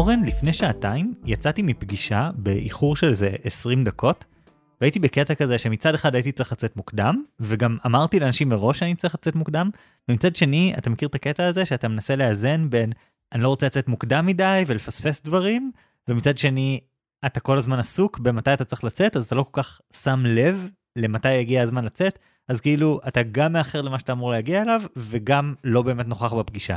אורן, 0.00 0.24
לפני 0.24 0.52
שעתיים 0.52 1.14
יצאתי 1.24 1.62
מפגישה 1.62 2.30
באיחור 2.34 2.96
של 2.96 3.08
איזה 3.08 3.30
20 3.44 3.84
דקות, 3.84 4.24
והייתי 4.80 4.98
בקטע 4.98 5.34
כזה 5.34 5.58
שמצד 5.58 5.94
אחד 5.94 6.14
הייתי 6.14 6.32
צריך 6.32 6.52
לצאת 6.52 6.76
מוקדם, 6.76 7.22
וגם 7.40 7.76
אמרתי 7.86 8.20
לאנשים 8.20 8.48
מראש 8.48 8.78
שאני 8.78 8.94
צריך 8.94 9.14
לצאת 9.14 9.34
מוקדם, 9.34 9.70
ומצד 10.08 10.36
שני, 10.36 10.74
אתה 10.78 10.90
מכיר 10.90 11.08
את 11.08 11.14
הקטע 11.14 11.46
הזה 11.46 11.66
שאתה 11.66 11.88
מנסה 11.88 12.16
לאזן 12.16 12.70
בין 12.70 12.92
אני 13.32 13.42
לא 13.42 13.48
רוצה 13.48 13.66
לצאת 13.66 13.88
מוקדם 13.88 14.26
מדי 14.26 14.64
ולפספס 14.66 15.22
דברים, 15.24 15.72
ומצד 16.08 16.38
שני, 16.38 16.80
אתה 17.26 17.40
כל 17.40 17.58
הזמן 17.58 17.78
עסוק 17.78 18.18
במתי 18.18 18.54
אתה 18.54 18.64
צריך 18.64 18.84
לצאת, 18.84 19.16
אז 19.16 19.24
אתה 19.24 19.34
לא 19.34 19.42
כל 19.50 19.62
כך 19.62 19.80
שם 20.02 20.22
לב 20.26 20.68
למתי 20.96 21.32
יגיע 21.32 21.62
הזמן 21.62 21.84
לצאת, 21.84 22.18
אז 22.48 22.60
כאילו 22.60 23.00
אתה 23.08 23.22
גם 23.22 23.52
מאחר 23.52 23.80
למה 23.80 23.98
שאתה 23.98 24.12
אמור 24.12 24.30
להגיע 24.30 24.62
אליו, 24.62 24.82
וגם 24.96 25.54
לא 25.64 25.82
באמת 25.82 26.06
נוכח 26.06 26.34
בפגישה. 26.34 26.76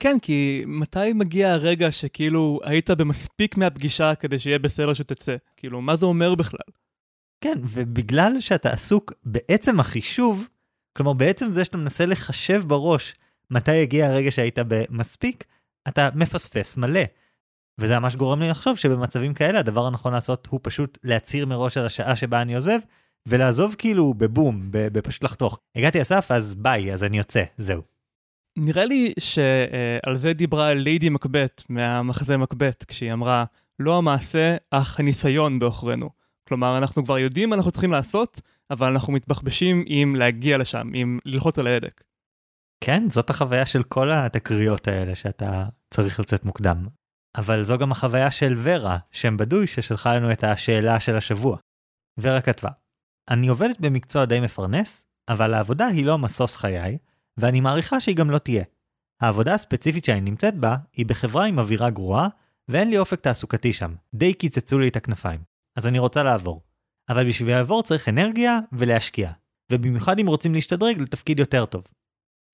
כן, 0.00 0.16
כי 0.22 0.64
מתי 0.66 1.12
מגיע 1.12 1.52
הרגע 1.52 1.92
שכאילו 1.92 2.60
היית 2.64 2.90
במספיק 2.90 3.56
מהפגישה 3.56 4.14
כדי 4.14 4.38
שיהיה 4.38 4.58
בסדר 4.58 4.94
שתצא? 4.94 5.36
כאילו, 5.56 5.80
מה 5.80 5.96
זה 5.96 6.06
אומר 6.06 6.34
בכלל? 6.34 6.68
כן, 7.40 7.58
ובגלל 7.62 8.40
שאתה 8.40 8.70
עסוק 8.70 9.12
בעצם 9.24 9.80
החישוב, 9.80 10.48
כלומר 10.96 11.12
בעצם 11.12 11.50
זה 11.50 11.64
שאתה 11.64 11.76
מנסה 11.76 12.06
לחשב 12.06 12.62
בראש 12.66 13.14
מתי 13.50 13.74
יגיע 13.74 14.06
הרגע 14.06 14.30
שהיית 14.30 14.58
במספיק, 14.68 15.44
אתה 15.88 16.08
מפספס 16.14 16.76
מלא. 16.76 17.00
וזה 17.78 17.98
ממש 17.98 18.16
גורם 18.16 18.40
לי 18.40 18.48
לחשוב 18.48 18.76
שבמצבים 18.76 19.34
כאלה 19.34 19.58
הדבר 19.58 19.86
הנכון 19.86 20.12
לעשות 20.12 20.46
הוא 20.50 20.60
פשוט 20.62 20.98
להצהיר 21.04 21.46
מראש 21.46 21.76
על 21.76 21.86
השעה 21.86 22.16
שבה 22.16 22.42
אני 22.42 22.54
עוזב, 22.54 22.78
ולעזוב 23.28 23.74
כאילו 23.78 24.14
בבום, 24.14 24.68
בפשוט 24.70 25.24
לחתוך. 25.24 25.60
הגעתי 25.76 26.00
לסף 26.00 26.30
אז 26.30 26.54
ביי, 26.54 26.92
אז 26.92 27.04
אני 27.04 27.18
יוצא, 27.18 27.42
זהו. 27.56 27.97
נראה 28.58 28.84
לי 28.84 29.12
שעל 29.18 30.16
זה 30.16 30.32
דיברה 30.32 30.74
ליידי 30.74 31.08
מקבט 31.08 31.62
מהמחזה 31.68 32.36
מקבט, 32.36 32.84
כשהיא 32.88 33.12
אמרה, 33.12 33.44
לא 33.78 33.98
המעשה, 33.98 34.56
אך 34.70 35.00
הניסיון 35.00 35.58
בעוכרינו. 35.58 36.10
כלומר, 36.48 36.78
אנחנו 36.78 37.04
כבר 37.04 37.18
יודעים 37.18 37.50
מה 37.50 37.56
אנחנו 37.56 37.70
צריכים 37.70 37.92
לעשות, 37.92 38.40
אבל 38.70 38.86
אנחנו 38.86 39.12
מתבחבשים 39.12 39.84
עם 39.86 40.16
להגיע 40.16 40.58
לשם, 40.58 40.90
עם 40.94 41.18
ללחוץ 41.24 41.58
על 41.58 41.66
ההדק. 41.66 42.04
כן, 42.84 43.10
זאת 43.10 43.30
החוויה 43.30 43.66
של 43.66 43.82
כל 43.82 44.12
התקריות 44.12 44.88
האלה 44.88 45.14
שאתה 45.14 45.66
צריך 45.94 46.20
לצאת 46.20 46.44
מוקדם. 46.44 46.86
אבל 47.36 47.64
זו 47.64 47.78
גם 47.78 47.92
החוויה 47.92 48.30
של 48.30 48.54
ורה, 48.62 48.98
שם 49.12 49.36
בדוי, 49.36 49.66
ששלחה 49.66 50.14
לנו 50.14 50.32
את 50.32 50.44
השאלה 50.44 51.00
של 51.00 51.16
השבוע. 51.16 51.56
ורה 52.18 52.40
כתבה, 52.40 52.70
אני 53.30 53.48
עובדת 53.48 53.80
במקצוע 53.80 54.24
די 54.24 54.40
מפרנס, 54.40 55.06
אבל 55.28 55.54
העבודה 55.54 55.86
היא 55.86 56.04
לא 56.04 56.18
משוש 56.18 56.56
חיי, 56.56 56.98
ואני 57.38 57.60
מעריכה 57.60 58.00
שהיא 58.00 58.16
גם 58.16 58.30
לא 58.30 58.38
תהיה. 58.38 58.64
העבודה 59.20 59.54
הספציפית 59.54 60.04
שאני 60.04 60.20
נמצאת 60.20 60.54
בה, 60.54 60.76
היא 60.92 61.06
בחברה 61.06 61.46
עם 61.46 61.58
אווירה 61.58 61.90
גרועה, 61.90 62.28
ואין 62.68 62.90
לי 62.90 62.98
אופק 62.98 63.20
תעסוקתי 63.20 63.72
שם, 63.72 63.94
די 64.14 64.34
קיצצו 64.34 64.78
לי 64.78 64.88
את 64.88 64.96
הכנפיים. 64.96 65.40
אז 65.76 65.86
אני 65.86 65.98
רוצה 65.98 66.22
לעבור. 66.22 66.62
אבל 67.08 67.28
בשביל 67.28 67.50
לעבור 67.50 67.82
צריך 67.82 68.08
אנרגיה 68.08 68.58
ולהשקיע, 68.72 69.30
ובמיוחד 69.72 70.18
אם 70.18 70.26
רוצים 70.26 70.54
להשתדרג 70.54 71.00
לתפקיד 71.00 71.38
יותר 71.38 71.66
טוב. 71.66 71.84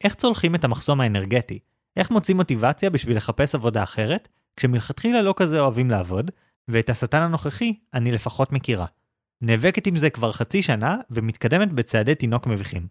איך 0.05 0.15
צולחים 0.15 0.55
את 0.55 0.65
המחסום 0.65 1.01
האנרגטי? 1.01 1.59
איך 1.97 2.11
מוצאים 2.11 2.37
מוטיבציה 2.37 2.91
בשביל 2.91 3.17
לחפש 3.17 3.55
עבודה 3.55 3.83
אחרת, 3.83 4.29
כשמלכתחילה 4.57 5.23
לא 5.23 5.35
כזה 5.37 5.61
אוהבים 5.61 5.91
לעבוד, 5.91 6.31
ואת 6.69 6.91
השטן 6.91 7.23
הנוכחי 7.23 7.75
אני 7.95 8.13
לפחות 8.13 8.53
מכירה. 8.53 8.87
נאבקת 9.41 9.87
עם 9.87 9.97
זה 9.97 10.11
כבר 10.11 10.33
חצי 10.33 10.63
שנה, 10.63 10.97
ומתקדמת 11.11 11.73
בצעדי 11.73 12.15
תינוק 12.15 12.47
מביכים. 12.47 12.87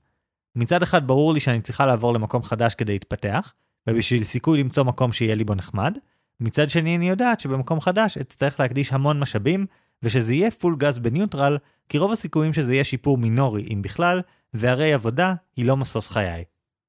מצד 0.56 0.84
אחד 0.84 1.08
ברור 1.08 1.34
לי 1.34 1.40
שאני 1.40 1.62
צריכה 1.62 1.86
לעבור 1.86 2.14
למקום 2.14 2.44
חדש 2.44 2.76
כדי 2.76 2.94
להתפתח, 2.94 3.54
ובשביל 3.90 4.24
סיכוי 4.24 4.60
למצוא 4.60 4.84
מקום 4.84 5.12
שיהיה 5.12 5.36
לי 5.36 5.44
בו 5.44 5.56
נחמד, 5.56 5.98
מצד 6.40 6.70
שני 6.70 6.96
אני 6.96 7.10
יודעת 7.10 7.40
שבמקום 7.40 7.82
חדש 7.82 8.18
אצטרך 8.18 8.60
להקדיש 8.60 8.94
המון 8.94 9.20
משאבים, 9.20 9.66
ושזה 10.04 10.34
יהיה 10.34 10.52
פול 10.52 10.76
גז 10.76 11.00
בניוטרל, 11.00 11.58
כי 11.90 11.98
רוב 11.98 12.12
הסיכויים 12.12 12.54
שזה 12.54 12.74
יהיה 12.74 12.84
שיפור 12.84 13.18
מינורי 13.18 13.68
אם 13.74 13.82
בכלל, 13.82 14.22
והרי 14.54 14.94
עבודה 14.94 15.34
היא 15.56 15.66
לא 15.66 15.78
משוש 15.78 16.10
חיי. 16.10 16.44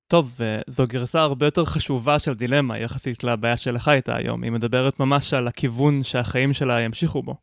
טוב, 0.08 0.41
זו 0.66 0.86
גרסה 0.86 1.20
הרבה 1.20 1.47
יותר 1.47 1.64
חשובה 1.64 2.19
של 2.19 2.34
דילמה 2.34 2.78
יחסית 2.78 3.24
לבעיה 3.24 3.56
שלך 3.56 3.88
איתה 3.88 4.16
היום. 4.16 4.42
היא 4.42 4.53
מדברת 4.53 5.00
ממש 5.00 5.34
על 5.34 5.48
הכיוון 5.48 6.03
שהחיים 6.03 6.53
שלה 6.53 6.80
ימשיכו 6.80 7.22
בו. 7.22 7.36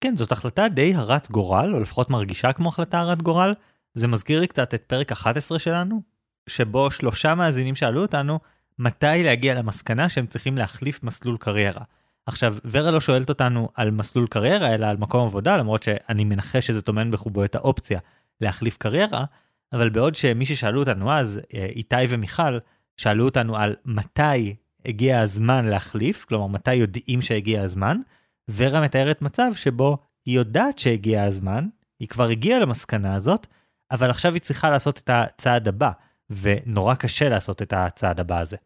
כן, 0.00 0.16
זאת 0.16 0.32
החלטה 0.32 0.68
די 0.68 0.94
הרת 0.94 1.30
גורל, 1.30 1.74
או 1.74 1.80
לפחות 1.80 2.10
מרגישה 2.10 2.52
כמו 2.52 2.68
החלטה 2.68 3.00
הרת 3.00 3.22
גורל. 3.22 3.54
זה 3.94 4.08
מזכיר 4.08 4.40
לי 4.40 4.46
קצת 4.46 4.74
את 4.74 4.82
פרק 4.82 5.12
11 5.12 5.58
שלנו, 5.58 6.02
שבו 6.48 6.90
שלושה 6.90 7.34
מאזינים 7.34 7.74
שאלו 7.74 8.02
אותנו 8.02 8.38
מתי 8.78 9.22
להגיע 9.24 9.54
למסקנה 9.54 10.08
שהם 10.08 10.26
צריכים 10.26 10.56
להחליף 10.56 11.02
מסלול 11.02 11.36
קריירה. 11.36 11.82
עכשיו, 12.26 12.56
ורה 12.64 12.90
לא 12.90 13.00
שואלת 13.00 13.28
אותנו 13.28 13.68
על 13.74 13.90
מסלול 13.90 14.26
קריירה, 14.26 14.74
אלא 14.74 14.86
על 14.86 14.96
מקום 14.96 15.26
עבודה, 15.26 15.56
למרות 15.56 15.82
שאני 15.82 16.24
מנחש 16.24 16.66
שזה 16.66 16.82
טומן 16.82 17.10
בחובו 17.10 17.44
את 17.44 17.54
האופציה 17.54 18.00
להחליף 18.40 18.76
קריירה, 18.76 19.24
אבל 19.72 19.88
בעוד 19.88 20.14
שמי 20.14 20.46
ששאלו 20.46 20.80
אותנו 20.80 21.12
אז, 21.12 21.40
אה, 21.54 21.66
איתי 21.66 21.96
ומיכל, 22.08 22.58
שאלו 22.96 23.24
אותנו 23.24 23.56
על 23.56 23.76
מתי 23.84 24.54
הגיע 24.86 25.20
הזמן 25.20 25.66
להחליף, 25.66 26.24
כלומר 26.24 26.46
מתי 26.46 26.74
יודעים 26.74 27.22
שהגיע 27.22 27.62
הזמן, 27.62 28.00
ורה 28.48 28.80
מתארת 28.80 29.22
מצב 29.22 29.50
שבו 29.54 29.98
היא 30.26 30.36
יודעת 30.36 30.78
שהגיע 30.78 31.22
הזמן, 31.22 31.68
היא 32.00 32.08
כבר 32.08 32.28
הגיעה 32.28 32.60
למסקנה 32.60 33.14
הזאת, 33.14 33.46
אבל 33.90 34.10
עכשיו 34.10 34.34
היא 34.34 34.40
צריכה 34.40 34.70
לעשות 34.70 34.98
את 34.98 35.10
הצעד 35.12 35.68
הבא, 35.68 35.90
ונורא 36.30 36.94
קשה 36.94 37.28
לעשות 37.28 37.62
את 37.62 37.72
הצעד 37.72 38.20
הבא 38.20 38.40
הזה. 38.40 38.56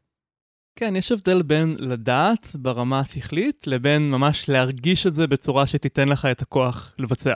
כן, 0.77 0.97
יש 0.97 1.12
הבדל 1.12 1.43
בין 1.43 1.77
לדעת 1.78 2.53
ברמה 2.55 3.00
השכלית, 3.00 3.66
לבין 3.66 4.11
ממש 4.11 4.49
להרגיש 4.49 5.06
את 5.06 5.15
זה 5.15 5.27
בצורה 5.27 5.66
שתיתן 5.66 6.09
לך 6.09 6.27
את 6.27 6.43
הכוח 6.43 6.94
לבצע. 6.99 7.34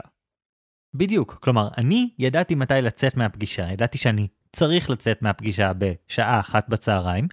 בדיוק, 0.93 1.37
כלומר, 1.41 1.67
אני 1.77 2.09
ידעתי 2.19 2.55
מתי 2.55 2.73
לצאת 2.81 3.17
מהפגישה, 3.17 3.71
ידעתי 3.71 3.97
שאני 3.97 4.27
צריך 4.53 4.89
לצאת 4.89 5.21
מהפגישה 5.21 5.71
בשעה 5.77 6.39
אחת 6.39 6.69
בצהריים, 6.69 7.27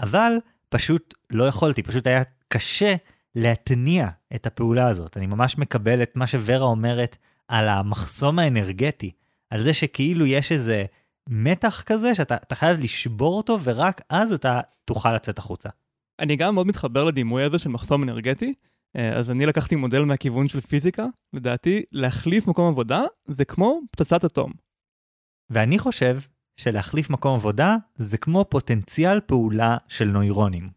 אבל 0.00 0.32
פשוט 0.68 1.14
לא 1.30 1.44
יכולתי, 1.44 1.82
פשוט 1.82 2.06
היה 2.06 2.22
קשה 2.48 2.96
להתניע 3.34 4.08
את 4.34 4.46
הפעולה 4.46 4.88
הזאת. 4.88 5.16
אני 5.16 5.26
ממש 5.26 5.58
מקבל 5.58 6.02
את 6.02 6.16
מה 6.16 6.26
שוורה 6.26 6.58
אומרת 6.58 7.16
על 7.48 7.68
המחסום 7.68 8.38
האנרגטי, 8.38 9.12
על 9.50 9.62
זה 9.62 9.74
שכאילו 9.74 10.26
יש 10.26 10.52
איזה 10.52 10.84
מתח 11.28 11.82
כזה 11.86 12.14
שאתה 12.14 12.54
חייב 12.54 12.80
לשבור 12.80 13.36
אותו 13.36 13.58
ורק 13.62 14.00
אז 14.08 14.32
אתה 14.32 14.60
תוכל 14.84 15.14
לצאת 15.14 15.38
החוצה. 15.38 15.68
אני 16.20 16.36
גם 16.36 16.54
מאוד 16.54 16.66
מתחבר 16.66 17.04
לדימוי 17.04 17.42
הזה 17.42 17.58
של 17.58 17.68
מחסום 17.68 18.02
אנרגטי, 18.02 18.54
אה, 18.96 19.18
אז 19.18 19.30
אני 19.30 19.46
לקחתי 19.46 19.76
מודל 19.76 20.02
מהכיוון 20.02 20.48
של 20.48 20.60
פיזיקה, 20.60 21.06
לדעתי 21.32 21.82
להחליף 21.92 22.46
מקום 22.46 22.68
עבודה 22.68 23.02
זה 23.26 23.44
כמו 23.44 23.80
פצצת 23.90 24.24
אטום. 24.24 24.52
ואני 25.50 25.78
חושב 25.78 26.18
שלהחליף 26.60 27.10
מקום 27.10 27.34
עבודה 27.34 27.76
זה 27.96 28.18
כמו 28.18 28.44
פוטנציאל 28.48 29.20
פעולה 29.20 29.76
של 29.88 30.04
נוירונים. 30.04 30.70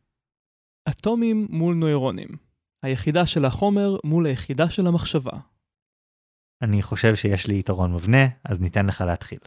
אטומים 0.89 1.47
מול 1.49 1.75
נוירונים. 1.75 2.27
היחידה 2.83 3.25
של 3.25 3.45
החומר 3.45 3.97
מול 4.03 4.25
היחידה 4.25 4.69
של 4.69 4.87
המחשבה. 4.87 5.31
אני 6.61 6.81
חושב 6.81 7.15
שיש 7.15 7.47
לי 7.47 7.59
יתרון 7.59 7.93
מבנה, 7.93 8.27
אז 8.43 8.59
ניתן 8.59 8.85
לך 8.85 9.01
להתחיל. 9.01 9.39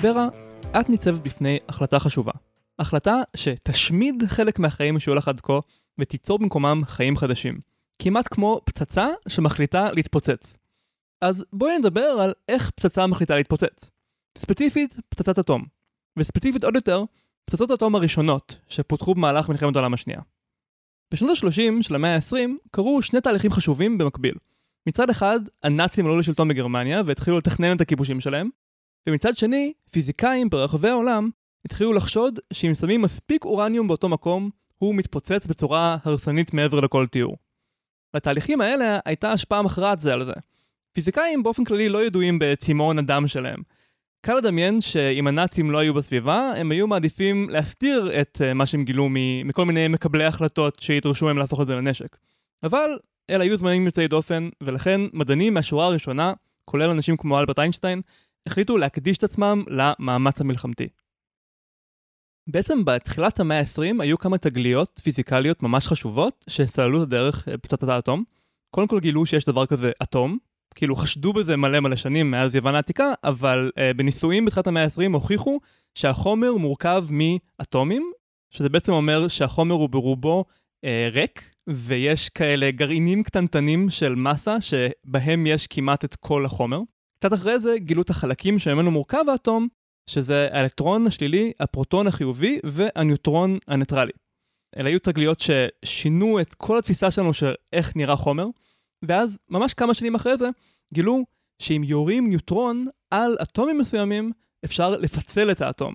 ורה, 0.00 0.28
את 0.80 0.88
ניצבת 0.88 1.20
בפני 1.20 1.58
החלטה 1.68 1.98
חשובה. 1.98 2.32
החלטה 2.78 3.16
שתשמיד 3.36 4.22
חלק 4.26 4.58
מהחיים 4.58 5.00
שהיו 5.00 5.14
לך 5.14 5.28
עד 5.28 5.40
כה 5.40 5.58
ותיצור 5.98 6.38
במקומם 6.38 6.82
חיים 6.84 7.16
חדשים. 7.16 7.58
כמעט 7.98 8.28
כמו 8.30 8.60
פצצה 8.64 9.06
שמחליטה 9.28 9.92
להתפוצץ. 9.92 10.56
אז 11.20 11.44
בואי 11.52 11.78
נדבר 11.78 12.00
על 12.20 12.32
איך 12.48 12.70
פצצה 12.70 13.06
מחליטה 13.06 13.36
להתפוצץ. 13.36 13.90
ספציפית, 14.38 14.96
פצצת 15.08 15.38
אטום. 15.38 15.64
וספציפית 16.18 16.64
עוד 16.64 16.74
יותר, 16.74 17.04
פצצות 17.48 17.70
האטום 17.70 17.94
הראשונות 17.94 18.56
שפותחו 18.68 19.14
במהלך 19.14 19.48
מלחמת 19.48 19.76
העולם 19.76 19.94
השנייה. 19.94 20.20
בשנות 21.12 21.30
ה-30 21.30 21.82
של 21.82 21.94
המאה 21.94 22.14
ה-20 22.14 22.50
קרו 22.70 23.02
שני 23.02 23.20
תהליכים 23.20 23.52
חשובים 23.52 23.98
במקביל. 23.98 24.34
מצד 24.86 25.10
אחד, 25.10 25.40
הנאצים 25.62 26.06
עלו 26.06 26.18
לשלטון 26.18 26.48
בגרמניה 26.48 27.02
והתחילו 27.06 27.38
לתכנן 27.38 27.76
את 27.76 27.80
הכיבושים 27.80 28.20
שלהם, 28.20 28.48
ומצד 29.08 29.36
שני, 29.36 29.72
פיזיקאים 29.90 30.50
ברחבי 30.50 30.88
העולם 30.88 31.30
התחילו 31.64 31.92
לחשוד 31.92 32.38
שאם 32.52 32.74
שמים 32.74 33.02
מספיק 33.02 33.44
אורניום 33.44 33.88
באותו 33.88 34.08
מקום, 34.08 34.50
הוא 34.78 34.94
מתפוצץ 34.94 35.46
בצורה 35.46 35.96
הרסנית 36.04 36.54
מעבר 36.54 36.80
לכל 36.80 37.06
תיאור. 37.06 37.36
לתהליכים 38.14 38.60
האלה 38.60 38.98
הייתה 39.04 39.32
השפעה 39.32 39.62
מכרעת 39.62 40.00
זה 40.00 40.12
על 40.12 40.24
זה. 40.24 40.32
פיזיקאים 40.92 41.42
באופן 41.42 41.64
כללי 41.64 41.88
לא 41.88 42.04
ידועים 42.04 42.38
בצימאון 42.40 42.98
הדם 42.98 43.26
שלהם. 43.26 43.62
קל 44.20 44.34
לדמיין 44.34 44.80
שאם 44.80 45.26
הנאצים 45.26 45.70
לא 45.70 45.78
היו 45.78 45.94
בסביבה, 45.94 46.52
הם 46.56 46.70
היו 46.70 46.86
מעדיפים 46.86 47.50
להסתיר 47.50 48.20
את 48.20 48.40
uh, 48.40 48.54
מה 48.54 48.66
שהם 48.66 48.84
גילו 48.84 49.08
מכל 49.44 49.64
מיני 49.64 49.88
מקבלי 49.88 50.24
החלטות 50.24 50.78
שידרשו 50.80 51.26
מהם 51.26 51.38
להפוך 51.38 51.60
את 51.60 51.66
זה 51.66 51.74
לנשק. 51.74 52.16
אבל 52.62 52.98
אלה 53.30 53.44
היו 53.44 53.56
זמנים 53.56 53.86
יוצאי 53.86 54.08
דופן, 54.08 54.48
ולכן 54.62 55.00
מדענים 55.12 55.54
מהשורה 55.54 55.86
הראשונה, 55.86 56.32
כולל 56.64 56.90
אנשים 56.90 57.16
כמו 57.16 57.38
אלברט 57.38 57.58
איינשטיין, 57.58 58.02
החליטו 58.46 58.76
להקדיש 58.76 59.18
את 59.18 59.24
עצמם 59.24 59.64
למאמץ 59.68 60.40
המלחמתי. 60.40 60.88
בעצם 62.46 62.84
בתחילת 62.84 63.40
המאה 63.40 63.58
ה-20 63.60 64.02
היו 64.02 64.18
כמה 64.18 64.38
תגליות 64.38 65.00
פיזיקליות 65.04 65.62
ממש 65.62 65.86
חשובות 65.86 66.44
שסללו 66.48 66.98
את 66.98 67.06
הדרך 67.06 67.48
פצצת 67.62 67.88
האטום. 67.88 68.24
קודם 68.70 68.88
כל 68.88 69.00
גילו 69.00 69.26
שיש 69.26 69.44
דבר 69.44 69.66
כזה 69.66 69.90
אטום, 70.02 70.38
כאילו 70.78 70.96
חשדו 70.96 71.32
בזה 71.32 71.56
מלא 71.56 71.80
מלא 71.80 71.96
שנים 71.96 72.30
מאז 72.30 72.54
יוון 72.54 72.74
העתיקה, 72.74 73.12
אבל 73.24 73.70
uh, 73.70 73.96
בניסויים 73.96 74.44
בתחילת 74.44 74.66
המאה 74.66 74.84
ה-20 74.84 75.12
הוכיחו 75.12 75.60
שהחומר 75.94 76.54
מורכב 76.54 77.06
מאטומים, 77.10 78.12
שזה 78.50 78.68
בעצם 78.68 78.92
אומר 78.92 79.28
שהחומר 79.28 79.74
הוא 79.74 79.88
ברובו 79.88 80.44
uh, 80.84 80.88
ריק, 81.12 81.50
ויש 81.68 82.28
כאלה 82.28 82.70
גרעינים 82.70 83.22
קטנטנים 83.22 83.90
של 83.90 84.14
מסה 84.14 84.56
שבהם 84.60 85.46
יש 85.46 85.66
כמעט 85.66 86.04
את 86.04 86.14
כל 86.14 86.44
החומר. 86.44 86.80
קצת 87.20 87.32
אחרי 87.32 87.60
זה 87.60 87.74
גילו 87.78 88.02
את 88.02 88.10
החלקים 88.10 88.58
שממנו 88.58 88.90
מורכב 88.90 89.24
האטום, 89.28 89.68
שזה 90.10 90.48
האלקטרון 90.52 91.06
השלילי, 91.06 91.52
הפרוטון 91.60 92.06
החיובי 92.06 92.58
והניוטרון 92.64 93.58
הניטרלי. 93.68 94.12
אלה 94.76 94.88
היו 94.88 94.98
תגליות 94.98 95.40
ששינו 95.40 96.40
את 96.40 96.54
כל 96.54 96.78
התפיסה 96.78 97.10
שלנו 97.10 97.34
של 97.34 97.52
איך 97.72 97.96
נראה 97.96 98.16
חומר, 98.16 98.46
ואז 99.02 99.38
ממש 99.48 99.74
כמה 99.74 99.94
שנים 99.94 100.14
אחרי 100.14 100.36
זה 100.36 100.48
גילו 100.94 101.24
שאם 101.58 101.82
יורים 101.84 102.28
ניוטרון 102.28 102.86
על 103.10 103.36
אטומים 103.42 103.78
מסוימים, 103.78 104.32
אפשר 104.64 104.90
לפצל 104.90 105.50
את 105.50 105.60
האטום. 105.60 105.94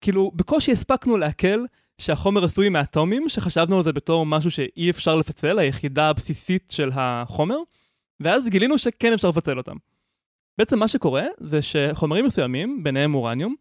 כאילו, 0.00 0.30
בקושי 0.34 0.72
הספקנו 0.72 1.16
לעכל 1.16 1.64
שהחומר 1.98 2.44
עשוי 2.44 2.68
מאטומים, 2.68 3.28
שחשבנו 3.28 3.78
על 3.78 3.84
זה 3.84 3.92
בתור 3.92 4.26
משהו 4.26 4.50
שאי 4.50 4.90
אפשר 4.90 5.14
לפצל, 5.14 5.58
היחידה 5.58 6.08
הבסיסית 6.08 6.70
של 6.70 6.90
החומר, 6.94 7.56
ואז 8.20 8.48
גילינו 8.48 8.78
שכן 8.78 9.12
אפשר 9.12 9.28
לפצל 9.28 9.58
אותם. 9.58 9.76
בעצם 10.58 10.78
מה 10.78 10.88
שקורה 10.88 11.24
זה 11.38 11.62
שחומרים 11.62 12.24
מסוימים, 12.24 12.82
ביניהם 12.82 13.14
אורניום, 13.14 13.54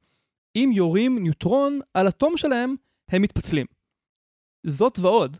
אם 0.55 0.71
יורים 0.73 1.23
ניוטרון 1.23 1.79
על 1.93 2.07
אטום 2.07 2.37
שלהם, 2.37 2.75
הם 3.09 3.21
מתפצלים. 3.21 3.65
זאת 4.63 4.99
ועוד, 4.99 5.37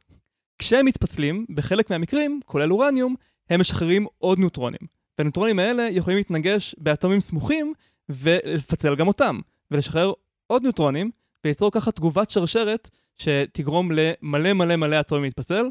כשהם 0.60 0.86
מתפצלים, 0.86 1.46
בחלק 1.50 1.90
מהמקרים, 1.90 2.40
כולל 2.46 2.72
אורניום, 2.72 3.16
הם 3.50 3.60
משחררים 3.60 4.08
עוד 4.18 4.40
ניוטרונים. 4.40 4.80
והניוטרונים 5.18 5.60
האלה 5.60 5.88
יכולים 5.92 6.18
להתנגש 6.18 6.76
באטומים 6.78 7.20
סמוכים 7.20 7.74
ולפצל 8.10 8.96
גם 8.96 9.08
אותם, 9.08 9.40
ולשחרר 9.72 10.14
עוד 10.48 10.64
ניוטרונים, 10.64 11.12
וליצור 11.46 11.72
ככה 11.72 11.92
תגובת 11.92 12.30
שרשרת 12.30 12.90
שתגרום 13.18 13.92
למלא 13.92 14.54
מלא 14.54 14.76
מלא 14.76 15.00
אטומים 15.00 15.24
להתפצל, 15.24 15.66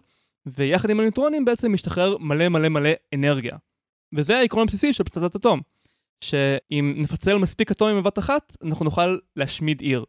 ויחד 0.46 0.90
עם 0.90 1.00
הניוטרונים 1.00 1.44
בעצם 1.44 1.72
משתחרר 1.72 2.18
מלא 2.18 2.48
מלא 2.48 2.68
מלא 2.68 2.90
אנרגיה. 3.14 3.56
וזה 4.12 4.38
העקרון 4.38 4.62
הבסיסי 4.62 4.92
של 4.92 5.04
פצצת 5.04 5.36
אטום, 5.36 5.60
שאם 6.20 6.94
נפצל 6.96 7.38
מספיק 7.38 7.70
אטומים 7.70 7.96
בבת 7.96 8.18
אחת, 8.18 8.56
אנחנו 8.64 8.84
נוכל 8.84 9.18
להשמיד 9.36 9.80
עיר. 9.80 10.04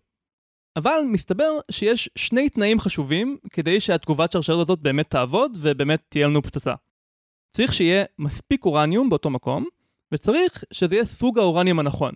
אבל 0.78 1.00
מסתבר 1.06 1.60
שיש 1.72 2.10
שני 2.16 2.50
תנאים 2.50 2.80
חשובים 2.80 3.38
כדי 3.52 3.80
שהתגובת 3.80 4.32
שרשרת 4.32 4.60
הזאת 4.60 4.80
באמת 4.80 5.10
תעבוד 5.10 5.58
ובאמת 5.62 6.02
תהיה 6.10 6.28
לנו 6.28 6.42
פצצה. 6.42 6.74
צריך 7.52 7.74
שיהיה 7.74 8.06
מספיק 8.20 8.66
אורניום 8.66 9.10
באותו 9.10 9.30
מקום, 9.30 9.66
וצריך 10.12 10.64
שזה 10.74 10.96
יהיה 10.96 11.06
סוג 11.06 11.40
האורניום 11.40 11.80
הנכון. 11.80 12.14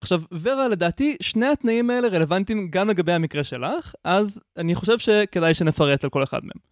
עכשיו, 0.00 0.22
ורה, 0.32 0.68
לדעתי, 0.68 1.16
שני 1.22 1.46
התנאים 1.46 1.90
האלה 1.90 2.08
רלוונטיים 2.08 2.68
גם 2.70 2.88
לגבי 2.88 3.12
המקרה 3.12 3.44
שלך, 3.44 3.94
אז 4.04 4.40
אני 4.56 4.74
חושב 4.74 4.98
שכדאי 4.98 5.54
שנפרט 5.54 6.04
על 6.04 6.10
כל 6.10 6.22
אחד 6.22 6.40
מהם. 6.42 6.62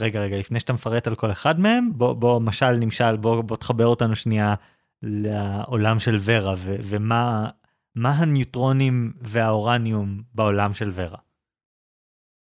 רגע, 0.00 0.20
רגע, 0.20 0.38
לפני 0.38 0.60
שאתה 0.60 0.72
מפרט 0.72 1.06
על 1.06 1.14
כל 1.14 1.32
אחד 1.32 1.60
מהם, 1.60 1.90
בוא, 1.94 2.12
בוא 2.12 2.40
משל 2.40 2.72
נמשל, 2.72 3.16
בוא, 3.16 3.42
בוא 3.42 3.56
תחבר 3.56 3.86
אותנו 3.86 4.16
שנייה 4.16 4.54
לעולם 5.02 5.98
של 5.98 6.18
ורה, 6.20 6.54
ו- 6.58 6.76
ומה 6.82 7.48
מה 7.94 8.10
הניוטרונים 8.10 9.12
והאורניום 9.20 10.22
בעולם 10.34 10.74
של 10.74 10.90
ורה. 10.94 11.18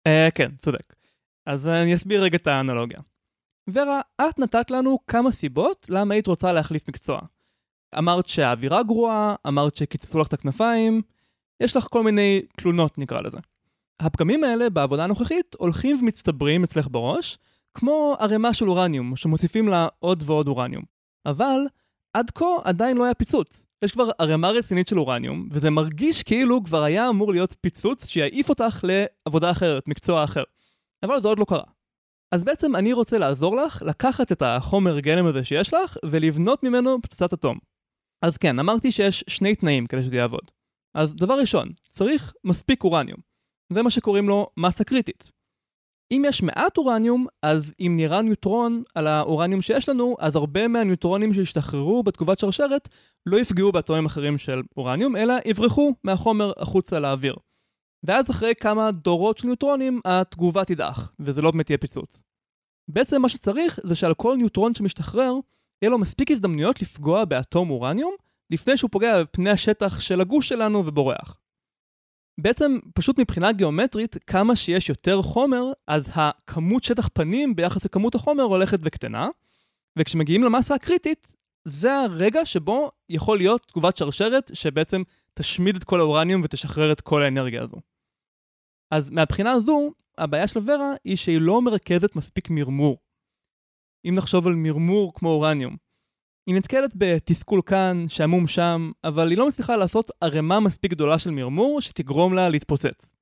Uh, 0.08 0.30
כן, 0.34 0.56
צודק. 0.56 0.94
אז 1.46 1.66
אני 1.66 1.94
אסביר 1.94 2.22
רגע 2.22 2.36
את 2.36 2.46
האנלוגיה. 2.46 3.00
ורה, 3.70 4.00
את 4.20 4.38
נתת 4.38 4.70
לנו 4.70 4.98
כמה 5.06 5.30
סיבות 5.30 5.86
למה 5.88 6.14
היית 6.14 6.26
רוצה 6.26 6.52
להחליף 6.52 6.88
מקצוע. 6.88 7.20
אמרת 7.98 8.28
שהאווירה 8.28 8.82
גרועה, 8.82 9.34
אמרת 9.46 9.76
שקיצצו 9.76 10.18
לך 10.18 10.28
את 10.28 10.32
הכנפיים, 10.32 11.02
יש 11.60 11.76
לך 11.76 11.86
כל 11.90 12.02
מיני 12.02 12.42
תלונות 12.56 12.98
נקרא 12.98 13.20
לזה. 13.20 13.38
הפגמים 14.00 14.44
האלה 14.44 14.70
בעבודה 14.70 15.04
הנוכחית 15.04 15.54
הולכים 15.58 15.98
ומצטברים 16.00 16.64
אצלך 16.64 16.88
בראש, 16.90 17.38
כמו 17.74 18.16
ערימה 18.18 18.54
של 18.54 18.68
אורניום, 18.68 19.16
שמוסיפים 19.16 19.68
לה 19.68 19.88
עוד 19.98 20.22
ועוד 20.26 20.48
אורניום. 20.48 20.84
אבל 21.26 21.60
עד 22.14 22.30
כה 22.30 22.44
עדיין 22.64 22.96
לא 22.96 23.04
היה 23.04 23.14
פיצוץ. 23.14 23.66
יש 23.84 23.92
כבר 23.92 24.10
ערימה 24.19 24.50
רצינית 24.50 24.88
של 24.88 24.98
אורניום, 24.98 25.48
וזה 25.50 25.70
מרגיש 25.70 26.22
כאילו 26.22 26.64
כבר 26.64 26.82
היה 26.82 27.08
אמור 27.08 27.32
להיות 27.32 27.56
פיצוץ 27.60 28.06
שיעיף 28.06 28.48
אותך 28.48 28.84
לעבודה 28.84 29.50
אחרת, 29.50 29.88
מקצוע 29.88 30.25
אחר. 30.25 30.42
אבל 31.02 31.20
זה 31.20 31.28
עוד 31.28 31.38
לא 31.38 31.44
קרה. 31.48 31.64
אז 32.32 32.44
בעצם 32.44 32.76
אני 32.76 32.92
רוצה 32.92 33.19
לעזור 33.19 33.56
לך 33.56 33.82
לקחת 33.86 34.32
את 34.32 34.42
החומר 34.42 35.00
גלם 35.00 35.26
הזה 35.26 35.44
שיש 35.44 35.75
לך 35.75 35.96
ולבנות 36.04 36.62
ממנו 36.62 37.02
פצצת 37.02 37.32
אטום. 37.32 37.58
אז 38.22 38.36
כן, 38.36 38.58
אמרתי 38.58 38.92
שיש 38.92 39.25
שני 39.28 39.54
תנאים 39.54 39.86
כדי 39.86 40.02
שזה 40.02 40.16
יעבוד. 40.16 40.50
אז 40.94 41.14
דבר 41.14 41.34
ראשון, 41.40 41.69
צריך 41.90 42.34
מספיק 42.44 42.84
אורניום. 42.84 43.19
זה 43.72 43.82
מה 43.82 43.90
שקוראים 43.90 44.28
לו 44.28 44.50
מסה 44.56 44.84
קריטית. 44.84 45.32
אם 46.12 46.22
יש 46.26 46.43
מעט 46.43 46.78
אורניום, 46.78 47.26
אז 47.43 47.75
אם 47.81 47.94
נראה 47.96 48.22
ניוטרון 48.22 48.82
על 48.94 49.06
האורניום 49.06 49.62
שיש 49.62 49.88
לנו, 49.88 50.16
אז 50.19 50.37
הרבה 50.37 50.69
מהניוטרונים 50.69 51.34
שהשתחררו 51.34 52.02
בתגובת 52.02 52.38
שרשרת 52.38 52.88
לא 53.26 53.37
יפגעו 53.37 53.72
באטומים 53.72 54.06
אחרים 54.06 54.38
של 54.38 54.62
אורניום, 54.76 55.16
אלא 55.16 55.34
יברחו 55.44 55.93
מהחומר 56.05 56.52
החוצה 56.56 57.00
לאוויר. 57.00 57.37
ואז 58.05 58.31
אחרי 58.31 58.55
כמה 58.55 58.90
דורות 58.90 59.38
של 59.38 59.46
ניוטרונים, 59.46 60.00
התגובה 60.05 60.64
תדעך, 60.64 61.12
וזה 61.20 61.43
לא 61.43 61.50
באמת 61.50 61.70
יהיה 61.70 61.78
פיצוץ. 61.78 62.22
בעצם 62.88 63.22
מה 63.22 63.28
שצריך 63.28 63.81
זה 63.82 63.96
שעל 63.96 64.14
כל 64.14 64.37
ניוטרון 64.37 64.75
שמשתחרר, 64.75 65.34
יהיה 65.82 65.90
לו 65.90 65.99
מספיק 65.99 66.31
הזדמנויות 66.31 66.82
לפגוע 66.82 67.25
באטום 67.25 67.70
אורניום, 67.70 68.14
לפני 68.50 68.76
שהוא 68.76 68.90
פוגע 68.90 69.22
בפני 69.22 69.50
השטח 69.50 70.00
של 70.00 70.20
הגוש 70.20 70.49
שלנו 70.49 70.87
ובורח. 70.87 71.40
בעצם 72.38 72.79
פשוט 72.94 73.19
מבחינה 73.19 73.52
גיאומטרית, 73.52 74.17
כמה 74.26 74.56
שיש 74.56 74.88
יותר 74.88 75.23
חומר, 75.23 75.73
אז 75.87 76.11
הכמות 76.14 76.85
שטח 76.85 77.09
פנים 77.12 77.57
ביחס 77.57 77.85
לכמות 77.85 78.14
החומר 78.14 78.42
הולכת 78.42 78.78
וקטנה, 78.83 79.28
וכשמגיעים 79.99 80.45
למסה 80.45 80.75
הקריטית, 80.75 81.35
זה 81.64 81.95
הרגע 81.95 82.45
שבו 82.45 82.90
יכול 83.09 83.38
להיות 83.38 83.66
תגובת 83.66 83.97
שרשרת 83.97 84.50
שבעצם 84.54 85.02
תשמיד 85.35 85.76
את 85.76 85.85
כל 85.85 86.00
האורניום 86.00 86.40
ותשחרר 86.45 86.92
את 86.92 87.00
כל 87.00 87.23
האנרגיה 87.23 87.62
הזו. 87.62 87.76
אז 88.90 89.11
מהבחינה 89.11 89.50
הזו, 89.50 89.92
הבעיה 90.18 90.49
של 90.49 90.61
ורה 90.66 90.92
היא 91.04 91.16
שהיא 91.16 91.40
לא 91.40 91.62
מרכזת 91.62 92.16
מספיק 92.16 92.50
מרמור. 92.50 92.99
אם 94.04 94.14
נחשוב 94.14 94.47
על 94.47 94.54
מרמור 94.54 95.14
כמו 95.14 95.28
אורניום, 95.28 95.76
היא 96.49 96.55
נתקלת 96.55 96.90
בתסכול 96.95 97.61
כאן, 97.67 98.05
שעמום 98.09 98.47
שם, 98.47 98.90
אבל 99.05 99.31
היא 99.31 99.38
לא 99.38 99.49
מצליחה 99.49 99.76
לעשות 99.76 100.11
ערימה 100.21 100.61
מספיק 100.61 100.90
גדולה 100.90 101.19
של 101.19 101.31
מרמור 101.31 101.81
שתגרום 101.81 102.35
לה 102.35 102.49
להתפוצץ. 102.49 103.14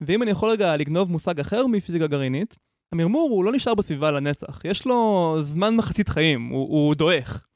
ואם 0.00 0.22
אני 0.22 0.30
יכול 0.30 0.50
רגע 0.50 0.76
לגנוב 0.76 1.10
מושג 1.10 1.40
אחר 1.40 1.66
מפיזיקה 1.66 2.06
גרעינית, 2.06 2.58
המרמור 2.92 3.30
הוא 3.30 3.44
לא 3.44 3.52
נשאר 3.52 3.74
בסביבה 3.74 4.10
לנצח, 4.10 4.60
יש 4.64 4.86
לו 4.86 5.36
זמן 5.42 5.76
מחצית 5.76 6.08
חיים, 6.08 6.48
הוא, 6.48 6.68
הוא 6.68 6.94
דועך. 6.94 7.46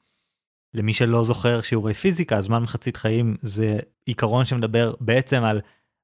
למי 0.73 0.93
שלא 0.93 1.23
זוכר 1.23 1.61
שיעורי 1.61 1.93
פיזיקה, 1.93 2.41
זמן 2.41 2.63
מחצית 2.63 2.97
חיים 2.97 3.35
זה 3.41 3.79
עיקרון 4.05 4.45
שמדבר 4.45 4.93
בעצם 4.99 5.43
על 5.43 5.61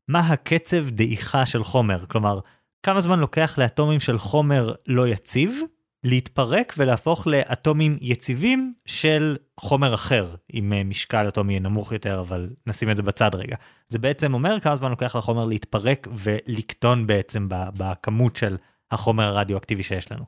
מה 0.08 0.20
הקצב 0.20 0.90
דעיכה 0.90 1.46
של 1.46 1.64
חומר, 1.64 2.06
כלומר, 2.06 2.40
כמה 2.84 3.02
זמן 3.02 3.20
לוקח 3.20 3.58
לאטומים 3.58 4.00
של 4.00 4.18
חומר 4.18 4.74
לא 4.88 5.08
יציב 5.08 5.62
להתפרק 6.06 6.74
ולהפוך 6.78 7.28
לאטומים 7.28 7.98
יציבים 8.02 8.74
של 8.86 9.38
חומר 9.60 9.94
אחר, 9.94 10.36
עם 10.50 10.74
אה, 10.74 10.84
משקל 10.84 11.28
אטומי 11.28 11.60
נמוך 11.60 11.92
יותר, 11.92 12.20
אבל 12.20 12.50
נשים 12.68 12.92
את 12.92 12.96
זה 12.96 13.04
בצד 13.04 13.36
רגע. 13.36 13.56
זה 13.90 14.00
בעצם 14.00 14.34
אומר 14.34 14.60
כמה 14.60 14.76
זמן 14.76 14.90
לוקח 14.90 15.16
לחומר 15.16 15.46
להתפרק 15.46 16.08
ולקטון 16.12 17.08
בעצם 17.08 17.48
בכמות 17.50 18.36
של 18.36 18.58
החומר 18.92 19.24
הרדיואקטיבי 19.24 19.84
שיש 19.84 20.12
לנו. 20.12 20.24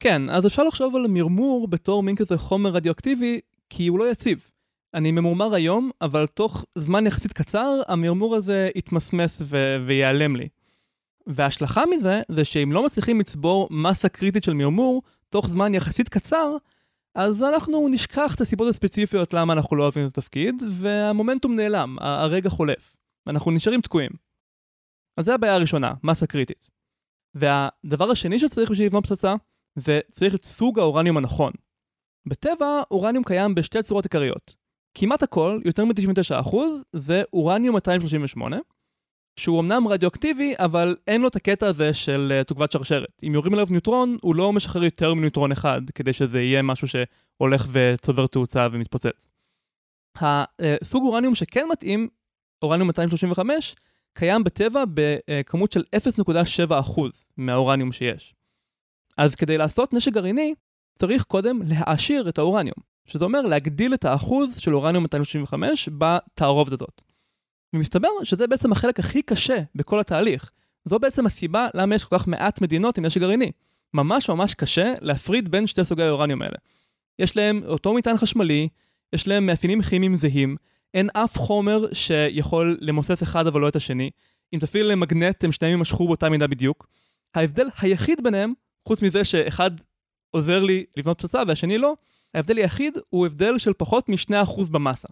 כן, 0.00 0.30
אז 0.30 0.46
אפשר 0.46 0.64
לחשוב 0.64 0.96
על 0.96 1.06
מרמור 1.08 1.68
בתור 1.68 2.02
מין 2.02 2.16
כזה 2.16 2.38
חומר 2.38 2.70
רדיואקטיבי, 2.70 3.40
כי 3.70 3.86
הוא 3.86 3.98
לא 3.98 4.10
יציב. 4.10 4.50
אני 4.94 5.10
ממורמר 5.12 5.54
היום, 5.54 5.90
אבל 6.00 6.26
תוך 6.26 6.64
זמן 6.74 7.06
יחסית 7.06 7.32
קצר, 7.32 7.80
המרמור 7.88 8.36
הזה 8.36 8.70
יתמסמס 8.74 9.42
ו- 9.44 9.76
ויעלם 9.86 10.36
לי. 10.36 10.48
וההשלכה 11.26 11.82
מזה, 11.90 12.22
זה 12.28 12.44
שאם 12.44 12.72
לא 12.72 12.86
מצליחים 12.86 13.20
לצבור 13.20 13.68
מסה 13.70 14.08
קריטית 14.08 14.44
של 14.44 14.52
מרמור, 14.52 15.02
תוך 15.28 15.48
זמן 15.48 15.74
יחסית 15.74 16.08
קצר, 16.08 16.56
אז 17.14 17.42
אנחנו 17.42 17.88
נשכח 17.88 18.34
את 18.34 18.40
הסיבות 18.40 18.68
הספציפיות 18.68 19.34
למה 19.34 19.52
אנחנו 19.52 19.76
לא 19.76 19.82
אוהבים 19.82 20.06
את 20.06 20.18
התפקיד, 20.18 20.62
והמומנטום 20.70 21.56
נעלם, 21.56 21.96
הרגע 22.00 22.50
חולף. 22.50 22.96
אנחנו 23.26 23.50
נשארים 23.50 23.80
תקועים. 23.80 24.10
אז 25.16 25.24
זה 25.24 25.34
הבעיה 25.34 25.54
הראשונה, 25.54 25.94
מסה 26.02 26.26
קריטית. 26.26 26.70
והדבר 27.34 28.10
השני 28.10 28.38
שצריך 28.38 28.70
בשביל 28.70 28.86
לבנות 28.86 29.06
פצצה, 29.06 29.34
זה 29.74 30.00
צריך 30.10 30.34
את 30.34 30.44
סוג 30.44 30.78
האורניום 30.78 31.16
הנכון. 31.16 31.52
בטבע, 32.26 32.82
אורניום 32.90 33.24
קיים 33.24 33.54
בשתי 33.54 33.82
צורות 33.82 34.04
עיקריות. 34.04 34.56
כמעט 34.94 35.22
הכל, 35.22 35.60
יותר 35.64 35.84
מ-99%, 35.84 36.56
זה 36.92 37.22
אורניום 37.32 37.74
238, 37.74 38.58
שהוא 39.36 39.60
אמנם 39.60 39.88
רדיואקטיבי, 39.88 40.54
אבל 40.58 40.96
אין 41.06 41.20
לו 41.20 41.28
את 41.28 41.36
הקטע 41.36 41.66
הזה 41.66 41.94
של 41.94 42.40
uh, 42.40 42.44
תוגבת 42.44 42.72
שרשרת. 42.72 43.22
אם 43.26 43.34
יורים 43.34 43.54
עליו 43.54 43.66
ניוטרון, 43.70 44.16
הוא 44.22 44.34
לא 44.34 44.52
משחרר 44.52 44.84
יותר 44.84 45.14
מניוטרון 45.14 45.52
אחד, 45.52 45.80
כדי 45.94 46.12
שזה 46.12 46.40
יהיה 46.40 46.62
משהו 46.62 46.88
שהולך 46.88 47.66
וצובר 47.72 48.26
תאוצה 48.26 48.66
ומתפוצץ. 48.72 49.28
הסוג 50.16 51.04
אורניום 51.04 51.34
שכן 51.34 51.66
מתאים, 51.72 52.08
אורניום 52.62 52.86
235, 52.86 53.76
קיים 54.14 54.44
בטבע 54.44 54.84
בכמות 54.94 55.72
של 55.72 55.82
0.7% 55.96 57.00
מהאורניום 57.36 57.92
שיש. 57.92 58.34
אז 59.18 59.34
כדי 59.34 59.58
לעשות 59.58 59.92
נשק 59.92 60.12
גרעיני, 60.12 60.54
צריך 60.98 61.22
קודם 61.22 61.62
להעשיר 61.62 62.28
את 62.28 62.38
האורניום, 62.38 62.76
שזה 63.06 63.24
אומר 63.24 63.42
להגדיל 63.42 63.94
את 63.94 64.04
האחוז 64.04 64.58
של 64.58 64.74
אורניום 64.74 65.02
235 65.02 65.88
בתערובת 65.88 66.72
הזאת. 66.72 67.02
ומסתבר 67.72 68.08
שזה 68.24 68.46
בעצם 68.46 68.72
החלק 68.72 68.98
הכי 68.98 69.22
קשה 69.22 69.58
בכל 69.74 70.00
התהליך. 70.00 70.50
זו 70.84 70.98
בעצם 70.98 71.26
הסיבה 71.26 71.68
למה 71.74 71.94
יש 71.94 72.04
כל 72.04 72.18
כך 72.18 72.28
מעט 72.28 72.60
מדינות 72.60 72.98
עם 72.98 73.04
נשק 73.04 73.20
גרעיני. 73.20 73.52
ממש 73.94 74.28
ממש 74.28 74.54
קשה 74.54 74.94
להפריד 75.00 75.48
בין 75.48 75.66
שתי 75.66 75.84
סוגי 75.84 76.02
האורניום 76.02 76.42
האלה. 76.42 76.56
יש 77.18 77.36
להם 77.36 77.62
אותו 77.66 77.94
מטען 77.94 78.16
חשמלי, 78.16 78.68
יש 79.12 79.28
להם 79.28 79.46
מאפיינים 79.46 79.82
כימיים 79.82 80.16
זהים, 80.16 80.56
אין 80.94 81.08
אף 81.12 81.38
חומר 81.38 81.92
שיכול 81.92 82.78
למוסס 82.80 83.22
אחד 83.22 83.46
אבל 83.46 83.60
לא 83.60 83.68
את 83.68 83.76
השני. 83.76 84.10
אם 84.54 84.58
תפעיל 84.58 84.86
להם 84.86 85.00
מגנט 85.00 85.44
הם 85.44 85.52
שניהם 85.52 85.70
יימשכו 85.70 86.06
באותה 86.06 86.28
מידה 86.28 86.46
בדיוק. 86.46 86.86
ההבדל 87.34 87.66
היחיד 87.80 88.24
ביניהם, 88.24 88.52
חוץ 88.88 89.02
מזה 89.02 89.24
שאחד 89.24 89.70
עוזר 90.30 90.62
לי 90.62 90.84
לבנות 90.96 91.18
פצצה 91.20 91.42
והשני 91.48 91.78
לא, 91.78 91.94
ההבדל 92.34 92.56
היחיד 92.56 92.98
הוא 93.10 93.26
הבדל 93.26 93.58
של 93.58 93.72
פחות 93.72 94.08
מ-2% 94.08 94.70
במסה. 94.70 95.08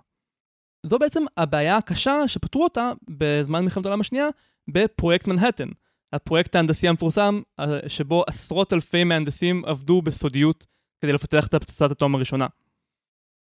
זו 0.87 0.99
בעצם 0.99 1.23
הבעיה 1.37 1.77
הקשה 1.77 2.29
שפתרו 2.29 2.65
אותה 2.65 2.93
בזמן 3.09 3.65
מלחמת 3.65 3.87
העולם 3.87 4.01
השנייה 4.01 4.27
בפרויקט 4.69 5.27
מנהטן. 5.27 5.69
הפרויקט 6.13 6.55
ההנדסי 6.55 6.89
המפורסם 6.89 7.41
שבו 7.89 8.25
עשרות 8.27 8.73
אלפי 8.73 9.05
מהנדסים 9.05 9.65
עבדו 9.65 10.03
בסודיות 10.03 10.67
כדי 11.01 11.13
לפתח 11.13 11.47
את 11.47 11.55
הפצצת 11.55 11.91
אטום 11.91 12.15
הראשונה. 12.15 12.47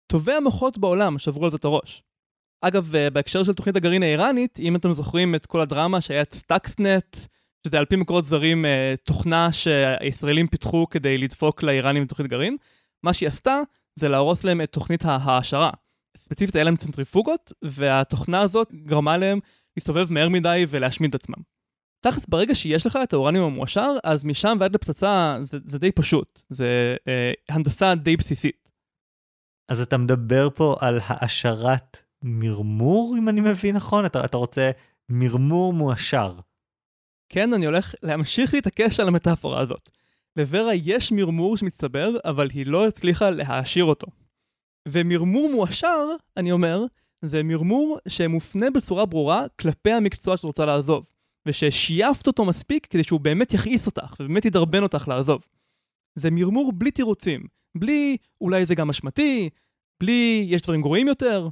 טובי 0.08 0.34
המוחות 0.34 0.77
בעולם 0.77 1.20
שברו 1.20 1.46
על 1.46 1.51
זה 1.51 1.58
את 1.58 1.65
הראש. 1.65 2.03
אגב, 2.62 2.96
אה, 2.96 3.10
בהקשר 3.10 3.44
של 3.44 3.53
תוכנית 3.53 3.75
הגרעין 3.75 4.03
האיראנית, 4.03 4.60
אם 4.60 4.75
אתם 4.75 4.94
זוכרים 4.94 5.36
את 5.36 5.46
כל 5.46 5.62
הדרמה 5.62 6.01
שהיה 6.01 6.22
את 6.22 6.34
Stuxnet, 6.34 7.17
שזה 7.67 7.77
על 7.77 7.86
פי 7.86 7.96
מקורות 7.96 8.25
זרים 8.25 8.65
אה, 8.65 8.94
תוכנה 9.03 9.51
שהישראלים 9.51 10.48
פיתחו 10.48 10.88
כדי 10.89 11.17
לדפוק 11.17 11.63
לאיראנים 11.63 12.01
עם 12.01 12.08
תוכנית 12.08 12.29
גרעין, 12.29 12.58
מה 13.03 13.13
שהיא 13.13 13.29
עשתה 13.29 13.60
זה 13.96 14.10
להרוס 14.10 14.44
להם 14.44 14.62
את 14.62 14.72
תוכנית 14.72 15.05
ההעשרה. 15.05 15.70
ספציפית 16.15 16.55
היה 16.55 16.63
להם 16.63 16.75
צנטריפוגות, 16.75 17.53
והתוכנה 17.62 18.41
הזאת 18.41 18.72
גרמה 18.74 19.17
להם 19.17 19.39
להסתובב 19.77 20.12
מהר 20.12 20.29
מדי 20.29 20.65
ולהשמיד 20.69 21.15
את 21.15 21.22
עצמם. 21.22 21.43
תכלס, 22.00 22.25
ברגע 22.25 22.55
שיש 22.55 22.86
לך 22.86 23.00
את 23.03 23.13
האורניום 23.13 23.45
המועשר, 23.53 23.95
אז 24.03 24.25
משם 24.25 24.57
ועד 24.60 24.75
לפצצה 24.75 25.38
זה, 25.41 25.57
זה 25.65 25.79
די 25.79 25.91
פשוט, 25.91 26.41
זה 26.50 26.95
אה, 27.07 27.31
הנדסה 27.50 27.95
די 27.95 28.17
בסיסית. 28.17 28.69
אז 29.69 29.81
אתה 29.81 29.98
מדבר 29.98 30.50
פה 30.55 30.75
על 30.79 31.00
העשרת 31.03 31.98
מרמור, 32.24 33.15
אם 33.17 33.29
אני 33.29 33.41
מבין 33.41 33.75
נכון? 33.75 34.05
אתה, 34.05 34.25
אתה 34.25 34.38
רוצה 34.38 34.72
מרמור 35.10 35.74
מועשר. 35.74 36.39
כן, 37.29 37.53
אני 37.53 37.65
הולך 37.65 37.95
להמשיך 38.03 38.53
להתעקש 38.53 39.00
על 39.00 39.07
המטאפורה 39.07 39.62
הזאת. 39.62 39.89
לוורה 40.36 40.74
יש 40.74 41.12
מרמור 41.12 41.57
שמצטבר, 41.57 42.10
אבל 42.25 42.50
היא 42.53 42.65
לא 42.65 42.88
הצליחה 42.88 43.29
להעשיר 43.29 43.86
אותו. 43.86 44.07
ומרמור 44.88 45.51
מועשר, 45.51 46.08
אני 46.38 46.51
אומר, 46.51 46.86
זה 47.22 47.44
מרמור 47.44 47.98
שמופנה 48.08 48.70
בצורה 48.70 49.06
ברורה 49.06 49.46
כלפי 49.60 49.92
המקצוע 49.92 50.38
שאת 50.38 50.44
רוצה 50.44 50.65
לעזוב, 50.65 51.06
וששייפת 51.46 52.27
אותו 52.27 52.46
מספיק 52.46 52.86
כדי 52.86 53.04
שהוא 53.04 53.20
באמת 53.20 53.54
יכעיס 53.54 53.86
אותך, 53.86 54.15
ובאמת 54.20 54.46
ידרבן 54.46 54.84
אותך 54.84 55.08
לעזוב. 55.08 55.42
זה 56.15 56.32
מרמור 56.32 56.72
בלי 56.72 56.92
תירוצים, 56.92 57.48
בלי 57.75 58.18
אולי 58.42 58.65
זה 58.65 58.75
גם 58.75 58.89
אשמתי, 58.89 59.50
בלי 60.00 60.46
יש 60.50 60.62
דברים 60.62 60.82
גרועים 60.82 61.08
יותר. 61.08 61.50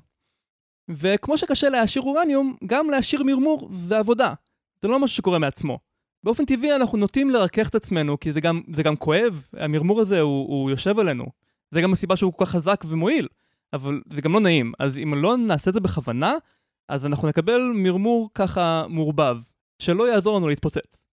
וכמו 0.90 1.38
שקשה 1.38 1.70
להעשיר 1.70 2.02
אורניום, 2.02 2.56
גם 2.66 2.90
להעשיר 2.90 3.24
מרמור 3.24 3.70
זה 3.74 4.00
עבודה. 4.00 4.34
זה 4.82 4.88
לא 4.88 5.00
משהו 5.00 5.18
שקורה 5.18 5.40
מעצמו. 5.40 5.80
באופן 6.24 6.46
טבעי 6.46 6.75
אנחנו 6.75 6.98
נוטים 6.98 7.30
לרכך 7.30 7.70
את 7.70 7.75
עצמנו, 7.75 8.20
כי 8.20 8.32
זה 8.32 8.42
גם, 8.42 8.62
זה 8.75 8.84
גם 8.84 8.96
כואב, 8.96 9.48
המרמור 9.54 10.02
הזה 10.02 10.20
הוא, 10.20 10.48
הוא 10.48 10.70
יושב 10.70 11.00
עלינו. 11.00 11.43
זה 11.74 11.82
גם 11.82 11.94
הסיבה 11.94 12.15
שהוא 12.15 12.34
כל 12.34 12.46
כך 12.46 12.51
חזק 12.51 12.84
ומועיל, 12.88 13.27
אבל 13.74 14.01
זה 14.13 14.22
גם 14.22 14.34
לא 14.34 14.39
נעים. 14.39 14.72
אז 14.80 14.98
אם 14.98 15.13
לא 15.13 15.38
נעשה 15.38 15.70
את 15.70 15.74
זה 15.74 15.80
בכוונה, 15.80 16.34
אז 16.89 17.06
אנחנו 17.06 17.27
נקבל 17.27 17.72
מרמור 17.75 18.30
ככה 18.36 18.86
מעורבב, 18.89 19.38
שלא 19.80 20.12
יעזור 20.12 20.38
לנו 20.38 20.48
להתפוצץ. 20.48 21.03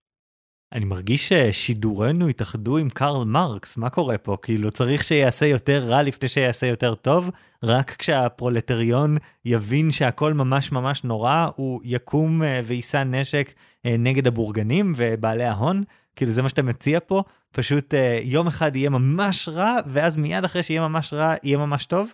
אני 0.72 0.84
מרגיש 0.84 1.32
ששידורנו 1.32 2.28
התאחדו 2.28 2.76
עם 2.76 2.90
קרל 2.90 3.24
מרקס, 3.24 3.76
מה 3.76 3.90
קורה 3.90 4.18
פה? 4.18 4.36
כאילו 4.42 4.70
צריך 4.70 5.04
שיעשה 5.04 5.46
יותר 5.46 5.84
רע 5.88 6.02
לפני 6.02 6.28
שיעשה 6.28 6.66
יותר 6.66 6.94
טוב? 6.94 7.30
רק 7.62 7.90
כשהפרולטריון 7.98 9.16
יבין 9.44 9.90
שהכל 9.90 10.34
ממש 10.34 10.72
ממש 10.72 11.04
נורא, 11.04 11.48
הוא 11.56 11.80
יקום 11.84 12.42
אה, 12.42 12.60
ויישא 12.64 13.02
נשק 13.04 13.54
אה, 13.86 13.96
נגד 13.98 14.26
הבורגנים 14.26 14.92
ובעלי 14.96 15.44
ההון? 15.44 15.82
כאילו 16.16 16.32
זה 16.32 16.42
מה 16.42 16.48
שאתה 16.48 16.62
מציע 16.62 16.98
פה? 17.06 17.22
פשוט 17.52 17.94
אה, 17.94 18.20
יום 18.22 18.46
אחד 18.46 18.76
יהיה 18.76 18.90
ממש 18.90 19.48
רע, 19.48 19.76
ואז 19.86 20.16
מיד 20.16 20.44
אחרי 20.44 20.62
שיהיה 20.62 20.80
ממש 20.80 21.12
רע, 21.12 21.34
יהיה 21.42 21.58
ממש 21.58 21.86
טוב? 21.86 22.12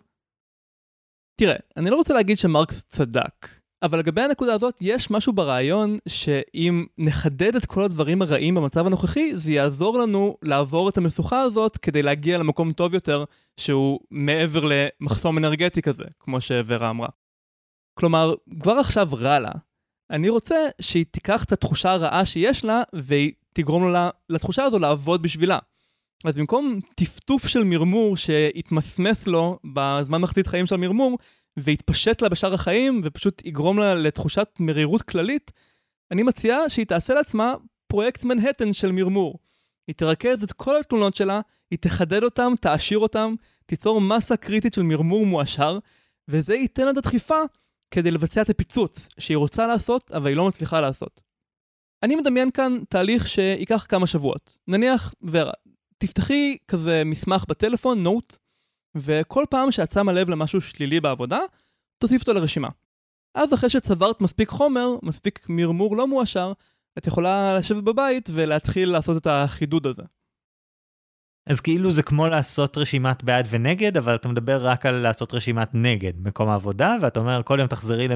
תראה, 1.41 1.57
אני 1.77 1.91
לא 1.91 1.97
רוצה 1.97 2.15
להגיד 2.15 2.39
שמרקס 2.39 2.85
צדק. 2.85 3.49
אבל 3.83 3.99
לגבי 3.99 4.21
הנקודה 4.21 4.55
הזאת, 4.55 4.75
יש 4.81 5.11
משהו 5.11 5.33
ברעיון 5.33 5.99
שאם 6.09 6.87
נחדד 6.99 7.57
את 7.57 7.67
כל 7.67 7.85
הדברים 7.85 8.23
הרעים 8.23 8.55
במצב 8.55 8.87
הנוכחי, 8.87 9.35
זה 9.35 9.51
יעזור 9.51 9.99
לנו 9.99 10.37
לעבור 10.43 10.89
את 10.89 10.99
המשוכה 10.99 11.41
הזאת 11.41 11.77
כדי 11.77 12.03
להגיע 12.03 12.39
למקום 12.39 12.73
טוב 12.73 12.95
יותר, 12.95 13.25
שהוא 13.57 14.01
מעבר 14.11 14.65
למחסום 14.65 15.39
אנרגטי 15.39 15.83
כזה, 15.83 16.05
כמו 16.21 16.41
שוורה 16.41 16.91
אמרה. 16.91 17.09
כלומר, 17.99 18.35
כבר 18.61 18.73
עכשיו 18.73 19.09
רע 19.13 19.39
לה. 19.39 19.53
אני 20.11 20.29
רוצה 20.29 20.57
שהיא 20.81 21.05
תיקח 21.11 21.45
את 21.45 21.53
התחושה 21.53 21.93
הרעה 21.93 22.25
שיש 22.25 22.65
לה, 22.65 22.83
והיא 22.93 23.33
תגרום 23.57 23.89
לה, 23.89 24.11
לתחושה 24.29 24.65
הזו 24.65 24.79
לעבוד 24.79 25.23
בשבילה. 25.23 25.59
אז 26.25 26.35
במקום 26.35 26.81
טפטוף 26.95 27.47
של 27.47 27.65
מרמור 27.65 28.17
שהתמסמס 28.17 29.27
לו 29.27 29.59
בזמן 29.75 30.21
מחצית 30.21 30.47
חיים 30.47 30.67
של 30.67 30.75
המרמור, 30.75 31.19
ויתפשט 31.57 32.23
לה 32.23 32.29
בשאר 32.29 32.55
החיים 32.55 33.01
ופשוט 33.05 33.43
יגרום 33.45 33.79
לה 33.79 33.95
לתחושת 33.95 34.49
מרירות 34.61 35.03
כללית, 35.03 35.53
אני 36.11 36.23
מציע 36.23 36.59
שהיא 36.69 36.87
תעשה 36.87 37.15
לעצמה 37.15 37.55
פרויקט 37.87 38.25
מנהטן 38.25 38.73
של 38.73 38.93
מרמור. 38.93 39.39
היא 39.87 39.95
תרכז 39.95 40.43
את 40.43 40.53
כל 40.53 40.81
התלונות 40.81 41.15
שלה, 41.15 41.41
היא 41.71 41.79
תחדד 41.79 42.23
אותם, 42.23 42.53
תעשיר 42.61 42.99
אותם, 42.99 43.35
תיצור 43.67 44.01
מסה 44.01 44.37
קריטית 44.37 44.75
של 44.75 44.83
מרמור 44.83 45.27
מועשר, 45.27 45.79
וזה 46.29 46.55
ייתן 46.55 46.85
לה 46.85 46.91
את 46.91 46.97
הדחיפה 46.97 47.41
כדי 47.91 48.11
לבצע 48.11 48.43
את 48.43 48.51
הפיצוץ 48.51 49.09
שהיא 49.19 49.37
רוצה 49.37 49.67
לעשות, 49.67 50.11
אבל 50.13 50.29
היא 50.29 50.37
לא 50.37 50.49
מצליחה 50.49 50.81
לעשות. 50.81 51.26
אני 52.07 52.17
מדמיין 52.17 52.51
כאן 52.51 52.79
תהליך 52.89 53.29
שייקח 53.29 53.87
כמה 53.89 54.07
שבועות. 54.07 54.59
נניח, 54.69 55.15
ורה, 55.23 55.53
תפתחי 55.99 56.57
כזה 56.69 57.03
מסמך 57.05 57.45
בטלפון, 57.49 58.03
נוט, 58.03 58.37
וכל 58.97 59.45
פעם 59.51 59.73
שאת 59.73 59.91
שמה 59.91 60.13
לב 60.13 60.31
למשהו 60.31 60.61
שלילי 60.61 61.01
בעבודה, 61.01 61.39
תוסיף 61.99 62.21
אותו 62.21 62.33
לרשימה. 62.33 62.69
אז 63.35 63.55
אחרי 63.55 63.71
שצברת 63.71 64.21
מספיק 64.21 64.49
חומר, 64.49 64.89
מספיק 65.03 65.47
מרמור 65.49 65.97
לא 65.97 66.09
מואשר, 66.09 66.53
את 66.99 67.07
יכולה 67.07 67.55
לשבת 67.55 67.83
בבית 67.83 68.31
ולהתחיל 68.33 68.91
לעשות 68.91 69.17
את 69.17 69.27
החידוד 69.27 69.87
הזה. 69.87 70.03
אז 71.47 71.61
כאילו 71.61 71.93
זה 71.93 72.03
כמו 72.03 72.27
לעשות 72.27 72.79
רשימת 72.79 73.25
בעד 73.25 73.47
ונגד, 73.51 73.97
אבל 73.97 74.15
אתה 74.15 74.29
מדבר 74.29 74.67
רק 74.67 74.87
על 74.87 74.95
לעשות 74.95 75.35
רשימת 75.35 75.69
נגד 75.75 76.13
מקום 76.19 76.49
העבודה, 76.49 76.97
ואתה 77.03 77.21
אומר 77.21 77.43
כל 77.43 77.57
יום 77.59 77.69
תחזרי 77.69 78.09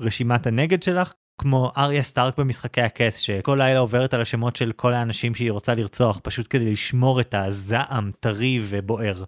לרשימת 0.00 0.46
הנגד 0.46 0.82
שלך, 0.82 1.12
כמו 1.38 1.72
אריה 1.76 2.02
סטארק 2.02 2.38
במשחקי 2.38 2.80
הכס, 2.80 3.18
שכל 3.18 3.56
לילה 3.58 3.78
עוברת 3.78 4.14
על 4.14 4.20
השמות 4.20 4.56
של 4.56 4.72
כל 4.72 4.94
האנשים 4.94 5.34
שהיא 5.34 5.50
רוצה 5.50 5.74
לרצוח, 5.74 6.20
פשוט 6.22 6.46
כדי 6.50 6.72
לשמור 6.72 7.20
את 7.20 7.34
הזעם 7.34 8.10
טרי 8.20 8.60
ובוער. 8.64 9.24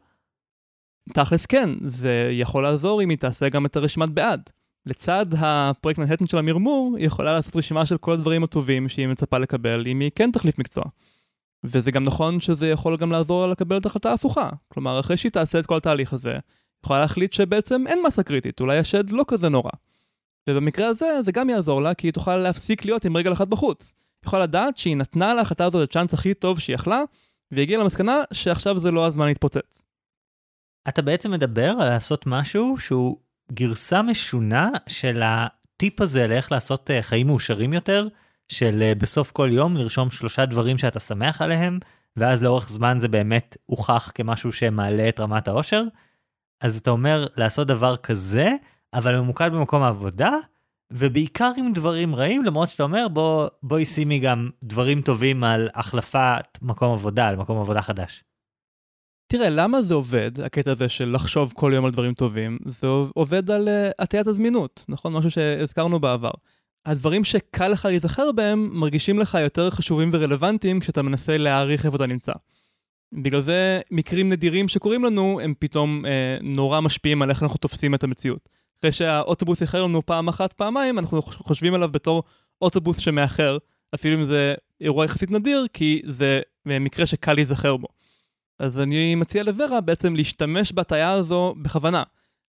תכלס 1.15 1.47
כן, 1.47 1.71
זה 1.81 2.29
יכול 2.33 2.63
לעזור 2.63 3.03
אם 3.03 3.09
היא 3.09 3.19
תעשה 3.19 3.49
גם 3.49 3.67
את 3.67 3.77
הרשימת 3.77 4.11
בעד. 4.11 4.51
לצד 4.87 5.27
הפרויקט 5.39 5.99
מנהטן 6.01 6.27
של 6.27 6.39
המרמור, 6.39 6.95
היא 6.97 7.07
יכולה 7.07 7.33
לעשות 7.33 7.57
רשימה 7.57 7.87
של 7.87 7.99
כל 7.99 8.13
הדברים 8.13 8.45
הטובים 8.45 8.89
שהיא 8.89 9.09
מצפה 9.09 9.39
לקבל 9.39 9.87
אם 9.87 10.01
היא 10.01 10.11
כן 10.15 10.31
תחליף 10.33 10.59
מקצוע. 10.59 10.85
וזה 11.65 11.91
גם 11.91 12.03
נכון 12.03 12.41
שזה 12.41 12.69
יכול 12.69 12.97
גם 12.97 13.13
לעזור 13.13 13.47
לקבל 13.47 13.77
את 13.77 13.87
ההחלטה 13.87 14.11
ההפוכה. 14.11 14.51
כלומר, 14.69 15.01
אחרי 15.01 15.17
שהיא 15.17 15.33
תעשה 15.33 15.59
את 15.59 15.67
כל 15.67 15.77
התהליך 15.77 16.13
הזה, 16.13 16.33
היא 16.33 16.41
יכולה 16.85 17.01
להחליט 17.01 17.33
שבעצם 17.33 17.87
אין 17.87 17.99
מסה 18.07 18.23
קריטית, 18.23 18.61
אולי 18.61 18.79
השד 18.79 19.11
לא 19.11 19.25
כזה 19.29 19.49
נורא. 19.49 19.71
ובמקרה 20.49 20.87
הזה, 20.87 21.23
זה 21.23 21.33
גם 21.33 21.51
יעזור 21.51 21.83
לה, 21.83 21.95
כי 21.95 22.07
היא 22.07 22.13
תוכל 22.13 22.37
להפסיק 22.37 22.85
להיות 22.85 23.05
עם 23.05 23.17
רגל 23.17 23.33
אחת 23.33 23.49
בחוץ. 23.49 23.95
היא 24.23 24.29
יכולה 24.29 24.43
לדעת 24.43 24.77
שהיא 24.77 24.97
נתנה 24.97 25.35
להחלטה 25.35 25.65
הזאת 25.65 25.83
את 25.83 25.89
הצ'אנס 25.89 26.15
הכי 26.15 26.35
טוב 26.35 26.61
שהיא 26.61 26.75
יכלה, 26.75 27.03
והגיעה 27.51 27.83
למסקנה 27.83 28.17
שעכשיו 28.33 28.79
זה 28.79 28.91
לא 28.91 29.07
הזמן 29.07 29.27
להתפוצץ. 29.27 29.83
אתה 30.89 31.03
בעצם 31.03 31.31
מדבר 31.31 31.71
על 31.81 31.89
לעשות 31.89 32.27
משהו 32.27 32.77
שהוא 32.79 33.19
גרסה 33.53 34.03
משונה 34.03 34.71
של 34.87 35.23
הטיפ 35.25 36.01
הזה 36.01 36.27
לאיך 36.27 36.53
לעשות 36.53 36.91
אה, 36.91 37.03
חיים 37.03 37.27
מאושרים 37.27 37.73
יותר, 37.73 38.09
של 38.49 38.83
אה, 38.83 38.95
בסוף 38.95 39.31
כל 39.31 39.51
יום 39.53 39.77
לרשום 39.77 40.11
שלושה 40.11 40.47
דברים 40.47 40.79
שאתה 40.79 41.01
שמח 41.01 41.43
עליהם, 41.43 41.79
ואז 42.17 42.43
לאורך 42.43 42.69
זמן 42.69 42.99
זה 43.01 43.09
באמת 43.09 43.57
הוכח 43.67 44.13
כמשהו 44.15 44.53
שמעלה 44.53 45.09
את 45.09 45.21
רמת 45.21 45.49
האושר. 45.49 45.83
אז 46.61 46.79
אתה 46.79 46.91
אומר 46.91 47.27
לעשות 47.37 47.67
דבר 47.67 47.97
כזה, 47.97 48.53
אבל 48.95 49.21
ממוקד 49.21 49.51
במקום 49.53 49.83
העבודה, 49.83 50.31
ובעיקר 50.91 51.53
עם 51.57 51.73
דברים 51.73 52.15
רעים, 52.15 52.45
למרות 52.45 52.69
שאתה 52.69 52.83
אומר 52.83 53.09
בוא, 53.09 53.49
בואי 53.63 53.85
שימי 53.85 54.19
גם 54.19 54.51
דברים 54.65 55.03
טובים 55.03 55.45
על 55.45 55.69
החלפת 55.75 56.59
מקום 56.63 56.93
עבודה, 56.93 57.29
על 57.29 57.37
מקום 57.37 57.59
עבודה 57.59 57.83
חדש. 57.83 58.25
תראה, 59.27 59.51
למה 59.51 59.83
זה 59.83 59.95
עובד, 59.95 60.41
הקטע 60.41 60.73
הזה 60.73 60.89
של 60.89 61.15
לחשוב 61.15 61.53
כל 61.57 61.73
יום 61.75 61.85
על 61.85 61.91
דברים 61.91 62.15
טובים? 62.15 62.59
זה 62.67 62.87
עובד 63.15 63.51
על 63.51 63.69
uh, 63.69 63.93
הטיית 63.99 64.27
הזמינות, 64.27 64.85
נכון? 64.89 65.13
משהו 65.13 65.31
שהזכרנו 65.31 66.01
בעבר. 66.01 66.31
הדברים 66.87 67.25
שקל 67.25 67.69
לך 67.69 67.85
להיזכר 67.85 68.33
בהם 68.33 68.69
מרגישים 68.73 69.19
לך 69.19 69.39
יותר 69.41 69.71
חשובים 69.71 70.11
ורלוונטיים 70.13 70.81
כשאתה 70.81 71.03
מנסה 71.03 71.39
להעריך 71.39 71.87
איפה 71.87 71.97
אתה 71.97 72.07
נמצא. 72.07 72.33
בגלל 73.13 73.41
זה 73.41 73.81
מקרים 73.91 74.29
נדירים 74.29 74.69
שקורים 74.69 75.05
לנו 75.05 75.41
הם 75.41 75.55
פתאום 75.59 76.07
אה, 76.07 76.39
נורא 76.43 76.81
משפיעים 76.81 77.23
על 77.23 77.31
איך 77.31 77.43
אנחנו 77.43 77.59
תופסים 77.59 77.95
את 77.95 78.05
המציאות. 78.05 78.49
אחרי 78.81 78.93
שהאוטובוס 78.93 79.63
איחר 79.63 79.83
לנו 79.85 80.07
פעם 80.07 80.29
אחת, 80.29 80.53
פעמיים, 80.53 80.99
אנחנו 80.99 81.23
חושבים 81.23 81.75
עליו 81.75 81.89
בתור 81.89 82.23
אוטובוס 82.63 82.99
שמאחר, 82.99 83.59
אפילו 83.95 84.19
אם 84.19 84.25
זה 84.25 84.55
אירוע 84.81 85.05
יחסית 85.05 85.31
נדיר, 85.31 85.67
כי 85.73 86.03
זה 86.05 86.41
מקרה 86.67 87.07
שקל 87.07 87.33
להיזכר 87.33 87.77
בו. 87.77 87.89
אז 88.59 88.79
אני 88.79 89.15
מציע 89.15 89.43
לוורה 89.43 89.81
בעצם 89.81 90.15
להשתמש 90.15 90.73
בהטייה 90.73 91.13
הזו 91.13 91.55
בכוונה. 91.63 92.03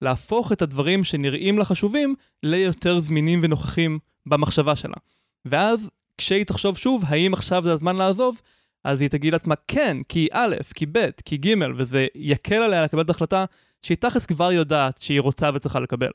להפוך 0.03 0.53
את 0.53 0.63
הדברים 0.63 1.05
שנראים 1.05 1.59
לה 1.59 1.65
חשובים 1.65 2.15
ליותר 2.43 2.99
זמינים 2.99 3.41
ונוכחים 3.43 3.99
במחשבה 4.27 4.77
שלה. 4.77 4.97
ואז 5.45 5.91
כשהיא 6.19 6.45
תחשוב 6.45 6.79
שוב 6.79 7.05
האם 7.07 7.33
עכשיו 7.35 7.63
זה 7.63 7.73
הזמן 7.73 7.97
לעזוב, 7.97 8.41
אז 8.85 9.01
היא 9.01 9.11
תגיד 9.11 9.33
לעצמה 9.33 9.55
כן, 9.69 9.97
כי 10.09 10.29
א', 10.33 10.57
כי 10.75 10.87
ב', 10.87 11.11
כי 11.25 11.37
ג', 11.37 11.55
וזה 11.77 12.07
יקל 12.15 12.55
עליה 12.63 12.83
לקבל 12.83 13.03
את 13.03 13.09
ההחלטה 13.09 13.45
שהיא 13.87 13.99
תכלס 13.99 14.27
כבר 14.27 14.53
יודעת 14.53 14.99
שהיא 14.99 15.21
רוצה 15.21 15.51
וצריכה 15.55 15.81
לקבל. 15.81 16.11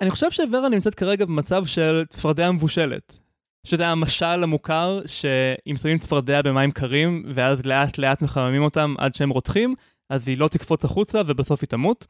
אני 0.00 0.10
חושב 0.10 0.30
שוורה 0.30 0.68
נמצאת 0.68 0.94
כרגע 0.94 1.24
במצב 1.24 1.66
של 1.66 2.02
צפרדע 2.08 2.50
מבושלת. 2.50 3.18
שזה 3.66 3.86
המשל 3.86 4.42
המוכר 4.42 5.00
שאם 5.06 5.76
שמים 5.76 5.98
צפרדע 5.98 6.42
במים 6.42 6.70
קרים 6.70 7.22
ואז 7.34 7.66
לאט 7.66 7.98
לאט 7.98 8.22
מחממים 8.22 8.62
אותם 8.62 8.94
עד 8.98 9.14
שהם 9.14 9.30
רותחים, 9.30 9.74
אז 10.10 10.28
היא 10.28 10.38
לא 10.38 10.48
תקפוץ 10.48 10.84
החוצה 10.84 11.22
ובסוף 11.26 11.60
היא 11.60 11.68
תמות. 11.68 12.06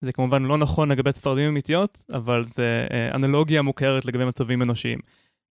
זה 0.00 0.12
כמובן 0.12 0.42
לא 0.42 0.58
נכון 0.58 0.92
לגבי 0.92 1.12
צפרדעים 1.12 1.48
אמיתיות, 1.48 2.04
אבל 2.12 2.44
זה 2.46 2.86
אה, 2.90 3.14
אנלוגיה 3.14 3.62
מוכרת 3.62 4.04
לגבי 4.04 4.24
מצבים 4.24 4.62
אנושיים. 4.62 4.98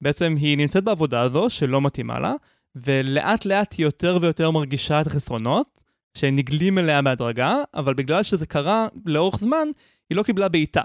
בעצם 0.02 0.36
היא 0.38 0.58
נמצאת 0.58 0.84
בעבודה 0.84 1.22
הזו 1.22 1.50
שלא 1.50 1.82
מתאימה 1.82 2.20
לה, 2.20 2.34
ולאט 2.76 3.46
לאט 3.46 3.76
היא 3.78 3.86
יותר 3.86 4.18
ויותר 4.22 4.52
מרגישה 4.52 5.02
את 5.02 5.08
החסרונות, 5.08 5.79
שנגלים 6.18 6.78
אליה 6.78 7.02
בהדרגה, 7.02 7.56
אבל 7.74 7.94
בגלל 7.94 8.24
שזה 8.24 8.46
קרה 8.46 8.88
לאורך 9.06 9.40
זמן, 9.40 9.68
היא 10.10 10.18
לא 10.18 10.24
קיבלה 10.24 10.50
בעיטה. 10.50 10.82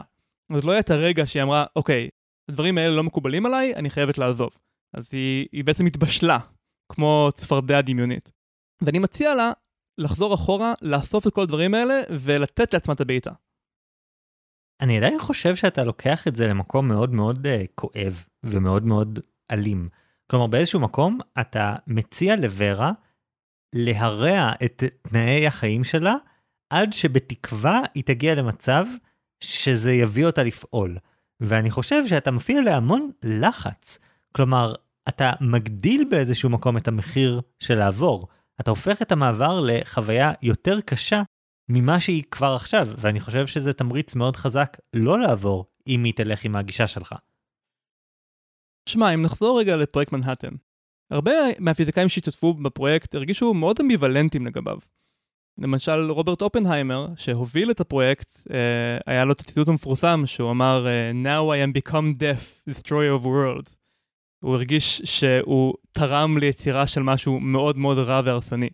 אז 0.55 0.65
לא 0.65 0.73
היה 0.73 0.81
את 0.81 0.91
הרגע 0.91 1.27
שהיא 1.27 1.43
אמרה, 1.43 1.67
אוקיי, 1.77 2.09
הדברים 2.51 2.79
האלה 2.79 2.97
לא 2.97 3.03
מקובלים 3.03 3.47
עליי, 3.47 3.75
אני 3.75 3.91
חייבת 3.91 4.19
לעזוב. 4.19 4.51
אז 4.95 5.15
היא, 5.15 5.47
היא 5.53 5.65
בעצם 5.65 5.87
התבשלה, 5.87 6.39
כמו 6.93 7.29
צפרדע 7.35 7.81
דמיונית. 7.81 8.33
ואני 8.83 8.99
מציע 8.99 9.35
לה 9.35 9.53
לחזור 9.99 10.35
אחורה, 10.35 10.75
לאסוף 10.83 11.27
את 11.27 11.35
כל 11.35 11.43
הדברים 11.43 11.75
האלה, 11.75 12.01
ולתת 12.11 12.75
לעצמה 12.75 12.95
את 12.95 13.01
הבעיטה. 13.01 13.33
אני 14.81 14.97
עדיין 14.99 15.19
חושב 15.19 15.57
שאתה 15.57 15.85
לוקח 15.85 16.29
את 16.29 16.37
זה 16.37 16.47
למקום 16.47 16.89
מאוד 16.89 17.15
מאוד 17.15 17.47
uh, 17.47 17.67
כואב 17.75 18.25
ומאוד 18.43 18.85
מאוד 18.85 19.19
אלים. 19.51 19.89
כלומר 20.31 20.47
באיזשהו 20.47 20.81
מקום 20.81 21.19
אתה 21.41 21.77
מציע 21.87 22.37
לוורה 22.37 22.93
להרע 23.75 24.53
את 24.65 24.83
תנאי 25.03 25.47
החיים 25.47 25.85
שלה 25.85 26.15
עד 26.71 26.93
שבתקווה 26.93 27.81
היא 27.95 28.05
תגיע 28.05 28.35
למצב 28.35 28.87
שזה 29.41 29.93
יביא 29.93 30.27
אותה 30.27 30.43
לפעול. 30.43 30.99
ואני 31.41 31.71
חושב 31.71 32.07
שאתה 32.07 32.31
מפעיל 32.31 32.59
עליה 32.59 32.77
המון 32.77 33.11
לחץ. 33.25 33.99
כלומר, 34.33 34.75
אתה 35.09 35.33
מגדיל 35.41 36.05
באיזשהו 36.11 36.51
מקום 36.51 36.77
את 36.77 36.89
המחיר 36.89 37.41
של 37.59 37.75
לעבור. 37.75 38.29
אתה 38.61 38.71
הופך 38.71 39.03
את 39.03 39.13
המעבר 39.13 39.61
לחוויה 39.67 40.33
יותר 40.43 40.81
קשה 40.81 41.23
ממה 41.69 42.01
שהיא 42.01 42.23
כבר 42.31 42.55
עכשיו, 42.55 42.89
ואני 42.99 43.21
חושב 43.21 43.47
שזה 43.47 43.73
תמריץ 43.73 44.15
מאוד 44.15 44.37
חזק 44.37 44.77
לא 44.93 45.19
לעבור 45.19 45.67
אם 45.89 46.05
היא 46.05 46.15
תלך 46.15 46.45
עם 46.45 46.57
הגישה 46.57 46.87
שלך. 46.87 47.15
שמע, 48.89 49.15
אם 49.15 49.23
נחזור 49.23 49.61
רגע 49.61 49.77
לפרויקט 49.77 50.13
מנהטן, 50.13 50.55
הרבה 51.11 51.33
מהפיזיקאים 51.59 52.09
שהשתתפו 52.09 52.55
בפרויקט 52.55 53.15
הרגישו 53.15 53.55
מאוד 53.55 53.77
אמביוולנטים 53.81 54.47
לגביו. 54.47 54.79
למשל 55.59 56.11
רוברט 56.11 56.43
אופנהיימר 56.43 57.09
שהוביל 57.17 57.71
את 57.71 57.81
הפרויקט 57.81 58.37
uh, 58.37 58.53
היה 59.07 59.25
לו 59.25 59.33
את 59.33 59.41
הציטוט 59.41 59.69
המפורסם 59.69 60.23
שהוא 60.27 60.51
אמר 60.51 60.87
uh, 60.87 61.27
Now 61.27 61.55
I 61.55 61.69
am 61.69 61.83
become 61.83 62.13
death, 62.13 62.71
destroyer 62.71 63.23
of 63.23 63.25
worlds. 63.25 63.77
הוא 64.43 64.55
הרגיש 64.55 65.03
שהוא 65.05 65.75
תרם 65.93 66.39
ליצירה 66.39 66.87
של 66.87 67.03
משהו 67.03 67.41
מאוד 67.41 67.79
מאוד 67.79 67.99
רע 67.99 68.21
והרסני. 68.25 68.69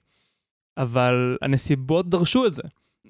אבל 0.76 1.36
הנסיבות 1.42 2.08
דרשו 2.08 2.46
את 2.46 2.54
זה. 2.54 2.62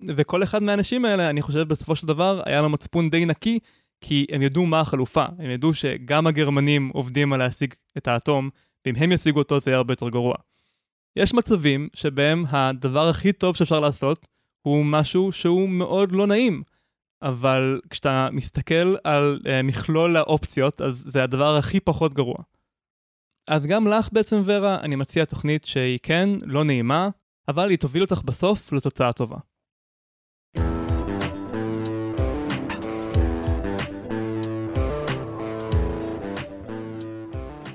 וכל 0.08 0.42
אחד 0.42 0.62
מהאנשים 0.62 1.04
האלה, 1.04 1.30
אני 1.30 1.42
חושב 1.42 1.68
בסופו 1.68 1.96
של 1.96 2.06
דבר, 2.06 2.42
היה 2.46 2.62
לו 2.62 2.68
מצפון 2.68 3.10
די 3.10 3.24
נקי, 3.24 3.58
כי 4.00 4.26
הם 4.32 4.42
ידעו 4.42 4.66
מה 4.66 4.80
החלופה. 4.80 5.24
הם 5.38 5.50
ידעו 5.50 5.74
שגם 5.74 6.26
הגרמנים 6.26 6.88
עובדים 6.88 7.32
על 7.32 7.38
להשיג 7.38 7.74
את 7.98 8.08
האטום, 8.08 8.50
ואם 8.86 8.94
הם 8.96 9.12
ישיגו 9.12 9.38
אותו 9.38 9.60
זה 9.60 9.70
יהיה 9.70 9.78
הרבה 9.78 9.92
יותר 9.92 10.08
גרוע. 10.08 10.34
יש 11.16 11.34
מצבים 11.34 11.88
שבהם 11.94 12.44
הדבר 12.48 13.08
הכי 13.08 13.32
טוב 13.32 13.56
שאפשר 13.56 13.80
לעשות 13.80 14.26
הוא 14.62 14.84
משהו 14.84 15.32
שהוא 15.32 15.68
מאוד 15.68 16.12
לא 16.12 16.26
נעים. 16.26 16.62
אבל 17.22 17.80
כשאתה 17.90 18.28
מסתכל 18.32 18.94
על 19.04 19.40
uh, 19.42 19.48
מכלול 19.64 20.16
האופציות, 20.16 20.80
אז 20.80 21.04
זה 21.08 21.22
הדבר 21.22 21.56
הכי 21.56 21.80
פחות 21.80 22.14
גרוע. 22.14 22.36
אז 23.48 23.66
גם 23.66 23.88
לך 23.88 24.08
בעצם, 24.12 24.42
ורה, 24.44 24.80
אני 24.80 24.96
מציע 24.96 25.24
תוכנית 25.24 25.64
שהיא 25.64 25.98
כן, 26.02 26.28
לא 26.42 26.64
נעימה, 26.64 27.08
אבל 27.48 27.70
היא 27.70 27.78
תוביל 27.78 28.02
אותך 28.02 28.22
בסוף 28.24 28.72
לתוצאה 28.72 29.12
טובה. 29.12 29.36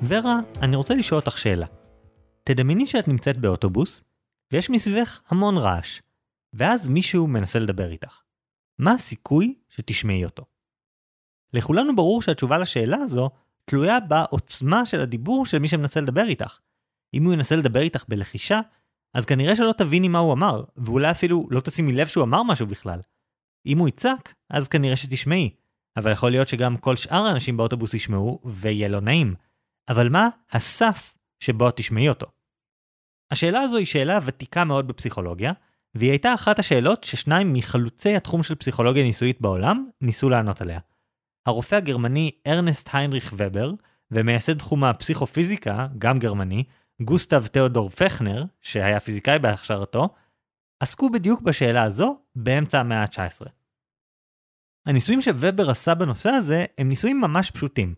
ורה, 0.08 0.39
אני 0.62 0.76
רוצה 0.76 0.96
לשאול 0.96 1.20
אותך 1.20 1.38
שאלה. 1.38 1.65
תדמייני 2.44 2.88
שאת 2.88 3.08
נמצאת 3.08 3.38
באוטובוס, 3.38 4.04
ויש 4.54 4.70
מסביבך 4.70 5.22
המון 5.28 5.58
רעש, 5.58 6.02
ואז 6.54 6.88
מישהו 6.88 7.28
מנסה 7.28 7.60
לדבר 7.60 7.91
איתך. 7.91 8.22
מה 8.80 8.91
הסיכוי 8.94 9.56
שתשמעי 9.70 10.26
אותו? 10.26 10.46
לכולנו 11.54 11.96
ברור 11.96 12.22
שהתשובה 12.22 12.58
לשאלה 12.58 12.98
הזו 12.98 13.30
תלויה 13.65 14.00
בעוצמה 14.00 14.86
של 14.86 15.02
הדיבור 15.02 15.46
של 15.46 15.60
מי 15.60 15.68
שמנסה 15.68 16.02
לדבר 16.02 16.24
איתך. 16.24 16.60
אם 17.13 17.24
הוא 17.24 17.34
ינסה 17.34 17.56
לדבר 17.56 17.80
איתך 17.80 18.04
בלחישה, 18.08 18.62
אז 19.13 19.26
כנראה 19.26 19.56
שלא 19.56 19.74
תביני 19.78 20.08
מה 20.08 20.20
הוא 20.20 20.34
אמר, 20.34 20.63
ואולי 20.78 21.12
אפילו 21.12 21.48
לא 21.52 21.60
תשימי 21.60 21.94
לב 21.94 22.08
שהוא 22.08 22.24
אמר 22.24 22.44
משהו 22.44 22.68
בכלל. 22.68 23.00
אם 23.65 23.78
הוא 23.78 23.88
יצעק, 23.88 24.34
אז 24.50 24.68
כנראה 24.68 24.96
שתשמעי, 24.96 25.56
אבל 25.98 26.12
יכול 26.12 26.32
להיות 26.32 26.48
שגם 26.48 26.78
כל 26.78 26.96
שאר 26.96 27.24
האנשים 27.24 27.58
באוטובוס 27.58 27.94
ישמעו, 27.94 28.39
ויהיה 28.46 28.88
לא 28.88 29.02
נעים. 29.02 29.36
אבל 29.89 30.10
מה 30.10 30.30
הסף 30.52 31.13
שבו 31.39 31.71
תשמעי 31.71 32.10
אותו? 32.10 32.28
השאלה 33.32 33.60
הזו 33.60 33.78
היא 33.78 33.86
שאלה 33.86 34.19
ותיקה 34.26 34.63
מאוד 34.63 34.88
בפסיכולוגיה, 34.88 35.54
והיא 35.95 36.10
הייתה 36.10 36.34
אחת 36.34 36.60
השאלות 36.60 37.04
ששניים 37.04 37.54
מחלוצי 37.54 38.15
התחום 38.15 38.43
של 38.43 38.56
פסיכולוגיה 38.56 39.04
ניסויית 39.04 39.41
בעולם 39.41 39.89
ניסו 40.02 40.30
לענות 40.30 40.62
עליה. 40.62 40.80
הרופא 41.45 41.76
הגרמני 41.76 42.32
ארנסט 42.48 42.89
היינריך 42.93 43.34
ובר, 43.38 43.71
ומייסד 44.12 44.58
תחום 44.58 44.84
הפסיכופיזיקה, 44.84 45.88
גם 45.98 46.19
גרמני, 46.19 46.63
גוסטב 47.02 47.48
תיאודור 47.48 47.89
פכנר, 47.89 48.45
שהיה 48.62 49.00
פיזיקאי 49.00 49.39
בהכשרתו, 49.39 50.10
עסקו 50.80 51.10
בדיוק 51.10 51.41
בשאלה 51.41 51.84
הזו 51.84 52.19
באמצע 52.36 52.80
המאה 52.80 53.02
ה-19. 53.02 53.45
הניסויים 54.86 55.21
שובר 55.21 55.69
עשה 55.69 55.95
בנושא 55.95 56.30
הזה 56.30 56.65
הם 56.78 56.89
ניסויים 56.89 57.21
ממש 57.21 57.52
פשוטים. 57.52 57.95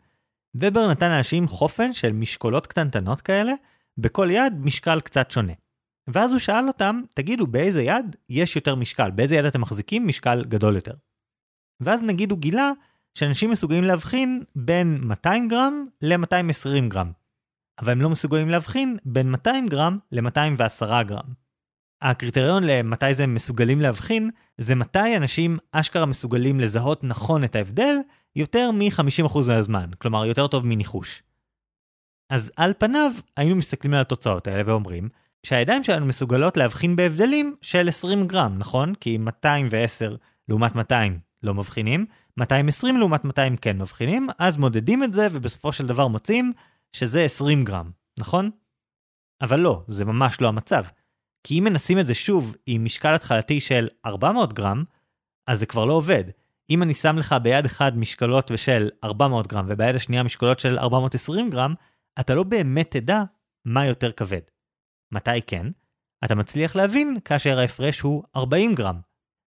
ובר 0.59 0.91
נתן 0.91 1.09
לאנשים 1.09 1.47
חופן 1.47 1.93
של 1.93 2.13
משקולות 2.13 2.67
קטנטנות 2.67 3.21
כאלה, 3.21 3.53
בכל 3.97 4.27
יד 4.31 4.53
משקל 4.61 4.99
קצת 4.99 5.31
שונה. 5.31 5.53
ואז 6.07 6.31
הוא 6.31 6.39
שאל 6.39 6.67
אותם, 6.67 7.01
תגידו 7.13 7.47
באיזה 7.47 7.81
יד 7.81 8.15
יש 8.29 8.55
יותר 8.55 8.75
משקל, 8.75 9.11
באיזה 9.11 9.35
יד 9.35 9.45
אתם 9.45 9.61
מחזיקים 9.61 10.07
משקל 10.07 10.45
גדול 10.45 10.75
יותר. 10.75 10.93
ואז 11.79 12.01
נגיד 12.01 12.31
הוא 12.31 12.39
גילה 12.39 12.71
שאנשים 13.13 13.51
מסוגלים 13.51 13.83
להבחין 13.83 14.43
בין 14.55 14.97
200 15.01 15.47
גרם 15.47 15.85
ל-220 16.01 16.87
גרם. 16.87 17.11
אבל 17.79 17.91
הם 17.91 18.01
לא 18.01 18.09
מסוגלים 18.09 18.49
להבחין 18.49 18.97
בין 19.05 19.31
200 19.31 19.67
גרם 19.67 19.97
ל-210 20.11 21.03
גרם. 21.03 21.33
הקריטריון 22.01 22.63
למתי 22.63 23.13
זה 23.13 23.27
מסוגלים 23.27 23.81
להבחין, 23.81 24.29
זה 24.57 24.75
מתי 24.75 25.17
אנשים 25.17 25.57
אשכרה 25.71 26.05
מסוגלים 26.05 26.59
לזהות 26.59 27.03
נכון 27.03 27.43
את 27.43 27.55
ההבדל 27.55 27.95
יותר 28.37 28.71
מ-50% 28.71 29.37
מהזמן, 29.47 29.89
כלומר 29.97 30.25
יותר 30.25 30.47
טוב 30.47 30.65
מניחוש. 30.65 31.23
אז 32.29 32.51
על 32.55 32.73
פניו 32.77 33.11
היינו 33.37 33.55
מסתכלים 33.55 33.93
על 33.93 34.01
התוצאות 34.01 34.47
האלה 34.47 34.63
ואומרים 34.65 35.09
שהידיים 35.43 35.83
שלנו 35.83 36.05
מסוגלות 36.05 36.57
להבחין 36.57 36.95
בהבדלים 36.95 37.55
של 37.61 37.89
20 37.89 38.27
גרם, 38.27 38.57
נכון? 38.57 38.95
כי 38.95 39.17
210 39.17 40.15
לעומת 40.49 40.75
200 40.75 41.19
לא 41.43 41.53
מבחינים, 41.53 42.05
220 42.37 42.97
לעומת 42.97 43.25
200 43.25 43.57
כן 43.57 43.77
מבחינים, 43.77 44.27
אז 44.39 44.57
מודדים 44.57 45.03
את 45.03 45.13
זה 45.13 45.27
ובסופו 45.31 45.71
של 45.71 45.87
דבר 45.87 46.07
מוצאים 46.07 46.53
שזה 46.93 47.23
20 47.23 47.65
גרם, 47.65 47.91
נכון? 48.19 48.51
אבל 49.41 49.59
לא, 49.59 49.83
זה 49.87 50.05
ממש 50.05 50.41
לא 50.41 50.47
המצב. 50.47 50.83
כי 51.43 51.59
אם 51.59 51.63
מנסים 51.63 51.99
את 51.99 52.07
זה 52.07 52.13
שוב 52.13 52.55
עם 52.65 52.85
משקל 52.85 53.15
התחלתי 53.15 53.61
של 53.61 53.87
400 54.05 54.53
גרם, 54.53 54.83
אז 55.47 55.59
זה 55.59 55.65
כבר 55.65 55.85
לא 55.85 55.93
עובד. 55.93 56.23
אם 56.69 56.83
אני 56.83 56.93
שם 56.93 57.17
לך 57.17 57.35
ביד 57.43 57.65
אחד 57.65 57.97
משקלות 57.97 58.51
ושל 58.51 58.89
400 59.03 59.47
גרם 59.47 59.65
וביד 59.69 59.95
השנייה 59.95 60.23
משקלות 60.23 60.59
של 60.59 60.79
420 60.79 61.49
גרם, 61.49 61.73
אתה 62.19 62.35
לא 62.35 62.43
באמת 62.43 62.91
תדע 62.91 63.23
מה 63.65 63.85
יותר 63.85 64.11
כבד. 64.11 64.41
מתי 65.11 65.41
כן? 65.47 65.67
אתה 66.25 66.35
מצליח 66.35 66.75
להבין 66.75 67.17
כאשר 67.25 67.59
ההפרש 67.59 67.99
הוא 67.99 68.23
40 68.35 68.75
גרם. 68.75 68.99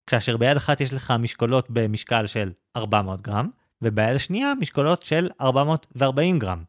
כאשר 0.06 0.36
ביד 0.36 0.56
אחת 0.56 0.80
יש 0.80 0.92
לך 0.92 1.14
משקולות 1.18 1.66
במשקל 1.70 2.26
של 2.26 2.52
400 2.76 3.20
גרם, 3.20 3.50
וביד 3.82 4.14
השנייה 4.14 4.54
משקולות 4.60 5.02
של 5.02 5.30
440 5.40 6.38
גרם. 6.38 6.64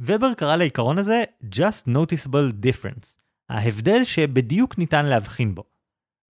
ובר 0.00 0.34
קרא 0.34 0.56
לעיקרון 0.56 0.98
הזה 0.98 1.24
Just 1.42 1.88
Noticeable 1.88 2.66
Difference, 2.66 3.16
ההבדל 3.48 4.04
שבדיוק 4.04 4.78
ניתן 4.78 5.06
להבחין 5.06 5.54
בו. 5.54 5.64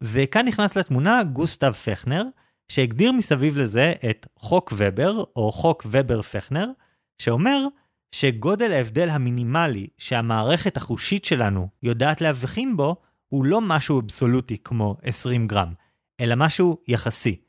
וכאן 0.02 0.46
נכנס 0.46 0.76
לתמונה 0.76 1.24
גוסטב 1.24 1.72
פכנר, 1.72 2.22
שהגדיר 2.70 3.12
מסביב 3.12 3.56
לזה 3.56 3.92
את 4.10 4.26
חוק 4.36 4.72
ובר, 4.76 5.24
או 5.36 5.52
חוק 5.52 5.86
ובר-פכנר, 5.90 6.66
שאומר 7.18 7.66
שגודל 8.14 8.72
ההבדל 8.72 9.08
המינימלי 9.08 9.86
שהמערכת 9.98 10.76
החושית 10.76 11.24
שלנו 11.24 11.68
יודעת 11.82 12.20
להבחין 12.20 12.76
בו, 12.76 12.96
הוא 13.28 13.44
לא 13.44 13.60
משהו 13.60 14.00
אבסולוטי 14.00 14.58
כמו 14.64 14.96
20 15.02 15.46
גרם, 15.48 15.72
אלא 16.20 16.34
משהו 16.36 16.78
יחסי. 16.88 17.40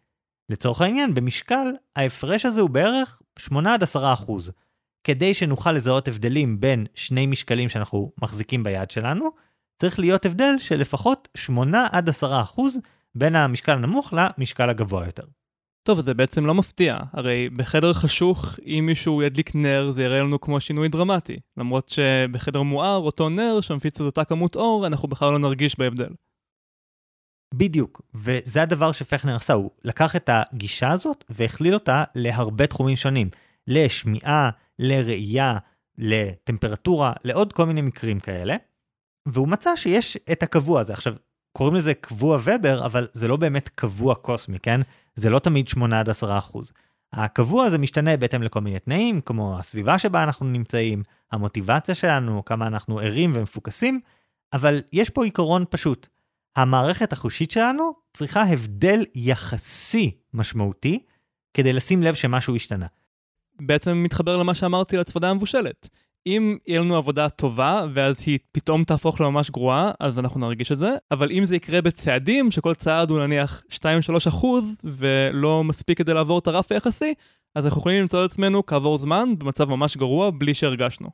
לצורך 0.49 0.81
העניין, 0.81 1.13
במשקל, 1.13 1.67
ההפרש 1.95 2.45
הזה 2.45 2.61
הוא 2.61 2.69
בערך 2.69 3.21
8 3.39 3.75
10 3.81 4.13
אחוז. 4.13 4.51
כדי 5.03 5.33
שנוכל 5.33 5.71
לזהות 5.71 6.07
הבדלים 6.07 6.59
בין 6.59 6.85
שני 6.95 7.25
משקלים 7.25 7.69
שאנחנו 7.69 8.11
מחזיקים 8.21 8.63
ביד 8.63 8.91
שלנו, 8.91 9.29
צריך 9.81 9.99
להיות 9.99 10.25
הבדל 10.25 10.53
של 10.57 10.75
לפחות 10.75 11.27
8 11.35 11.87
עד 11.91 12.09
10 12.09 12.41
אחוז 12.41 12.79
בין 13.15 13.35
המשקל 13.35 13.71
הנמוך 13.71 14.13
למשקל 14.13 14.69
הגבוה 14.69 15.05
יותר. 15.05 15.23
טוב, 15.83 16.01
זה 16.01 16.13
בעצם 16.13 16.45
לא 16.45 16.53
מפתיע, 16.53 16.97
הרי 17.13 17.49
בחדר 17.49 17.93
חשוך, 17.93 18.45
אם 18.65 18.83
מישהו 18.85 19.21
ידליק 19.21 19.55
נר, 19.55 19.91
זה 19.91 20.03
יראה 20.03 20.19
לנו 20.19 20.41
כמו 20.41 20.59
שינוי 20.59 20.89
דרמטי. 20.89 21.39
למרות 21.57 21.89
שבחדר 21.89 22.61
מואר, 22.61 22.97
אותו 22.97 23.29
נר 23.29 23.61
שמפיץ 23.61 23.95
את 23.95 24.05
אותה 24.05 24.25
כמות 24.25 24.55
אור, 24.55 24.87
אנחנו 24.87 25.07
בכלל 25.07 25.31
לא 25.31 25.39
נרגיש 25.39 25.79
בהבדל. 25.79 26.09
בדיוק, 27.53 28.01
וזה 28.13 28.61
הדבר 28.61 28.91
שפכנר 28.91 29.35
עשה, 29.35 29.53
הוא 29.53 29.71
לקח 29.83 30.15
את 30.15 30.29
הגישה 30.33 30.89
הזאת 30.91 31.23
והכליל 31.29 31.73
אותה 31.73 32.03
להרבה 32.15 32.67
תחומים 32.67 32.95
שונים. 32.95 33.29
לשמיעה, 33.67 34.49
לראייה, 34.79 35.57
לטמפרטורה, 35.97 37.13
לעוד 37.23 37.53
כל 37.53 37.65
מיני 37.65 37.81
מקרים 37.81 38.19
כאלה. 38.19 38.55
והוא 39.27 39.47
מצא 39.47 39.75
שיש 39.75 40.17
את 40.31 40.43
הקבוע 40.43 40.81
הזה. 40.81 40.93
עכשיו, 40.93 41.13
קוראים 41.51 41.75
לזה 41.75 41.93
קבוע 41.93 42.37
ובר, 42.43 42.85
אבל 42.85 43.07
זה 43.13 43.27
לא 43.27 43.37
באמת 43.37 43.69
קבוע 43.69 44.15
קוסמי, 44.15 44.59
כן? 44.59 44.81
זה 45.15 45.29
לא 45.29 45.39
תמיד 45.39 45.67
8 45.67 45.99
עד 45.99 46.09
10 46.09 46.37
אחוז. 46.37 46.71
הקבוע 47.13 47.65
הזה 47.65 47.77
משתנה 47.77 48.17
בהתאם 48.17 48.43
לכל 48.43 48.61
מיני 48.61 48.79
תנאים, 48.79 49.21
כמו 49.21 49.59
הסביבה 49.59 49.99
שבה 49.99 50.23
אנחנו 50.23 50.45
נמצאים, 50.45 51.03
המוטיבציה 51.31 51.95
שלנו, 51.95 52.45
כמה 52.45 52.67
אנחנו 52.67 52.99
ערים 52.99 53.33
ומפוקסים, 53.35 53.99
אבל 54.53 54.81
יש 54.93 55.09
פה 55.09 55.23
עיקרון 55.23 55.65
פשוט. 55.69 56.07
המערכת 56.55 57.13
החושית 57.13 57.51
שלנו 57.51 57.93
צריכה 58.13 58.43
הבדל 58.43 59.05
יחסי 59.15 60.11
משמעותי 60.33 61.03
כדי 61.53 61.73
לשים 61.73 62.03
לב 62.03 62.13
שמשהו 62.13 62.55
השתנה. 62.55 62.85
בעצם 63.61 64.03
מתחבר 64.03 64.37
למה 64.37 64.53
שאמרתי 64.53 64.95
על 64.95 65.01
הצוודה 65.01 65.29
המבושלת. 65.29 65.89
אם 66.27 66.57
יהיה 66.67 66.79
לנו 66.79 66.95
עבודה 66.95 67.29
טובה, 67.29 67.85
ואז 67.93 68.23
היא 68.25 68.39
פתאום 68.51 68.83
תהפוך 68.83 69.21
לממש 69.21 69.49
גרועה, 69.49 69.91
אז 69.99 70.19
אנחנו 70.19 70.39
נרגיש 70.39 70.71
את 70.71 70.79
זה, 70.79 70.89
אבל 71.11 71.31
אם 71.31 71.45
זה 71.45 71.55
יקרה 71.55 71.81
בצעדים, 71.81 72.51
שכל 72.51 72.73
צעד 72.73 73.09
הוא 73.09 73.19
נניח 73.19 73.63
2-3 73.69 73.75
אחוז, 74.27 74.77
ולא 74.83 75.63
מספיק 75.63 75.97
כדי 75.97 76.13
לעבור 76.13 76.39
את 76.39 76.47
הרף 76.47 76.71
היחסי, 76.71 77.13
אז 77.55 77.65
אנחנו 77.65 77.79
יכולים 77.79 78.01
למצוא 78.01 78.25
את 78.25 78.31
עצמנו 78.31 78.65
כעבור 78.65 78.97
זמן 78.97 79.29
במצב 79.37 79.69
ממש 79.69 79.97
גרוע, 79.97 80.31
בלי 80.37 80.53
שהרגשנו. 80.53 81.09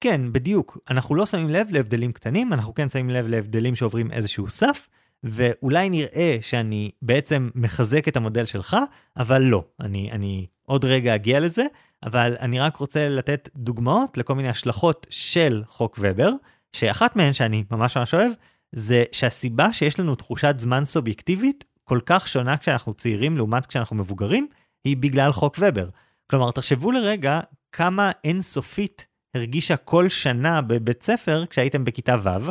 כן, 0.00 0.32
בדיוק. 0.32 0.78
אנחנו 0.90 1.14
לא 1.14 1.26
שמים 1.26 1.48
לב 1.48 1.66
להבדלים 1.70 2.12
קטנים, 2.12 2.52
אנחנו 2.52 2.74
כן 2.74 2.88
שמים 2.88 3.10
לב 3.10 3.26
להבדלים 3.26 3.74
שעוברים 3.74 4.12
איזשהו 4.12 4.48
סף, 4.48 4.88
ואולי 5.24 5.90
נראה 5.90 6.36
שאני 6.40 6.90
בעצם 7.02 7.50
מחזק 7.54 8.08
את 8.08 8.16
המודל 8.16 8.44
שלך, 8.44 8.76
אבל 9.16 9.42
לא. 9.42 9.64
אני, 9.80 10.10
אני 10.12 10.46
עוד 10.62 10.84
רגע 10.84 11.14
אגיע 11.14 11.40
לזה, 11.40 11.66
אבל 12.02 12.36
אני 12.40 12.60
רק 12.60 12.76
רוצה 12.76 13.08
לתת 13.08 13.48
דוגמאות 13.56 14.18
לכל 14.18 14.34
מיני 14.34 14.48
השלכות 14.48 15.06
של 15.10 15.62
חוק 15.66 15.98
ובר, 16.00 16.30
שאחת 16.72 17.16
מהן 17.16 17.32
שאני 17.32 17.64
ממש 17.70 17.96
ממש 17.96 18.14
אוהב, 18.14 18.32
זה 18.72 19.04
שהסיבה 19.12 19.72
שיש 19.72 20.00
לנו 20.00 20.14
תחושת 20.14 20.54
זמן 20.58 20.84
סובייקטיבית 20.84 21.64
כל 21.84 22.00
כך 22.06 22.28
שונה 22.28 22.56
כשאנחנו 22.56 22.94
צעירים 22.94 23.36
לעומת 23.36 23.66
כשאנחנו 23.66 23.96
מבוגרים, 23.96 24.48
היא 24.84 24.96
בגלל 24.96 25.32
חוק 25.32 25.56
ובר. 25.60 25.88
כלומר, 26.26 26.50
תחשבו 26.50 26.92
לרגע 26.92 27.40
כמה 27.72 28.10
אינסופית 28.24 29.06
הרגישה 29.34 29.76
כל 29.76 30.08
שנה 30.08 30.60
בבית 30.60 31.02
ספר 31.02 31.46
כשהייתם 31.46 31.84
בכיתה 31.84 32.16
ו', 32.22 32.50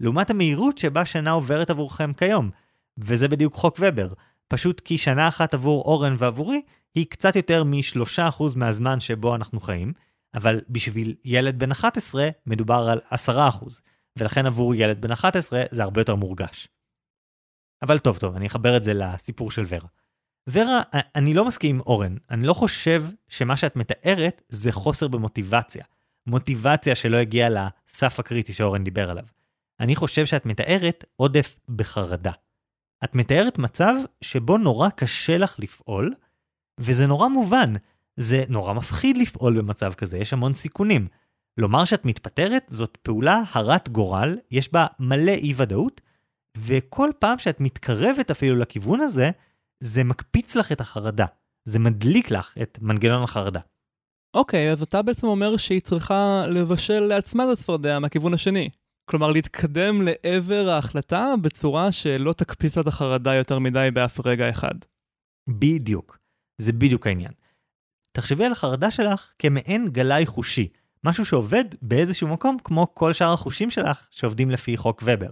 לעומת 0.00 0.30
המהירות 0.30 0.78
שבה 0.78 1.04
שנה 1.04 1.30
עוברת 1.30 1.70
עבורכם 1.70 2.12
כיום. 2.12 2.50
וזה 2.98 3.28
בדיוק 3.28 3.54
חוק 3.54 3.76
ובר. 3.80 4.08
פשוט 4.48 4.80
כי 4.80 4.98
שנה 4.98 5.28
אחת 5.28 5.54
עבור 5.54 5.82
אורן 5.84 6.14
ועבורי 6.18 6.62
היא 6.96 7.06
קצת 7.10 7.36
יותר 7.36 7.64
מ-3% 7.64 8.42
מהזמן 8.56 9.00
שבו 9.00 9.34
אנחנו 9.34 9.60
חיים, 9.60 9.92
אבל 10.34 10.60
בשביל 10.68 11.14
ילד 11.24 11.58
בן 11.58 11.70
11 11.70 12.28
מדובר 12.46 12.88
על 12.88 13.00
10%, 13.28 13.30
ולכן 14.18 14.46
עבור 14.46 14.74
ילד 14.74 15.00
בן 15.00 15.12
11 15.12 15.64
זה 15.70 15.82
הרבה 15.82 16.00
יותר 16.00 16.14
מורגש. 16.14 16.68
אבל 17.82 17.98
טוב 17.98 18.18
טוב, 18.18 18.36
אני 18.36 18.46
אחבר 18.46 18.76
את 18.76 18.84
זה 18.84 18.94
לסיפור 18.94 19.50
של 19.50 19.64
ורה. 19.68 19.88
ורה, 20.46 20.82
אני 21.14 21.34
לא 21.34 21.44
מסכים 21.44 21.76
עם 21.76 21.80
אורן, 21.80 22.16
אני 22.30 22.46
לא 22.46 22.54
חושב 22.54 23.04
שמה 23.28 23.56
שאת 23.56 23.76
מתארת 23.76 24.42
זה 24.48 24.72
חוסר 24.72 25.08
במוטיבציה. 25.08 25.84
מוטיבציה 26.26 26.94
שלא 26.94 27.16
הגיעה 27.16 27.48
לסף 27.48 28.20
הקריטי 28.20 28.52
שאורן 28.52 28.84
דיבר 28.84 29.10
עליו. 29.10 29.24
אני 29.80 29.96
חושב 29.96 30.26
שאת 30.26 30.46
מתארת 30.46 31.04
עודף 31.16 31.58
בחרדה. 31.68 32.32
את 33.04 33.14
מתארת 33.14 33.58
מצב 33.58 33.94
שבו 34.20 34.58
נורא 34.58 34.88
קשה 34.88 35.38
לך 35.38 35.56
לפעול, 35.58 36.14
וזה 36.80 37.06
נורא 37.06 37.28
מובן. 37.28 37.74
זה 38.16 38.44
נורא 38.48 38.72
מפחיד 38.72 39.16
לפעול 39.16 39.58
במצב 39.58 39.92
כזה, 39.92 40.18
יש 40.18 40.32
המון 40.32 40.52
סיכונים. 40.52 41.08
לומר 41.58 41.84
שאת 41.84 42.04
מתפטרת 42.04 42.66
זאת 42.70 42.96
פעולה 43.02 43.42
הרת 43.52 43.88
גורל, 43.88 44.38
יש 44.50 44.72
בה 44.72 44.86
מלא 44.98 45.32
אי 45.32 45.54
ודאות, 45.56 46.00
וכל 46.58 47.10
פעם 47.18 47.38
שאת 47.38 47.60
מתקרבת 47.60 48.30
אפילו 48.30 48.56
לכיוון 48.56 49.00
הזה, 49.00 49.30
זה 49.80 50.04
מקפיץ 50.04 50.56
לך 50.56 50.72
את 50.72 50.80
החרדה. 50.80 51.26
זה 51.64 51.78
מדליק 51.78 52.30
לך 52.30 52.54
את 52.62 52.78
מנגנון 52.82 53.22
החרדה. 53.22 53.60
אוקיי, 54.34 54.68
okay, 54.68 54.72
אז 54.72 54.82
אתה 54.82 55.02
בעצם 55.02 55.26
אומר 55.26 55.56
שהיא 55.56 55.80
צריכה 55.80 56.44
לבשל 56.48 57.00
לעצמה 57.00 57.44
את 57.44 57.48
הצפרדע 57.48 57.98
מהכיוון 57.98 58.34
השני. 58.34 58.70
כלומר, 59.10 59.30
להתקדם 59.30 60.02
לעבר 60.02 60.68
ההחלטה 60.68 61.34
בצורה 61.42 61.92
שלא 61.92 62.32
תקפיץ 62.32 62.76
לה 62.76 62.82
את 62.82 62.86
החרדה 62.86 63.34
יותר 63.34 63.58
מדי 63.58 63.88
באף 63.94 64.26
רגע 64.26 64.50
אחד. 64.50 64.74
בדיוק. 65.48 66.18
זה 66.58 66.72
בדיוק 66.72 67.06
העניין. 67.06 67.32
תחשבי 68.12 68.44
על 68.44 68.52
החרדה 68.52 68.90
שלך 68.90 69.32
כמעין 69.38 69.88
גלאי 69.88 70.26
חושי, 70.26 70.68
משהו 71.04 71.24
שעובד 71.24 71.64
באיזשהו 71.82 72.28
מקום 72.28 72.56
כמו 72.64 72.94
כל 72.94 73.12
שאר 73.12 73.32
החושים 73.32 73.70
שלך 73.70 74.08
שעובדים 74.10 74.50
לפי 74.50 74.76
חוק 74.76 75.02
ובר. 75.06 75.30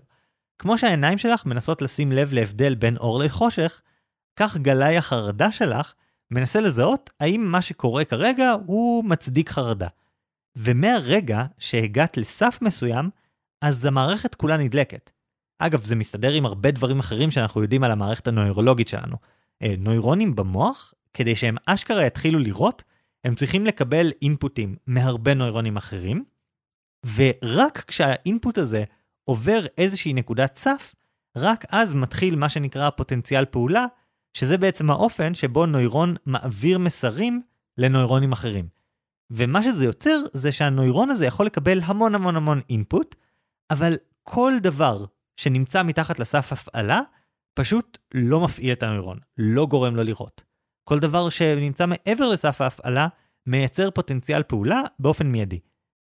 כמו 0.58 0.78
שהעיניים 0.78 1.18
שלך 1.18 1.46
מנסות 1.46 1.82
לשים 1.82 2.12
לב 2.12 2.32
להבדל 2.32 2.74
בין 2.74 2.96
אור 2.96 3.18
לחושך, 3.18 3.80
כך 4.36 4.56
גלאי 4.56 4.96
החרדה 4.96 5.52
שלך 5.52 5.94
מנסה 6.30 6.60
לזהות 6.60 7.10
האם 7.20 7.40
מה 7.40 7.62
שקורה 7.62 8.04
כרגע 8.04 8.56
הוא 8.66 9.04
מצדיק 9.04 9.50
חרדה. 9.50 9.88
ומהרגע 10.56 11.44
שהגעת 11.58 12.16
לסף 12.16 12.58
מסוים, 12.62 13.10
אז 13.62 13.84
המערכת 13.84 14.34
כולה 14.34 14.56
נדלקת. 14.56 15.10
אגב, 15.58 15.84
זה 15.84 15.96
מסתדר 15.96 16.32
עם 16.32 16.46
הרבה 16.46 16.70
דברים 16.70 16.98
אחרים 16.98 17.30
שאנחנו 17.30 17.62
יודעים 17.62 17.84
על 17.84 17.90
המערכת 17.90 18.28
הנוירולוגית 18.28 18.88
שלנו. 18.88 19.16
אה, 19.62 19.74
נוירונים 19.78 20.36
במוח 20.36 20.94
כדי 21.14 21.36
שהם 21.36 21.56
אשכרה 21.66 22.06
יתחילו 22.06 22.38
לראות, 22.38 22.82
הם 23.24 23.34
צריכים 23.34 23.66
לקבל 23.66 24.12
אינפוטים 24.22 24.76
מהרבה 24.86 25.34
נוירונים 25.34 25.76
אחרים, 25.76 26.24
ורק 27.16 27.84
כשהאינפוט 27.86 28.58
הזה 28.58 28.84
עובר 29.24 29.66
איזושהי 29.78 30.12
נקודת 30.12 30.56
סף, 30.56 30.94
רק 31.36 31.64
אז 31.70 31.94
מתחיל 31.94 32.36
מה 32.36 32.48
שנקרא 32.48 32.90
פוטנציאל 32.90 33.44
פעולה, 33.44 33.86
שזה 34.34 34.58
בעצם 34.58 34.90
האופן 34.90 35.34
שבו 35.34 35.66
נוירון 35.66 36.14
מעביר 36.26 36.78
מסרים 36.78 37.42
לנוירונים 37.78 38.32
אחרים. 38.32 38.68
ומה 39.30 39.62
שזה 39.62 39.84
יוצר 39.84 40.22
זה 40.32 40.52
שהנוירון 40.52 41.10
הזה 41.10 41.26
יכול 41.26 41.46
לקבל 41.46 41.80
המון 41.84 42.14
המון 42.14 42.36
המון 42.36 42.60
אינפוט, 42.70 43.14
אבל 43.70 43.96
כל 44.22 44.52
דבר 44.62 45.04
שנמצא 45.36 45.82
מתחת 45.82 46.18
לסף 46.18 46.52
הפעלה, 46.52 47.00
פשוט 47.54 47.98
לא 48.14 48.40
מפעיל 48.40 48.72
את 48.72 48.82
הנוירון, 48.82 49.18
לא 49.38 49.66
גורם 49.66 49.96
לו 49.96 50.02
לראות. 50.02 50.53
כל 50.84 50.98
דבר 50.98 51.28
שנמצא 51.28 51.86
מעבר 51.86 52.28
לסף 52.28 52.60
ההפעלה, 52.60 53.08
מייצר 53.46 53.90
פוטנציאל 53.90 54.42
פעולה 54.42 54.82
באופן 54.98 55.26
מיידי. 55.26 55.60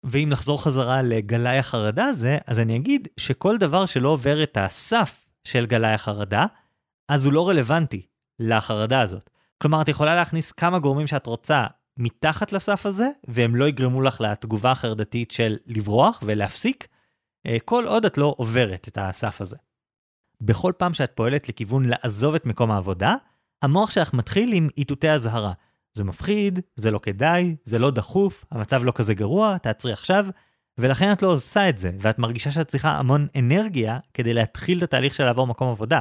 ואם 0.04 0.28
לחזור 0.32 0.62
חזרה 0.62 1.02
לגלאי 1.02 1.58
החרדה 1.58 2.04
הזה, 2.04 2.38
אז 2.46 2.60
אני 2.60 2.76
אגיד 2.76 3.08
שכל 3.16 3.58
דבר 3.58 3.86
שלא 3.86 4.08
עובר 4.08 4.42
את 4.42 4.56
הסף 4.60 5.28
של 5.44 5.66
גלאי 5.66 5.92
החרדה, 5.92 6.46
אז 7.08 7.26
הוא 7.26 7.32
לא 7.32 7.48
רלוונטי 7.48 8.06
לחרדה 8.38 9.00
הזאת. 9.00 9.30
כלומר, 9.58 9.82
את 9.82 9.88
יכולה 9.88 10.16
להכניס 10.16 10.52
כמה 10.52 10.78
גורמים 10.78 11.06
שאת 11.06 11.26
רוצה 11.26 11.66
מתחת 11.96 12.52
לסף 12.52 12.86
הזה, 12.86 13.08
והם 13.28 13.56
לא 13.56 13.68
יגרמו 13.68 14.02
לך 14.02 14.20
לתגובה 14.20 14.70
החרדתית 14.70 15.30
של 15.30 15.56
לברוח 15.66 16.22
ולהפסיק, 16.26 16.88
אה, 17.46 17.56
כל 17.64 17.84
עוד 17.86 18.04
את 18.04 18.18
לא 18.18 18.34
עוברת 18.36 18.88
את 18.88 18.98
הסף 19.00 19.40
הזה. 19.40 19.56
בכל 20.40 20.72
פעם 20.76 20.94
שאת 20.94 21.12
פועלת 21.14 21.48
לכיוון 21.48 21.84
לעזוב 21.84 22.34
את 22.34 22.46
מקום 22.46 22.70
העבודה, 22.70 23.14
המוח 23.62 23.90
שלך 23.90 24.14
מתחיל 24.14 24.52
עם 24.52 24.68
איתותי 24.76 25.10
אזהרה. 25.10 25.52
זה 25.94 26.04
מפחיד, 26.04 26.60
זה 26.76 26.90
לא 26.90 26.98
כדאי, 26.98 27.56
זה 27.64 27.78
לא 27.78 27.90
דחוף, 27.90 28.44
המצב 28.50 28.84
לא 28.84 28.92
כזה 28.94 29.14
גרוע, 29.14 29.58
תעצרי 29.58 29.92
עכשיו, 29.92 30.26
ולכן 30.78 31.12
את 31.12 31.22
לא 31.22 31.28
עושה 31.28 31.68
את 31.68 31.78
זה, 31.78 31.90
ואת 32.00 32.18
מרגישה 32.18 32.50
שאת 32.50 32.68
צריכה 32.68 32.90
המון 32.90 33.26
אנרגיה 33.38 33.98
כדי 34.14 34.34
להתחיל 34.34 34.78
את 34.78 34.82
התהליך 34.82 35.14
של 35.14 35.24
לעבור 35.24 35.46
מקום 35.46 35.68
עבודה. 35.68 36.00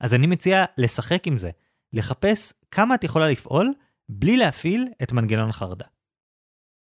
אז 0.00 0.14
אני 0.14 0.26
מציע 0.26 0.64
לשחק 0.78 1.26
עם 1.26 1.36
זה, 1.36 1.50
לחפש 1.92 2.52
כמה 2.70 2.94
את 2.94 3.04
יכולה 3.04 3.30
לפעול 3.30 3.72
בלי 4.08 4.36
להפעיל 4.36 4.88
את 5.02 5.12
מנגנון 5.12 5.50
החרדה. 5.50 5.86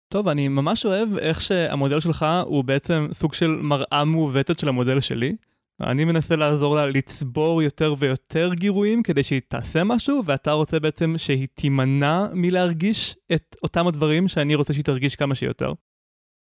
טוב, 0.07 0.27
אני 0.27 0.47
ממש 0.47 0.85
אוהב 0.85 1.17
איך 1.17 1.41
שהמודל 1.41 1.99
שלך 1.99 2.25
הוא 2.45 2.63
בעצם 2.63 3.07
סוג 3.11 3.33
של 3.33 3.47
מראה 3.47 4.03
מעוותת 4.05 4.59
של 4.59 4.69
המודל 4.69 4.99
שלי. 4.99 5.35
אני 5.81 6.05
מנסה 6.05 6.36
לעזור 6.36 6.75
לה 6.75 6.86
לצבור 6.86 7.62
יותר 7.62 7.95
ויותר 7.97 8.53
גירויים 8.53 9.03
כדי 9.03 9.23
שהיא 9.23 9.41
תעשה 9.47 9.83
משהו, 9.83 10.21
ואתה 10.25 10.51
רוצה 10.51 10.79
בעצם 10.79 11.13
שהיא 11.17 11.47
תימנע 11.53 12.25
מלהרגיש 12.33 13.15
את 13.33 13.55
אותם 13.63 13.88
הדברים 13.88 14.27
שאני 14.27 14.55
רוצה 14.55 14.73
שהיא 14.73 14.86
תרגיש 14.86 15.15
כמה 15.15 15.36
שיותר. 15.36 15.73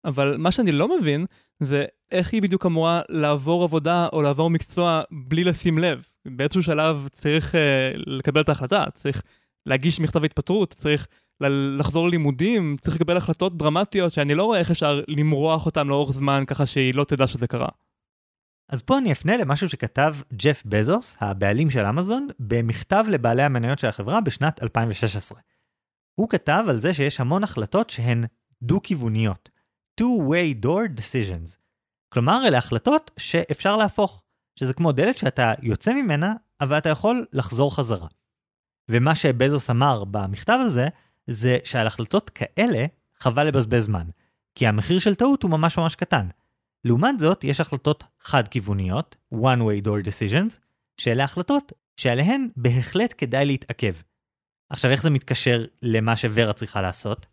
אבל 0.05 0.37
מה 0.37 0.51
שאני 0.51 0.71
לא 0.71 0.99
מבין 0.99 1.25
זה 1.59 1.85
איך 2.11 2.33
היא 2.33 2.41
בדיוק 2.41 2.65
אמורה 2.65 3.01
לעבור 3.09 3.63
עבודה 3.63 4.07
או 4.13 4.21
לעבור 4.21 4.49
מקצוע 4.49 5.01
בלי 5.11 5.43
לשים 5.43 5.77
לב. 5.77 6.07
באיזשהו 6.27 6.63
שלב 6.63 7.07
צריך 7.11 7.55
uh, 7.55 7.57
לקבל 8.07 8.41
את 8.41 8.49
ההחלטה, 8.49 8.85
צריך 8.93 9.23
להגיש 9.65 9.99
מכתב 9.99 10.23
התפטרות, 10.23 10.73
צריך 10.73 11.07
לחזור 11.77 12.07
ללימודים, 12.07 12.75
צריך 12.81 12.95
לקבל 12.95 13.17
החלטות 13.17 13.57
דרמטיות 13.57 14.13
שאני 14.13 14.35
לא 14.35 14.43
רואה 14.43 14.59
איך 14.59 14.71
אפשר 14.71 15.01
למרוח 15.07 15.65
אותן 15.65 15.87
לאורך 15.87 16.11
זמן 16.11 16.43
ככה 16.47 16.65
שהיא 16.65 16.93
לא 16.93 17.03
תדע 17.03 17.27
שזה 17.27 17.47
קרה. 17.47 17.67
אז 18.69 18.81
פה 18.81 18.97
אני 18.97 19.11
אפנה 19.11 19.37
למשהו 19.37 19.69
שכתב 19.69 20.15
ג'ף 20.33 20.63
בזוס, 20.65 21.15
הבעלים 21.21 21.69
של 21.69 21.85
אמזון, 21.85 22.27
במכתב 22.39 23.05
לבעלי 23.09 23.43
המניות 23.43 23.79
של 23.79 23.87
החברה 23.87 24.21
בשנת 24.21 24.63
2016. 24.63 25.39
הוא 26.15 26.29
כתב 26.29 26.63
על 26.69 26.79
זה 26.79 26.93
שיש 26.93 27.19
המון 27.19 27.43
החלטות 27.43 27.89
שהן 27.89 28.23
דו-כיווניות, 28.61 29.49
two-way 30.01 30.65
door 30.65 30.99
decisions. 30.99 31.55
כלומר, 32.09 32.47
אלה 32.47 32.57
החלטות 32.57 33.11
שאפשר 33.17 33.77
להפוך, 33.77 34.23
שזה 34.55 34.73
כמו 34.73 34.91
דלת 34.91 35.17
שאתה 35.17 35.53
יוצא 35.61 35.93
ממנה, 35.93 36.33
אבל 36.61 36.77
אתה 36.77 36.89
יכול 36.89 37.25
לחזור 37.33 37.75
חזרה. 37.75 38.07
ומה 38.89 39.15
שבזוס 39.15 39.69
אמר 39.69 40.03
במכתב 40.03 40.59
הזה, 40.65 40.87
זה 41.27 41.57
שעל 41.63 41.87
החלטות 41.87 42.29
כאלה 42.29 42.85
חבל 43.19 43.47
לבזבז 43.47 43.83
זמן, 43.83 44.07
כי 44.55 44.67
המחיר 44.67 44.99
של 44.99 45.15
טעות 45.15 45.43
הוא 45.43 45.51
ממש 45.51 45.77
ממש 45.77 45.95
קטן. 45.95 46.27
לעומת 46.85 47.19
זאת, 47.19 47.43
יש 47.43 47.59
החלטות 47.59 48.03
חד-כיווניות, 48.19 49.15
one-way 49.33 49.85
door 49.85 50.05
decisions, 50.05 50.55
שאלה 50.97 51.23
החלטות 51.23 51.73
שעליהן 51.97 52.49
בהחלט 52.55 53.13
כדאי 53.17 53.45
להתעכב. 53.45 53.93
עכשיו, 54.69 54.91
איך 54.91 55.01
זה 55.01 55.09
מתקשר 55.09 55.65
למה 55.81 56.15
שוורה 56.15 56.53
צריכה 56.53 56.81
לעשות? 56.81 57.25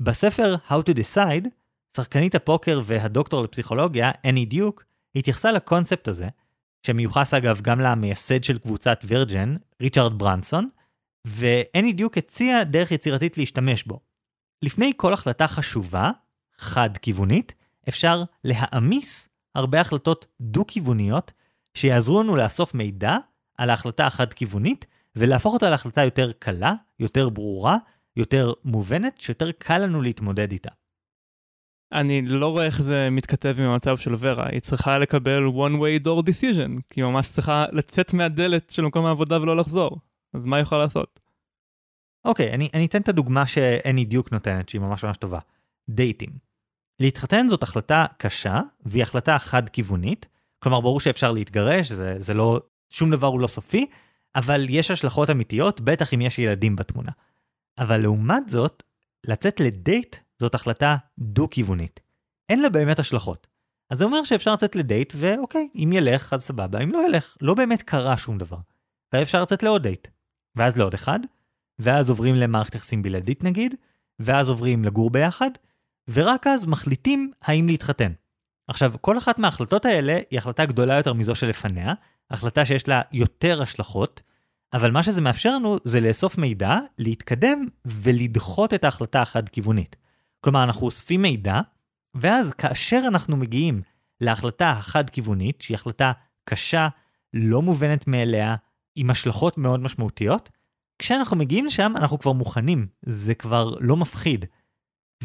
בספר 0.00 0.54
How 0.68 0.90
to 0.90 0.94
Decide, 0.94 1.48
שחקנית 1.96 2.34
הפוקר 2.34 2.80
והדוקטור 2.84 3.42
לפסיכולוגיה, 3.42 4.10
אני 4.24 4.44
דיוק, 4.44 4.84
התייחסה 5.16 5.52
לקונספט 5.52 6.08
הזה, 6.08 6.28
שמיוחס 6.86 7.34
אגב 7.34 7.60
גם 7.60 7.80
למייסד 7.80 8.44
של 8.44 8.58
קבוצת 8.58 9.00
וירג'ן, 9.04 9.56
ריצ'רד 9.82 10.18
ברנסון, 10.18 10.68
ואני 11.24 11.92
דיוק 11.92 12.18
הציע 12.18 12.64
דרך 12.64 12.90
יצירתית 12.90 13.38
להשתמש 13.38 13.82
בו. 13.82 14.00
לפני 14.62 14.92
כל 14.96 15.12
החלטה 15.12 15.48
חשובה, 15.48 16.10
חד-כיוונית, 16.58 17.54
אפשר 17.88 18.22
להעמיס 18.44 19.28
הרבה 19.54 19.80
החלטות 19.80 20.26
דו-כיווניות 20.40 21.32
שיעזרו 21.74 22.22
לנו 22.22 22.36
לאסוף 22.36 22.74
מידע 22.74 23.16
על 23.58 23.70
ההחלטה 23.70 24.06
החד-כיוונית 24.06 24.86
ולהפוך 25.16 25.54
אותה 25.54 25.70
להחלטה 25.70 26.04
יותר 26.04 26.32
קלה, 26.38 26.74
יותר 27.00 27.28
ברורה, 27.28 27.76
יותר 28.16 28.52
מובנת, 28.64 29.20
שיותר 29.20 29.52
קל 29.52 29.78
לנו 29.78 30.02
להתמודד 30.02 30.52
איתה. 30.52 30.70
אני 31.92 32.22
לא 32.22 32.46
רואה 32.46 32.66
איך 32.66 32.82
זה 32.82 33.08
מתכתב 33.10 33.56
עם 33.58 33.64
המצב 33.64 33.96
של 33.96 34.14
ורה, 34.18 34.48
היא 34.48 34.60
צריכה 34.60 34.98
לקבל 34.98 35.46
one 35.46 35.72
way 35.72 36.06
door 36.06 36.22
decision, 36.22 36.82
כי 36.90 37.00
היא 37.00 37.04
ממש 37.04 37.30
צריכה 37.30 37.64
לצאת 37.72 38.12
מהדלת 38.14 38.70
של 38.70 38.82
מקום 38.82 39.06
העבודה 39.06 39.42
ולא 39.42 39.56
לחזור, 39.56 39.98
אז 40.34 40.44
מה 40.44 40.56
היא 40.56 40.62
יכולה 40.62 40.84
לעשות? 40.84 41.20
אוקיי, 42.24 42.50
okay, 42.50 42.54
אני, 42.54 42.68
אני 42.74 42.86
אתן 42.86 43.00
את 43.00 43.08
הדוגמה 43.08 43.46
שאני 43.46 44.04
דיוק 44.04 44.32
נותנת, 44.32 44.68
שהיא 44.68 44.80
ממש 44.80 45.04
ממש 45.04 45.16
טובה. 45.16 45.38
דייטים. 45.88 46.30
להתחתן 47.00 47.48
זאת 47.48 47.62
החלטה 47.62 48.06
קשה, 48.18 48.60
והיא 48.86 49.02
החלטה 49.02 49.38
חד-כיוונית, 49.38 50.26
כלומר 50.58 50.80
ברור 50.80 51.00
שאפשר 51.00 51.32
להתגרש, 51.32 51.92
זה, 51.92 52.14
זה 52.18 52.34
לא, 52.34 52.60
שום 52.90 53.10
דבר 53.10 53.26
הוא 53.26 53.40
לא 53.40 53.46
סופי, 53.46 53.86
אבל 54.36 54.66
יש 54.68 54.90
השלכות 54.90 55.30
אמיתיות, 55.30 55.80
בטח 55.80 56.14
אם 56.14 56.20
יש 56.20 56.38
ילדים 56.38 56.76
בתמונה. 56.76 57.12
אבל 57.78 57.96
לעומת 57.96 58.48
זאת, 58.48 58.82
לצאת 59.26 59.60
לדייט 59.60 60.16
זאת 60.38 60.54
החלטה 60.54 60.96
דו-כיוונית. 61.18 62.00
אין 62.48 62.62
לה 62.62 62.68
באמת 62.68 62.98
השלכות. 62.98 63.46
אז 63.90 63.98
זה 63.98 64.04
אומר 64.04 64.24
שאפשר 64.24 64.54
לצאת 64.54 64.76
לדייט, 64.76 65.12
ואוקיי, 65.16 65.68
אם 65.74 65.90
ילך 65.92 66.32
אז 66.32 66.42
סבבה, 66.42 66.82
אם 66.82 66.92
לא 66.92 67.06
ילך, 67.06 67.36
לא 67.40 67.54
באמת 67.54 67.82
קרה 67.82 68.16
שום 68.16 68.38
דבר. 68.38 68.58
ואפשר 69.12 69.42
לצאת 69.42 69.62
לעוד 69.62 69.82
דייט. 69.82 70.08
ואז 70.56 70.76
לעוד 70.76 70.94
אחד, 70.94 71.18
ואז 71.78 72.10
עוברים 72.10 72.34
למערכת 72.34 72.74
יחסים 72.74 73.02
בלעדית 73.02 73.44
נגיד, 73.44 73.74
ואז 74.18 74.50
עוברים 74.50 74.84
לגור 74.84 75.10
ביחד, 75.10 75.50
ורק 76.08 76.46
אז 76.46 76.66
מחליטים 76.66 77.32
האם 77.42 77.66
להתחתן. 77.66 78.12
עכשיו, 78.68 78.92
כל 79.00 79.18
אחת 79.18 79.38
מההחלטות 79.38 79.84
האלה 79.84 80.18
היא 80.30 80.38
החלטה 80.38 80.66
גדולה 80.66 80.96
יותר 80.96 81.12
מזו 81.12 81.34
שלפניה, 81.34 81.94
החלטה 82.30 82.64
שיש 82.64 82.88
לה 82.88 83.02
יותר 83.12 83.62
השלכות, 83.62 84.22
אבל 84.72 84.90
מה 84.90 85.02
שזה 85.02 85.20
מאפשר 85.20 85.54
לנו 85.54 85.76
זה 85.84 86.00
לאסוף 86.00 86.38
מידע, 86.38 86.78
להתקדם 86.98 87.66
ולדחות 87.84 88.74
את 88.74 88.84
ההחלטה 88.84 89.22
החד-כיוונית. 89.22 89.96
כלומר, 90.40 90.62
אנחנו 90.62 90.86
אוספים 90.86 91.22
מידע, 91.22 91.60
ואז 92.14 92.54
כאשר 92.54 93.02
אנחנו 93.06 93.36
מגיעים 93.36 93.82
להחלטה 94.20 94.70
החד-כיוונית, 94.70 95.60
שהיא 95.60 95.74
החלטה 95.74 96.12
קשה, 96.44 96.88
לא 97.34 97.62
מובנת 97.62 98.06
מאליה, 98.06 98.56
עם 98.96 99.10
השלכות 99.10 99.58
מאוד 99.58 99.80
משמעותיות, 99.80 100.50
כשאנחנו 100.98 101.36
מגיעים 101.36 101.66
לשם 101.66 101.92
אנחנו 101.96 102.18
כבר 102.18 102.32
מוכנים, 102.32 102.86
זה 103.02 103.34
כבר 103.34 103.74
לא 103.80 103.96
מפחיד. 103.96 104.44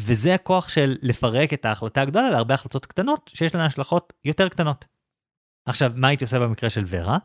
וזה 0.00 0.34
הכוח 0.34 0.68
של 0.68 0.96
לפרק 1.02 1.52
את 1.52 1.64
ההחלטה 1.64 2.02
הגדולה 2.02 2.30
להרבה 2.30 2.54
החלטות 2.54 2.86
קטנות 2.86 3.30
שיש 3.34 3.54
להן 3.54 3.64
השלכות 3.64 4.12
יותר 4.24 4.48
קטנות. 4.48 4.86
עכשיו, 5.66 5.92
מה 5.94 6.08
הייתי 6.08 6.24
עושה 6.24 6.38
במקרה 6.38 6.70
של 6.70 6.84
ורה? 6.86 7.18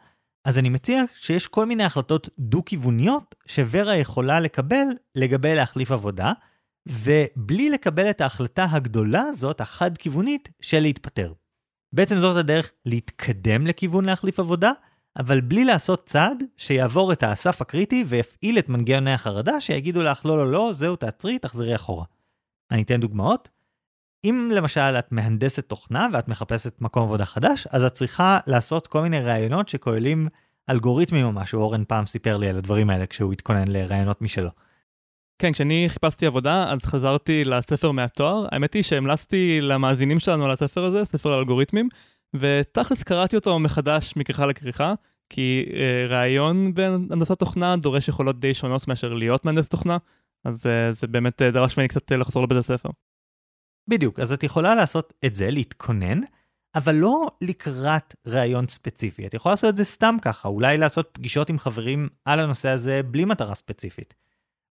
אז 0.46 0.60
אני 0.60 0.70
מציע 0.70 1.04
שיש 1.16 1.48
כל 1.48 1.66
מיני 1.66 1.84
החלטות 1.84 2.30
דו-כיווניות 2.40 3.36
שוורה 3.48 3.96
יכולה 3.96 4.40
לקבל 4.40 4.86
לגבי 5.16 5.56
להחליף 5.56 5.92
עבודה, 5.92 6.32
ובלי 6.90 7.70
לקבל 7.70 8.10
את 8.10 8.22
ההחלטה 8.22 8.66
הגדולה 8.72 9.22
הזאת, 9.22 9.62
החד-כיוונית, 9.62 10.50
של 10.62 10.80
להתפטר. 10.80 11.34
בעצם 11.94 12.20
זאת 12.20 12.38
הדרך 12.38 12.72
להתקדם 12.86 13.68
לכיוון 13.68 14.06
להחליף 14.06 14.40
עבודה, 14.40 14.72
אבל 15.18 15.42
בלי 15.42 15.66
לעשות 15.66 16.06
צעד 16.06 16.44
שיעבור 16.58 17.14
את 17.14 17.24
הסף 17.24 17.62
הקריטי 17.62 18.06
ויפעיל 18.08 18.60
את 18.60 18.70
מנגנוני 18.70 19.14
החרדה 19.14 19.62
שיגידו 19.62 20.04
לך 20.04 20.26
לא 20.26 20.38
לא 20.38 20.52
לא, 20.52 20.70
זהו 20.74 20.96
תעצרי, 20.96 21.40
תחזרי 21.40 21.76
אחורה. 21.76 22.06
אני 22.72 22.82
אתן 22.82 23.00
דוגמאות. 23.00 23.50
אם 24.24 24.50
למשל 24.54 24.80
את 25.00 25.12
מהנדסת 25.12 25.70
תוכנה 25.70 26.08
ואת 26.14 26.28
מחפשת 26.28 26.82
מקום 26.82 27.04
עבודה 27.04 27.26
חדש, 27.26 27.68
אז 27.72 27.84
את 27.84 27.94
צריכה 27.94 28.40
לעשות 28.48 28.88
כל 28.88 29.02
מיני 29.02 29.20
ראיונות 29.20 29.70
שכוללים 29.70 30.28
אלגוריתמים 30.70 31.26
או 31.26 31.32
משהו, 31.32 31.62
אורן 31.62 31.84
פעם 31.88 32.06
סיפר 32.06 32.38
לי 32.38 32.50
על 32.50 32.58
הדברים 32.58 32.90
האלה 32.90 33.06
כשהוא 33.06 33.34
התכונן 33.34 33.68
לראיונות 33.68 34.22
משלו. 34.22 34.50
כן, 35.40 35.52
כשאני 35.52 35.86
חיפשתי 35.90 36.26
עבודה, 36.26 36.72
אז 36.72 36.86
חזרתי 36.86 37.44
לספר 37.44 37.92
מהתואר. 37.92 38.48
האמת 38.52 38.74
היא 38.74 38.84
שהמלצתי 38.84 39.62
למאזינים 39.62 40.20
שלנו 40.20 40.46
על 40.46 40.52
הספר 40.52 40.84
הזה, 40.84 41.06
ספר 41.06 41.34
האלגוריתמים, 41.34 41.90
ותכלס 42.36 43.04
קראתי 43.04 43.36
אותו 43.36 43.60
מחדש 43.60 44.14
מכריכה 44.16 44.46
לכריכה, 44.46 44.94
כי 45.30 45.66
אה, 45.74 46.18
ראיון 46.18 46.74
בהנדסת 46.74 47.40
תוכנה 47.40 47.78
דורש 47.78 48.08
יכולות 48.08 48.40
די 48.40 48.54
שונות 48.54 48.88
מאשר 48.88 49.14
להיות 49.14 49.46
מהנדס 49.46 49.70
תוכנה, 49.70 49.98
אז 50.46 50.66
אה, 50.68 50.94
זה 50.94 51.08
באמת 51.08 51.42
אה, 51.42 51.52
דרש 51.52 51.78
ממני 51.78 51.88
קצת 51.88 52.12
אה, 52.12 52.18
לחזור 52.18 52.44
לבית 52.44 52.58
הספר. 52.58 52.90
בדיוק, 53.88 54.20
אז 54.20 54.34
את 54.34 54.44
יכולה 54.44 54.76
לעשות 54.76 55.14
את 55.26 55.36
זה, 55.36 55.52
להתכונן, 55.52 56.22
אבל 56.76 56.96
לא 56.96 57.26
לקראת 57.42 58.16
ראיון 58.26 58.68
ספציפי. 58.68 59.28
את 59.28 59.34
יכולה 59.34 59.54
לעשות 59.54 59.70
את 59.70 59.78
זה 59.78 59.86
סתם 59.86 60.16
ככה, 60.22 60.48
אולי 60.48 60.78
לעשות 60.78 61.10
פגישות 61.12 61.50
עם 61.50 61.60
חברים 61.60 62.10
על 62.26 62.40
הנושא 62.40 62.70
הזה 62.70 63.04
בלי 63.04 63.26
מטרה 63.26 63.56
ספציפית. 63.56 64.14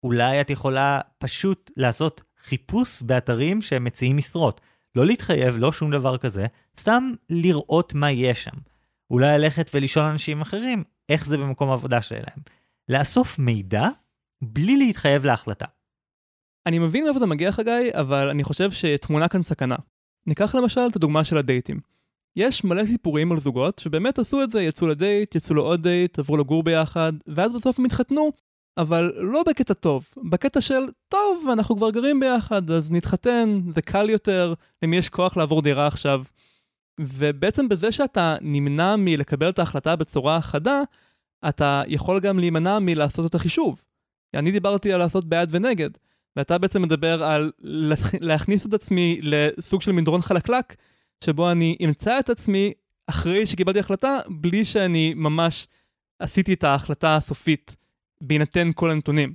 אולי 0.02 0.40
את 0.40 0.50
יכולה 0.50 1.00
פשוט 1.18 1.70
לעשות 1.76 2.22
חיפוש 2.44 3.02
באתרים 3.02 3.62
שמציעים 3.62 4.16
משרות. 4.16 4.61
לא 4.94 5.07
להתחייב, 5.07 5.54
לא 5.59 5.72
שום 5.72 5.90
דבר 5.90 6.18
כזה, 6.18 6.46
סתם 6.78 7.12
לראות 7.31 7.94
מה 7.94 8.11
יש 8.11 8.44
שם. 8.44 8.57
אולי 9.11 9.38
ללכת 9.38 9.70
ולשאול 9.74 10.04
אנשים 10.04 10.40
אחרים 10.40 10.85
איך 11.09 11.26
זה 11.26 11.38
במקום 11.38 11.70
העבודה 11.70 12.02
שלהם. 12.02 12.38
לאסוף 12.88 13.38
מידע 13.38 13.88
בלי 14.42 14.77
להתחייב 14.77 15.24
להחלטה. 15.27 15.66
אני 16.66 16.79
מבין 16.79 17.05
מאיפה 17.05 17.18
אתה 17.18 17.27
מגיע 17.27 17.53
חגי, 17.53 17.90
אבל 17.92 18.29
אני 18.29 18.44
חושב 18.44 18.70
שתמונה 18.70 19.29
כאן 19.29 19.42
סכנה. 19.42 19.77
ניקח 20.27 20.55
למשל 20.55 20.81
את 20.90 20.96
הדוגמה 20.96 21.24
של 21.24 21.38
הדייטים. 21.38 21.81
יש 22.37 22.64
מלא 22.64 22.87
סיפורים 22.87 23.33
על 23.33 23.40
זוגות 23.40 23.79
שבאמת 23.79 24.18
עשו 24.18 24.42
את 24.42 24.51
זה, 24.51 24.62
יצאו 24.62 24.87
לדייט, 24.87 25.35
יצאו 25.35 25.55
לעוד 25.55 25.83
דייט, 25.83 26.18
עברו 26.18 26.37
לגור 26.37 26.62
ביחד, 26.62 27.12
ואז 27.27 27.53
בסוף 27.53 27.79
הם 27.79 27.85
התחתנו, 27.85 28.33
אבל 28.79 29.12
לא 29.16 29.42
בקטע 29.42 29.74
טוב, 29.74 30.09
בקטע 30.31 30.61
של, 30.61 30.83
טוב, 31.09 31.48
אנחנו 31.53 31.77
כבר 31.77 31.90
גרים 31.90 32.20
ביחד, 32.20 32.70
אז 32.70 32.92
נתחתן, 32.92 33.61
זה 33.74 33.83
קל 33.83 34.11
יותר, 34.11 34.55
למי 34.83 34.96
יש 34.96 35.09
כוח 35.09 35.37
לעבור 35.37 35.62
דירה 35.62 35.87
עכשיו. 35.87 36.22
ובעצם 37.01 37.68
בזה 37.68 37.92
שאתה 37.92 38.37
נמנע 38.40 38.96
מלקבל 38.96 39.48
את 39.48 39.59
ההחלטה 39.59 39.96
בצורה 39.96 40.40
חדה, 40.40 40.83
אתה 41.48 41.83
יכול 41.87 42.20
גם 42.20 42.38
להימנע 42.38 42.79
מלעשות 42.79 43.31
את 43.31 43.35
החישוב. 43.35 43.85
אני 44.35 44.51
דיברתי 44.51 44.93
על 44.93 44.99
לעשות 44.99 45.25
בעד 45.25 45.49
ונגד, 45.53 45.91
ואתה 46.37 46.59
בעצם 46.59 46.83
מדבר 46.83 47.23
על 47.23 47.53
להכניס 48.21 48.67
את 48.67 48.75
עצמי 48.75 49.21
לסוג 49.23 49.83
של 49.83 49.93
מדרון 49.93 50.23
חלקלק, 50.23 50.77
שבו 51.25 51.51
אני 51.51 51.77
אמצא 51.85 52.19
את 52.19 52.29
עצמי 52.29 52.73
אחרי 53.07 53.47
שקיבלתי 53.47 53.79
החלטה, 53.79 54.19
בלי 54.29 54.64
שאני 54.64 55.14
ממש 55.14 55.67
עשיתי 56.19 56.55
את 56.55 56.64
ההחלטה 56.64 57.17
הסופית 57.17 57.77
בהינתן 58.21 58.71
כל 58.75 58.91
הנתונים. 58.91 59.35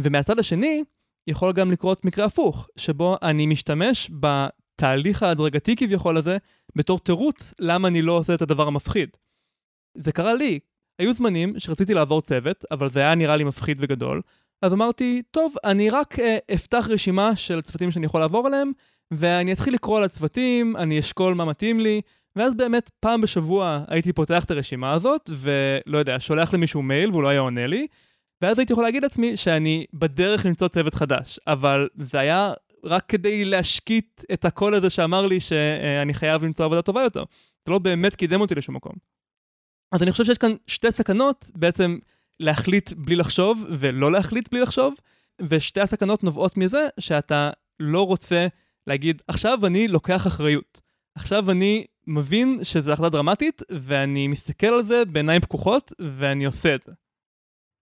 ומהצד 0.00 0.38
השני, 0.38 0.82
יכול 1.26 1.52
גם 1.52 1.70
לקרות 1.70 2.04
מקרה 2.04 2.24
הפוך, 2.24 2.68
שבו 2.76 3.16
אני 3.22 3.46
משתמש 3.46 4.10
בתהליך 4.20 5.22
ההדרגתי 5.22 5.76
כביכול 5.76 6.16
הזה, 6.16 6.36
בתור 6.76 6.98
תירוץ 6.98 7.54
למה 7.58 7.88
אני 7.88 8.02
לא 8.02 8.12
עושה 8.12 8.34
את 8.34 8.42
הדבר 8.42 8.66
המפחיד. 8.66 9.10
זה 9.94 10.12
קרה 10.12 10.34
לי. 10.34 10.58
היו 11.00 11.12
זמנים 11.12 11.54
שרציתי 11.58 11.94
לעבור 11.94 12.22
צוות, 12.22 12.64
אבל 12.70 12.90
זה 12.90 13.00
היה 13.00 13.14
נראה 13.14 13.36
לי 13.36 13.44
מפחיד 13.44 13.76
וגדול, 13.80 14.20
אז 14.62 14.72
אמרתי, 14.72 15.22
טוב, 15.30 15.54
אני 15.64 15.90
רק 15.90 16.18
uh, 16.18 16.22
אפתח 16.54 16.86
רשימה 16.88 17.36
של 17.36 17.60
צוותים 17.60 17.90
שאני 17.90 18.06
יכול 18.06 18.20
לעבור 18.20 18.46
עליהם, 18.46 18.72
ואני 19.10 19.52
אתחיל 19.52 19.74
לקרוא 19.74 19.98
על 19.98 20.04
הצוותים, 20.04 20.76
אני 20.76 21.00
אשקול 21.00 21.34
מה 21.34 21.44
מתאים 21.44 21.80
לי, 21.80 22.00
ואז 22.36 22.54
באמת 22.54 22.90
פעם 23.00 23.20
בשבוע 23.20 23.84
הייתי 23.88 24.12
פותח 24.12 24.44
את 24.44 24.50
הרשימה 24.50 24.92
הזאת, 24.92 25.30
ולא 25.32 25.98
יודע, 25.98 26.20
שולח 26.20 26.54
למישהו 26.54 26.82
מייל 26.82 27.10
והוא 27.10 27.22
לא 27.22 27.28
היה 27.28 27.40
עונה 27.40 27.66
לי, 27.66 27.86
ואז 28.42 28.58
הייתי 28.58 28.72
יכול 28.72 28.84
להגיד 28.84 29.02
לעצמי 29.02 29.36
שאני 29.36 29.86
בדרך 29.92 30.46
למצוא 30.46 30.68
צוות 30.68 30.94
חדש, 30.94 31.40
אבל 31.46 31.88
זה 31.96 32.18
היה 32.18 32.52
רק 32.84 33.04
כדי 33.08 33.44
להשקיט 33.44 34.24
את 34.32 34.44
הקול 34.44 34.74
הזה 34.74 34.90
שאמר 34.90 35.26
לי 35.26 35.40
שאני 35.40 36.14
חייב 36.14 36.44
למצוא 36.44 36.64
עבודה 36.64 36.82
טובה 36.82 37.02
יותר. 37.02 37.24
זה 37.66 37.72
לא 37.72 37.78
באמת 37.78 38.16
קידם 38.16 38.40
אותי 38.40 38.54
לשום 38.54 38.76
מקום. 38.76 38.92
אז 39.92 40.02
אני 40.02 40.12
חושב 40.12 40.24
שיש 40.24 40.38
כאן 40.38 40.52
שתי 40.66 40.92
סכנות, 40.92 41.50
בעצם 41.54 41.98
להחליט 42.40 42.92
בלי 42.92 43.16
לחשוב 43.16 43.64
ולא 43.70 44.12
להחליט 44.12 44.48
בלי 44.50 44.60
לחשוב, 44.60 44.94
ושתי 45.42 45.80
הסכנות 45.80 46.24
נובעות 46.24 46.56
מזה 46.56 46.86
שאתה 47.00 47.50
לא 47.80 48.06
רוצה 48.06 48.46
להגיד, 48.86 49.22
עכשיו 49.28 49.66
אני 49.66 49.88
לוקח 49.88 50.26
אחריות. 50.26 50.80
עכשיו 51.14 51.50
אני 51.50 51.84
מבין 52.06 52.58
שזו 52.62 52.92
החלטה 52.92 53.08
דרמטית, 53.08 53.62
ואני 53.70 54.28
מסתכל 54.28 54.66
על 54.66 54.82
זה 54.82 55.04
בעיניים 55.04 55.40
פקוחות, 55.40 55.92
ואני 55.98 56.44
עושה 56.44 56.74
את 56.74 56.82
זה. 56.82 56.92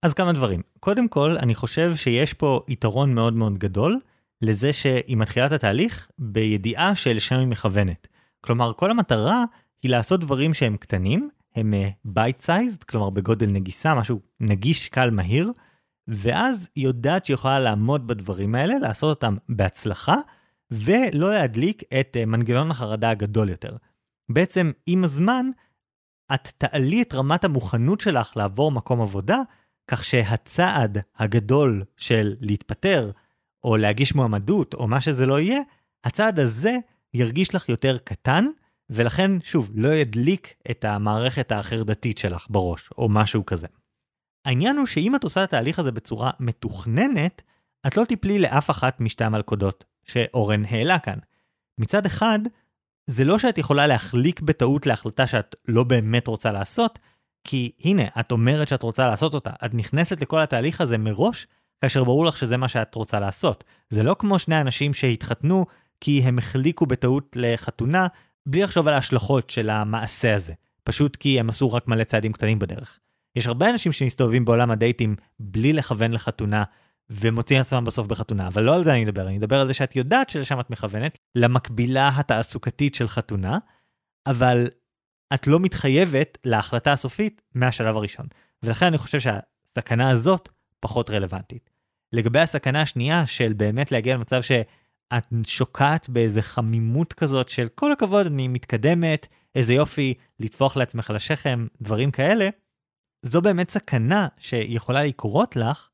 אז 0.02 0.14
כמה 0.14 0.32
דברים. 0.32 0.62
קודם 0.80 1.08
כל, 1.08 1.36
אני 1.38 1.54
חושב 1.54 1.96
שיש 1.96 2.32
פה 2.32 2.60
יתרון 2.68 3.14
מאוד 3.14 3.32
מאוד 3.34 3.58
גדול 3.58 4.00
לזה 4.42 4.72
שהיא 4.72 5.16
מתחילה 5.16 5.46
את 5.46 5.52
התהליך 5.52 6.08
בידיעה 6.18 6.96
שלשם 6.96 7.38
היא 7.38 7.46
מכוונת. 7.46 8.08
כלומר, 8.40 8.72
כל 8.72 8.90
המטרה 8.90 9.44
היא 9.82 9.90
לעשות 9.90 10.20
דברים 10.20 10.54
שהם 10.54 10.76
קטנים, 10.76 11.30
הם 11.58 11.74
bite 12.04 12.40
אה, 12.40 12.44
sized, 12.44 12.84
כלומר 12.84 13.10
בגודל 13.10 13.46
נגיסה, 13.46 13.94
משהו 13.94 14.20
נגיש, 14.40 14.88
קל, 14.88 15.10
מהיר, 15.10 15.52
ואז 16.08 16.68
היא 16.74 16.84
יודעת 16.84 17.24
שהיא 17.24 17.34
יכולה 17.34 17.58
לעמוד 17.58 18.06
בדברים 18.06 18.54
האלה, 18.54 18.78
לעשות 18.78 19.16
אותם 19.16 19.36
בהצלחה, 19.48 20.16
ולא 20.70 21.34
להדליק 21.34 21.82
את 22.00 22.16
אה, 22.22 22.26
מנגנון 22.26 22.70
החרדה 22.70 23.10
הגדול 23.10 23.48
יותר. 23.48 23.76
בעצם, 24.28 24.72
עם 24.86 25.04
הזמן, 25.04 25.46
את 26.34 26.48
תעלי 26.58 27.02
את 27.02 27.14
רמת 27.14 27.44
המוכנות 27.44 28.00
שלך 28.00 28.36
לעבור 28.36 28.72
מקום 28.72 29.00
עבודה, 29.00 29.38
כך 29.90 30.04
שהצעד 30.04 30.98
הגדול 31.16 31.84
של 31.96 32.36
להתפטר, 32.40 33.10
או 33.64 33.76
להגיש 33.76 34.14
מועמדות, 34.14 34.74
או 34.74 34.88
מה 34.88 35.00
שזה 35.00 35.26
לא 35.26 35.40
יהיה, 35.40 35.60
הצעד 36.04 36.40
הזה 36.40 36.76
ירגיש 37.14 37.54
לך 37.54 37.68
יותר 37.68 37.98
קטן, 37.98 38.46
ולכן, 38.90 39.30
שוב, 39.44 39.70
לא 39.74 39.88
ידליק 39.88 40.54
את 40.70 40.84
המערכת 40.84 41.52
החרדתית 41.52 42.18
שלך 42.18 42.46
בראש, 42.50 42.90
או 42.98 43.08
משהו 43.08 43.46
כזה. 43.46 43.66
העניין 44.44 44.76
הוא 44.76 44.86
שאם 44.86 45.16
את 45.16 45.24
עושה 45.24 45.44
את 45.44 45.48
התהליך 45.48 45.78
הזה 45.78 45.92
בצורה 45.92 46.30
מתוכננת, 46.40 47.42
את 47.86 47.96
לא 47.96 48.04
תיפלי 48.04 48.38
לאף 48.38 48.70
אחת 48.70 49.00
משתי 49.00 49.24
המלכודות 49.24 49.84
שאורן 50.04 50.64
העלה 50.64 50.98
כאן. 50.98 51.18
מצד 51.78 52.06
אחד, 52.06 52.38
זה 53.06 53.24
לא 53.24 53.38
שאת 53.38 53.58
יכולה 53.58 53.86
להחליק 53.86 54.40
בטעות 54.40 54.86
להחלטה 54.86 55.26
שאת 55.26 55.56
לא 55.68 55.84
באמת 55.84 56.26
רוצה 56.26 56.52
לעשות, 56.52 56.98
כי 57.44 57.72
הנה, 57.84 58.02
את 58.20 58.32
אומרת 58.32 58.68
שאת 58.68 58.82
רוצה 58.82 59.06
לעשות 59.06 59.34
אותה, 59.34 59.50
את 59.64 59.74
נכנסת 59.74 60.20
לכל 60.20 60.40
התהליך 60.40 60.80
הזה 60.80 60.98
מראש, 60.98 61.46
כאשר 61.80 62.04
ברור 62.04 62.24
לך 62.24 62.36
שזה 62.36 62.56
מה 62.56 62.68
שאת 62.68 62.94
רוצה 62.94 63.20
לעשות. 63.20 63.64
זה 63.90 64.02
לא 64.02 64.16
כמו 64.18 64.38
שני 64.38 64.60
אנשים 64.60 64.94
שהתחתנו 64.94 65.66
כי 66.00 66.22
הם 66.22 66.38
החליקו 66.38 66.86
בטעות 66.86 67.36
לחתונה, 67.36 68.06
בלי 68.48 68.62
לחשוב 68.62 68.88
על 68.88 68.94
ההשלכות 68.94 69.50
של 69.50 69.70
המעשה 69.70 70.34
הזה, 70.34 70.52
פשוט 70.84 71.16
כי 71.16 71.40
הם 71.40 71.48
עשו 71.48 71.72
רק 71.72 71.88
מלא 71.88 72.04
צעדים 72.04 72.32
קטנים 72.32 72.58
בדרך. 72.58 72.98
יש 73.36 73.46
הרבה 73.46 73.70
אנשים 73.70 73.92
שמסתובבים 73.92 74.44
בעולם 74.44 74.70
הדייטים 74.70 75.16
בלי 75.40 75.72
לכוון 75.72 76.12
לחתונה, 76.12 76.64
ומוצאים 77.10 77.60
עצמם 77.60 77.84
בסוף 77.84 78.06
בחתונה, 78.06 78.46
אבל 78.46 78.62
לא 78.62 78.74
על 78.74 78.84
זה 78.84 78.92
אני 78.92 79.04
מדבר, 79.04 79.28
אני 79.28 79.38
מדבר 79.38 79.60
על 79.60 79.66
זה 79.66 79.74
שאת 79.74 79.96
יודעת 79.96 80.30
שלשם 80.30 80.60
את 80.60 80.70
מכוונת, 80.70 81.18
למקבילה 81.34 82.10
התעסוקתית 82.16 82.94
של 82.94 83.08
חתונה, 83.08 83.58
אבל 84.26 84.68
את 85.34 85.46
לא 85.46 85.60
מתחייבת 85.60 86.38
להחלטה 86.44 86.92
הסופית 86.92 87.42
מהשלב 87.54 87.96
הראשון. 87.96 88.26
ולכן 88.62 88.86
אני 88.86 88.98
חושב 88.98 89.20
שהסכנה 89.20 90.10
הזאת 90.10 90.48
פחות 90.80 91.10
רלוונטית. 91.10 91.70
לגבי 92.12 92.40
הסכנה 92.40 92.82
השנייה 92.82 93.26
של 93.26 93.52
באמת 93.52 93.92
להגיע 93.92 94.14
למצב 94.14 94.42
שאת 95.14 95.32
שוקעת 95.46 96.08
באיזה 96.08 96.42
חמימות 96.42 97.12
כזאת 97.12 97.48
של 97.48 97.68
כל 97.74 97.92
הכבוד 97.92 98.26
אני 98.26 98.48
מתקדמת, 98.48 99.26
איזה 99.54 99.74
יופי, 99.74 100.14
לטפוח 100.40 100.76
לעצמך 100.76 101.10
לשכם, 101.10 101.66
דברים 101.82 102.10
כאלה, 102.10 102.48
זו 103.22 103.42
באמת 103.42 103.70
סכנה 103.70 104.28
שיכולה 104.38 105.04
לקרות 105.04 105.56
לך, 105.56 105.88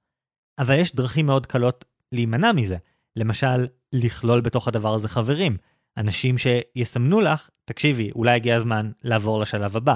אבל 0.59 0.78
יש 0.78 0.95
דרכים 0.95 1.26
מאוד 1.26 1.47
קלות 1.47 1.84
להימנע 2.12 2.53
מזה. 2.53 2.76
למשל, 3.16 3.66
לכלול 3.93 4.41
בתוך 4.41 4.68
הדבר 4.68 4.95
הזה 4.95 5.09
חברים. 5.09 5.57
אנשים 5.97 6.36
שיסמנו 6.39 7.20
לך, 7.20 7.51
תקשיבי, 7.64 8.11
אולי 8.11 8.34
הגיע 8.34 8.57
הזמן 8.57 8.91
לעבור 9.03 9.41
לשלב 9.41 9.76
הבא. 9.76 9.95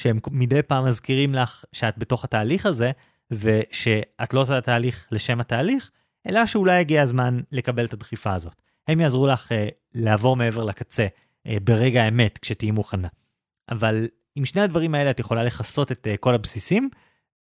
שהם 0.00 0.18
מדי 0.30 0.62
פעם 0.62 0.86
מזכירים 0.86 1.34
לך 1.34 1.64
שאת 1.72 1.98
בתוך 1.98 2.24
התהליך 2.24 2.66
הזה, 2.66 2.90
ושאת 3.30 4.34
לא 4.34 4.40
עושה 4.40 4.58
את 4.58 4.62
התהליך 4.62 5.06
לשם 5.10 5.40
התהליך, 5.40 5.90
אלא 6.28 6.46
שאולי 6.46 6.80
הגיע 6.80 7.02
הזמן 7.02 7.40
לקבל 7.52 7.84
את 7.84 7.92
הדחיפה 7.92 8.34
הזאת. 8.34 8.62
הם 8.88 9.00
יעזרו 9.00 9.26
לך 9.26 9.52
uh, 9.52 9.54
לעבור 9.94 10.36
מעבר 10.36 10.64
לקצה 10.64 11.06
uh, 11.06 11.50
ברגע 11.64 12.02
האמת 12.02 12.38
כשתהיי 12.38 12.70
מוכנה. 12.70 13.08
אבל 13.70 14.08
עם 14.34 14.44
שני 14.44 14.60
הדברים 14.60 14.94
האלה 14.94 15.10
את 15.10 15.20
יכולה 15.20 15.44
לכסות 15.44 15.92
את 15.92 16.06
uh, 16.06 16.16
כל 16.16 16.34
הבסיסים, 16.34 16.90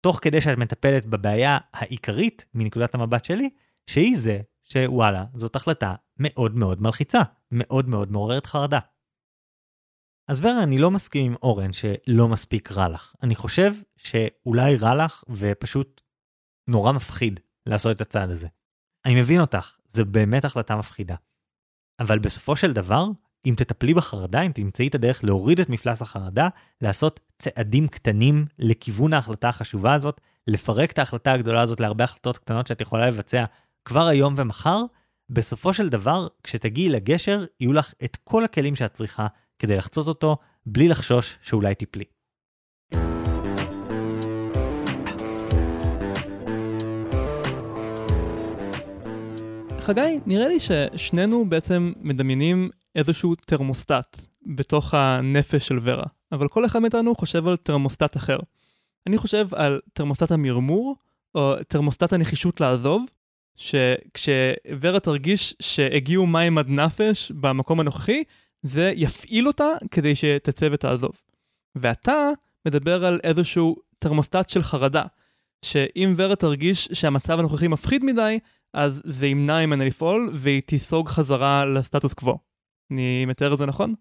תוך 0.00 0.18
כדי 0.22 0.40
שאת 0.40 0.58
מטפלת 0.58 1.06
בבעיה 1.06 1.58
העיקרית 1.72 2.46
מנקודת 2.54 2.94
המבט 2.94 3.24
שלי, 3.24 3.50
שהיא 3.86 4.18
זה 4.18 4.40
שוואלה, 4.62 5.24
זאת 5.34 5.56
החלטה 5.56 5.94
מאוד 6.18 6.56
מאוד 6.56 6.82
מלחיצה, 6.82 7.22
מאוד 7.50 7.88
מאוד 7.88 8.12
מעוררת 8.12 8.46
חרדה. 8.46 8.78
אז 10.28 10.40
ורה, 10.40 10.62
אני 10.62 10.78
לא 10.78 10.90
מסכים 10.90 11.26
עם 11.26 11.34
אורן 11.42 11.72
שלא 11.72 12.28
מספיק 12.28 12.72
רע 12.72 12.88
לך. 12.88 13.14
אני 13.22 13.34
חושב 13.34 13.74
שאולי 13.96 14.76
רע 14.76 15.04
לך 15.04 15.24
ופשוט 15.28 16.00
נורא 16.68 16.92
מפחיד 16.92 17.40
לעשות 17.66 17.96
את 17.96 18.00
הצעד 18.00 18.30
הזה. 18.30 18.48
אני 19.06 19.20
מבין 19.20 19.40
אותך, 19.40 19.76
זו 19.94 20.04
באמת 20.04 20.44
החלטה 20.44 20.76
מפחידה. 20.76 21.14
אבל 22.00 22.18
בסופו 22.18 22.56
של 22.56 22.72
דבר, 22.72 23.06
אם 23.46 23.54
תטפלי 23.56 23.94
בחרדה, 23.94 24.42
אם 24.42 24.52
תמצאי 24.52 24.88
את 24.88 24.94
הדרך 24.94 25.24
להוריד 25.24 25.60
את 25.60 25.68
מפלס 25.68 26.02
החרדה, 26.02 26.48
לעשות 26.80 27.20
צעדים 27.38 27.88
קטנים 27.88 28.46
לכיוון 28.58 29.12
ההחלטה 29.12 29.48
החשובה 29.48 29.94
הזאת, 29.94 30.20
לפרק 30.46 30.92
את 30.92 30.98
ההחלטה 30.98 31.32
הגדולה 31.32 31.62
הזאת 31.62 31.80
להרבה 31.80 32.04
החלטות 32.04 32.38
קטנות 32.38 32.66
שאת 32.66 32.80
יכולה 32.80 33.06
לבצע 33.06 33.44
כבר 33.84 34.06
היום 34.06 34.34
ומחר, 34.36 34.82
בסופו 35.30 35.74
של 35.74 35.88
דבר, 35.88 36.26
כשתגיעי 36.42 36.88
לגשר, 36.88 37.44
יהיו 37.60 37.72
לך 37.72 37.94
את 38.04 38.16
כל 38.24 38.44
הכלים 38.44 38.76
שאת 38.76 38.92
צריכה 38.92 39.26
כדי 39.58 39.76
לחצות 39.76 40.08
אותו, 40.08 40.36
בלי 40.66 40.88
לחשוש 40.88 41.38
שאולי 41.42 41.74
תיפלי. 41.74 42.04
חגי, 49.84 50.18
נראה 50.26 50.48
לי 50.48 50.58
ששנינו 50.60 51.48
בעצם 51.48 51.92
מדמיינים 52.00 52.70
איזשהו 52.94 53.34
תרמוסטט 53.34 54.20
בתוך 54.46 54.94
הנפש 54.94 55.68
של 55.68 55.78
ורה, 55.82 56.04
אבל 56.32 56.48
כל 56.48 56.66
אחד 56.66 56.78
מאיתנו 56.78 57.14
חושב 57.14 57.48
על 57.48 57.56
תרמוסטט 57.56 58.16
אחר. 58.16 58.38
אני 59.06 59.18
חושב 59.18 59.48
על 59.54 59.80
תרמוסטט 59.92 60.30
המרמור, 60.30 60.96
או 61.34 61.54
תרמוסטט 61.68 62.12
הנחישות 62.12 62.60
לעזוב, 62.60 63.04
שכשוורה 63.56 65.00
תרגיש 65.02 65.54
שהגיעו 65.62 66.26
מים 66.26 66.58
עד 66.58 66.68
נפש 66.68 67.32
במקום 67.32 67.80
הנוכחי, 67.80 68.22
זה 68.62 68.92
יפעיל 68.96 69.46
אותה 69.46 69.68
כדי 69.90 70.14
שתצא 70.14 70.68
ותעזוב. 70.72 71.12
ואתה 71.76 72.30
מדבר 72.66 73.04
על 73.04 73.20
איזשהו 73.24 73.76
תרמוסטט 73.98 74.48
של 74.48 74.62
חרדה, 74.62 75.04
שאם 75.64 76.14
ורה 76.16 76.36
תרגיש 76.36 76.88
שהמצב 76.92 77.38
הנוכחי 77.38 77.68
מפחיד 77.68 78.04
מדי, 78.04 78.38
אז 78.74 79.02
זה 79.04 79.26
ימנע 79.26 79.66
ממנה 79.66 79.84
לפעול 79.84 80.30
והיא 80.34 80.62
תיסוג 80.66 81.08
חזרה 81.08 81.64
לסטטוס 81.64 82.12
קוו. 82.12 82.38
אני 82.92 83.26
מתאר 83.26 83.52
את 83.52 83.58
זה 83.58 83.66
נכון? 83.66 83.94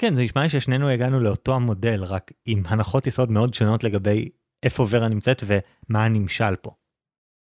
כן, 0.00 0.14
זה 0.14 0.22
נשמע 0.22 0.42
לי 0.42 0.48
ששנינו 0.48 0.88
הגענו 0.88 1.20
לאותו 1.20 1.54
המודל, 1.54 2.04
רק 2.04 2.32
עם 2.46 2.62
הנחות 2.66 3.06
יסוד 3.06 3.30
מאוד 3.30 3.54
שונות 3.54 3.84
לגבי 3.84 4.28
איפה 4.62 4.86
ורה 4.90 5.08
נמצאת 5.08 5.42
ומה 5.46 6.04
הנמשל 6.04 6.56
פה. 6.56 6.70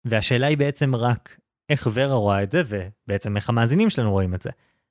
והשאלה 0.05 0.47
היא 0.47 0.57
בעצם 0.57 0.95
רק 0.95 1.39
איך 1.69 1.87
ורה 1.93 2.15
רואה 2.15 2.43
את 2.43 2.51
זה, 2.51 2.63
ובעצם 2.67 3.37
איך 3.37 3.49
המאזינים 3.49 3.89
שלנו 3.89 4.11
רואים 4.11 4.33
את 4.33 4.41
זה. 4.41 4.49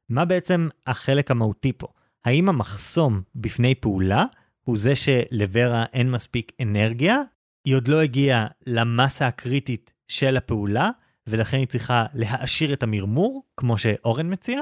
מה 0.09 0.25
בעצם 0.25 0.69
החלק 0.87 1.31
המהותי 1.31 1.73
פה? 1.73 1.87
האם 2.25 2.49
המחסום 2.49 3.23
בפני 3.35 3.75
פעולה 3.75 4.25
הוא 4.63 4.77
זה 4.77 4.93
שלוורה 4.97 5.85
אין 5.93 6.11
מספיק 6.11 6.53
אנרגיה? 6.63 7.23
היא 7.65 7.77
עוד 7.77 7.89
לא 7.89 8.01
הגיעה 8.01 8.47
למסה 8.67 9.27
הקריטית 9.27 9.92
של 10.13 10.37
הפעולה, 10.37 10.91
ולכן 11.27 11.57
היא 11.57 11.67
צריכה 11.67 12.07
להעשיר 12.15 12.73
את 12.73 12.83
המרמור, 12.83 13.43
כמו 13.57 13.79
שאורן 13.79 14.33
מציע? 14.33 14.61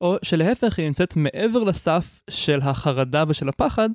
או 0.00 0.16
שלהפך 0.22 0.78
היא 0.78 0.86
נמצאת 0.86 1.16
מעבר 1.16 1.64
לסף 1.64 2.20
של 2.30 2.60
החרדה 2.62 3.24
ושל 3.28 3.48
הפחד, 3.48 3.88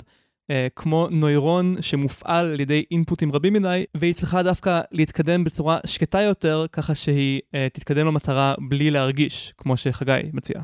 אה, 0.52 0.68
כמו 0.76 1.08
נוירון 1.12 1.82
שמופעל 1.82 2.46
על 2.46 2.60
ידי 2.60 2.86
אינפוטים 2.92 3.32
רבים 3.32 3.54
מדי, 3.54 3.86
והיא 3.98 4.14
צריכה 4.14 4.44
דווקא 4.44 4.82
להתקדם 4.92 5.44
בצורה 5.44 5.80
שקטה 5.86 6.22
יותר, 6.22 6.66
ככה 6.72 6.96
שהיא 6.96 7.42
אה, 7.56 7.68
תתקדם 7.74 8.08
למטרה 8.08 8.56
בלי 8.70 8.92
להרגיש, 8.92 9.54
כמו 9.58 9.78
שחגי 9.78 10.22
מציע. 10.34 10.62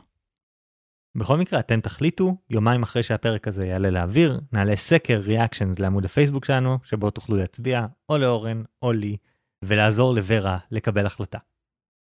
בכל 1.15 1.38
מקרה, 1.38 1.59
אתם 1.59 1.82
תחליטו, 1.82 2.38
יומיים 2.49 2.84
אחרי 2.84 3.03
שהפרק 3.03 3.47
הזה 3.47 3.65
יעלה 3.65 3.89
לאוויר, 3.89 4.39
נעלה 4.51 4.75
סקר 4.75 5.17
ריאקשנס 5.17 5.80
לעמוד 5.80 6.05
הפייסבוק 6.05 6.45
שלנו, 6.45 6.78
שבו 6.84 7.09
תוכלו 7.09 7.38
להצביע 7.38 7.86
או 8.09 8.17
לאורן 8.17 8.63
או 8.82 8.91
לי, 8.91 9.17
ולעזור 9.66 10.14
לוורה 10.14 10.58
לקבל 10.72 11.05
החלטה. 11.05 11.38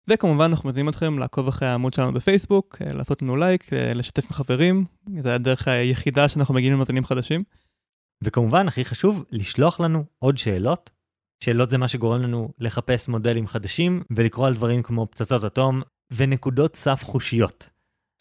וכמובן 0.09 0.45
אנחנו 0.45 0.69
מזמינים 0.69 0.89
אתכם 0.89 1.19
לעקוב 1.19 1.49
אחרי 1.49 1.69
העמוד 1.69 1.95
שלנו 1.95 2.13
בפייסבוק, 2.13 2.79
אה, 2.83 2.93
לעשות 2.93 3.23
לנו 3.23 3.37
לייק, 3.37 3.73
לשתף 3.73 4.25
עם 4.25 4.33
חברים, 4.33 4.85
זה 5.23 5.35
הדרך 5.35 5.69
היחידה 5.69 6.29
שאנחנו 6.29 6.55
מגיעים 6.55 6.73
למאזינים 6.73 7.05
חדשים. 7.05 7.43
וכמובן, 8.25 8.69
הכי 8.69 8.85
חשוב, 8.85 9.25
לשלוח 9.33 9.81
לנו 9.81 10.05
עוד 10.19 10.39
שאלות. 10.39 10.91
שאלות 11.45 11.71
זה 11.71 11.79
מה 11.79 11.89
שגורם 11.89 12.23
לנו 12.23 12.49
לחפש 12.59 13.09
מודלים 13.09 13.47
חדשים 13.47 14.03
ולקרוא 14.17 14.47
על 14.47 14.55
דברים 14.55 14.83
כמו 14.83 15.07
פצצות 15.11 15.45
אטום 15.45 15.83
ונקודות 16.11 16.77
סף 16.77 17.05
חושיות. 17.05 17.71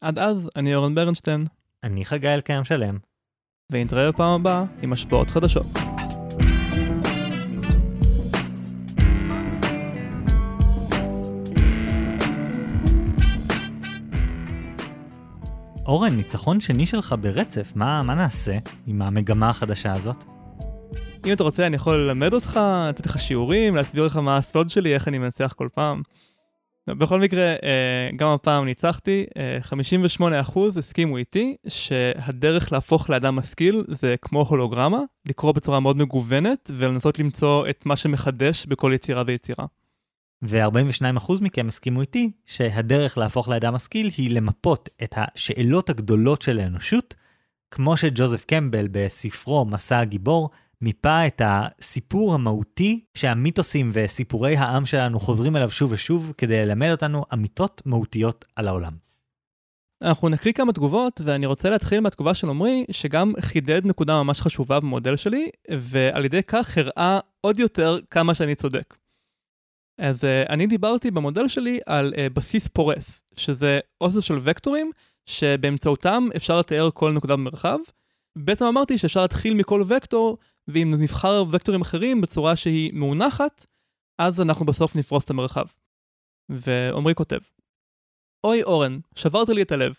עד 0.01 0.19
אז, 0.19 0.49
אני 0.55 0.75
אורן 0.75 0.95
ברנשטיין. 0.95 1.45
אני 1.83 2.05
חגי 2.05 2.27
אלקיים 2.27 2.63
שלם. 2.63 2.97
ונתראה 3.71 4.11
בפעם 4.11 4.41
הבאה 4.41 4.63
עם 4.81 4.93
השפעות 4.93 5.29
חדשות. 5.29 5.94
אורן, 15.85 16.15
ניצחון 16.15 16.59
שני 16.59 16.85
שלך 16.85 17.15
ברצף, 17.21 17.73
מה, 17.75 18.01
מה 18.03 18.15
נעשה 18.15 18.57
עם 18.87 19.01
המגמה 19.01 19.49
החדשה 19.49 19.91
הזאת? 19.91 20.23
אם 21.25 21.33
אתה 21.33 21.43
רוצה 21.43 21.67
אני 21.67 21.75
יכול 21.75 21.97
ללמד 21.97 22.33
אותך, 22.33 22.59
לתת 22.89 23.05
לך 23.05 23.19
שיעורים, 23.19 23.75
להסביר 23.75 24.03
לך 24.03 24.15
מה 24.15 24.37
הסוד 24.37 24.69
שלי, 24.69 24.93
איך 24.93 25.07
אני 25.07 25.17
מנצח 25.17 25.53
כל 25.57 25.67
פעם. 25.73 26.01
בכל 26.89 27.19
מקרה, 27.19 27.43
אה, 27.43 28.09
גם 28.15 28.29
הפעם 28.29 28.65
ניצחתי, 28.65 29.25
58% 29.61 30.21
אה, 30.75 30.79
הסכימו 30.79 31.17
איתי 31.17 31.55
שהדרך 31.67 32.71
להפוך 32.71 33.09
לאדם 33.09 33.35
משכיל 33.35 33.83
זה 33.87 34.15
כמו 34.21 34.41
הולוגרמה, 34.41 34.99
לקרוא 35.25 35.51
בצורה 35.51 35.79
מאוד 35.79 35.97
מגוונת 35.97 36.71
ולנסות 36.73 37.19
למצוא 37.19 37.69
את 37.69 37.85
מה 37.85 37.95
שמחדש 37.95 38.65
בכל 38.65 38.91
יצירה 38.95 39.23
ויצירה. 39.27 39.65
ו-42% 40.41 41.33
מכם 41.41 41.67
הסכימו 41.67 42.01
איתי 42.01 42.31
שהדרך 42.45 43.17
להפוך 43.17 43.49
לאדם 43.49 43.73
משכיל 43.73 44.09
היא 44.17 44.35
למפות 44.35 44.89
את 45.03 45.13
השאלות 45.17 45.89
הגדולות 45.89 46.41
של 46.41 46.59
האנושות, 46.59 47.15
כמו 47.71 47.97
שג'וזף 47.97 48.45
קמבל 48.45 48.87
בספרו 48.91 49.65
מסע 49.65 49.99
הגיבור 49.99 50.49
מיפה 50.81 51.27
את 51.27 51.41
הסיפור 51.45 52.33
המהותי 52.33 53.05
שהמיתוסים 53.13 53.91
וסיפורי 53.93 54.57
העם 54.57 54.85
שלנו 54.85 55.19
חוזרים 55.19 55.55
אליו 55.55 55.71
שוב 55.71 55.91
ושוב 55.91 56.33
כדי 56.37 56.65
ללמד 56.65 56.91
אותנו 56.91 57.25
אמיתות 57.33 57.81
מהותיות 57.85 58.45
על 58.55 58.67
העולם. 58.67 59.05
אנחנו 60.01 60.29
נקריא 60.29 60.53
כמה 60.53 60.73
תגובות 60.73 61.21
ואני 61.25 61.45
רוצה 61.45 61.69
להתחיל 61.69 61.99
מהתגובה 61.99 62.33
של 62.33 62.49
עמרי 62.49 62.85
שגם 62.91 63.33
חידד 63.41 63.85
נקודה 63.85 64.23
ממש 64.23 64.41
חשובה 64.41 64.79
במודל 64.79 65.15
שלי 65.15 65.49
ועל 65.79 66.25
ידי 66.25 66.43
כך 66.43 66.77
הראה 66.77 67.19
עוד 67.41 67.59
יותר 67.59 67.99
כמה 68.09 68.33
שאני 68.33 68.55
צודק. 68.55 68.95
אז 69.97 70.23
uh, 70.23 70.49
אני 70.49 70.67
דיברתי 70.67 71.11
במודל 71.11 71.47
שלי 71.47 71.79
על 71.85 72.13
uh, 72.13 72.33
בסיס 72.33 72.67
פורס, 72.67 73.23
שזה 73.37 73.79
אוסף 74.01 74.19
של 74.19 74.39
וקטורים 74.43 74.91
שבאמצעותם 75.25 76.27
אפשר 76.35 76.57
לתאר 76.59 76.89
כל 76.93 77.11
נקודה 77.11 77.35
במרחב. 77.35 77.77
בעצם 78.37 78.65
אמרתי 78.65 78.97
שאפשר 78.97 79.21
להתחיל 79.21 79.53
מכל 79.53 79.83
וקטור, 79.87 80.37
ואם 80.67 80.93
נבחר 80.97 81.43
וקטורים 81.51 81.81
אחרים 81.81 82.21
בצורה 82.21 82.55
שהיא 82.55 82.93
מאונחת, 82.93 83.65
אז 84.19 84.41
אנחנו 84.41 84.65
בסוף 84.65 84.95
נפרוס 84.95 85.25
את 85.25 85.29
המרחב. 85.29 85.65
ועמרי 86.49 87.15
כותב, 87.15 87.39
אוי 88.43 88.63
אורן, 88.63 88.99
שברת 89.15 89.49
לי 89.49 89.61
את 89.61 89.71
הלב. 89.71 89.93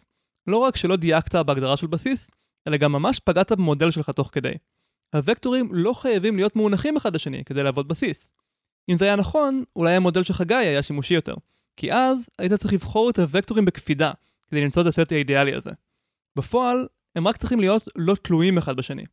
לא 0.47 0.57
רק 0.57 0.76
שלא 0.76 0.97
דייקת 0.97 1.34
בהגדרה 1.34 1.76
של 1.76 1.86
בסיס, 1.86 2.30
אלא 2.68 2.76
גם 2.76 2.92
ממש 2.92 3.20
פגעת 3.20 3.53
במודל 3.53 3.90
שלך 3.90 4.11
תוך 4.11 4.30
כדי. 4.32 4.53
הוקטורים 5.14 5.68
לא 5.72 5.92
חייבים 5.92 6.36
להיות 6.36 6.57
מאונחים 6.57 6.97
אחד 6.97 7.14
לשני 7.14 7.44
כדי 7.44 7.62
לעבוד 7.62 7.88
בסיס. 7.88 8.28
אם 8.89 8.99
זה 8.99 9.05
היה 9.05 9.16
נכון, 9.16 9.64
אולי 9.76 9.95
המודל 9.95 10.22
של 10.22 10.32
חגי 10.32 10.55
היה 10.55 10.82
שימושי 10.82 11.14
יותר. 11.14 11.34
כי 11.76 11.93
אז 11.93 12.28
היית 12.39 12.53
צריך 12.53 12.74
לבחור 12.74 13.11
את 13.11 13.18
הוקטורים 13.18 13.64
בקפידה, 13.64 14.12
כדי 14.51 14.61
למצוא 14.61 14.82
את 14.82 14.87
הסט 14.87 15.12
האידיאלי 15.12 15.55
הזה. 15.55 15.70
בפועל, 16.37 16.87
הם 17.16 17.28
רק 17.28 17.37
צריכים 17.37 17.61
להיות 17.61 17.89
לא 17.97 18.14
תלויים 18.14 18.59
אחד 18.59 18.76
בשני. 18.76 19.05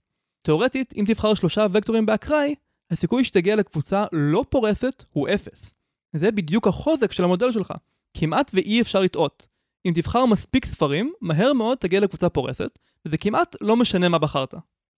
תאורטית, 0.42 0.94
אם 0.98 1.04
תבחר 1.08 1.34
שלושה 1.34 1.68
וקטורים 1.72 2.06
באקראי, 2.06 2.56
הסיכוי 2.92 3.24
שתגיע 3.24 3.56
לקבוצה 3.56 4.06
לא 4.12 4.46
פורסת 4.50 5.04
הוא 5.14 5.30
אפס. 5.30 5.74
זה 6.14 6.32
בדיוק 6.32 6.68
החוזק 6.68 7.12
של 7.12 7.24
המודל 7.24 7.52
שלך. 7.52 7.74
כמעט 8.14 8.52
ואי 8.54 8.82
אפשר 8.82 9.02
לטעות. 9.02 9.48
אם 9.86 9.92
תבחר 9.96 10.26
מספיק 10.26 10.66
ספרים, 10.66 11.14
מהר 11.22 11.54
מאוד 11.54 11.78
תגיע 11.78 12.00
לקבוצה 12.00 12.30
פורסת, 12.30 12.80
וזה 13.06 13.18
כמעט 13.18 13.56
לא 13.62 13.76
משנה 13.76 14.10
מה 14.10 14.18
בחרת. 14.18 14.54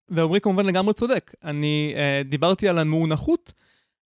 ועמרי 0.08 0.40
כמובן 0.40 0.66
לגמרי 0.66 0.94
צודק. 0.94 1.34
אני 1.44 1.94
אה, 1.96 2.22
דיברתי 2.24 2.68
על 2.68 2.78
המאונחות, 2.78 3.52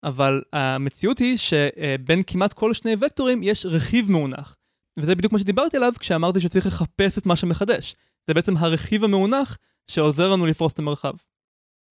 אבל 0.04 0.42
המציאות 0.52 1.18
היא 1.18 1.36
שבין 1.36 2.22
כמעט 2.26 2.52
כל 2.52 2.74
שני 2.74 2.94
וקטורים 3.00 3.42
יש 3.42 3.66
רכיב 3.66 4.10
מאונח. 4.10 4.56
וזה 4.98 5.14
בדיוק 5.14 5.32
מה 5.32 5.38
שדיברתי 5.38 5.76
עליו 5.76 5.92
כשאמרתי 5.98 6.40
שצריך 6.40 6.66
לחפש 6.66 7.18
את 7.18 7.26
מה 7.26 7.36
שמחדש. 7.36 7.96
זה 8.26 8.34
בעצם 8.34 8.56
הרכיב 8.56 9.04
המאונח 9.04 9.58
שעוזר 9.90 10.32
לנו 10.32 10.46
לפרוס 10.46 10.72
את 10.72 10.78
המרחב. 10.78 11.14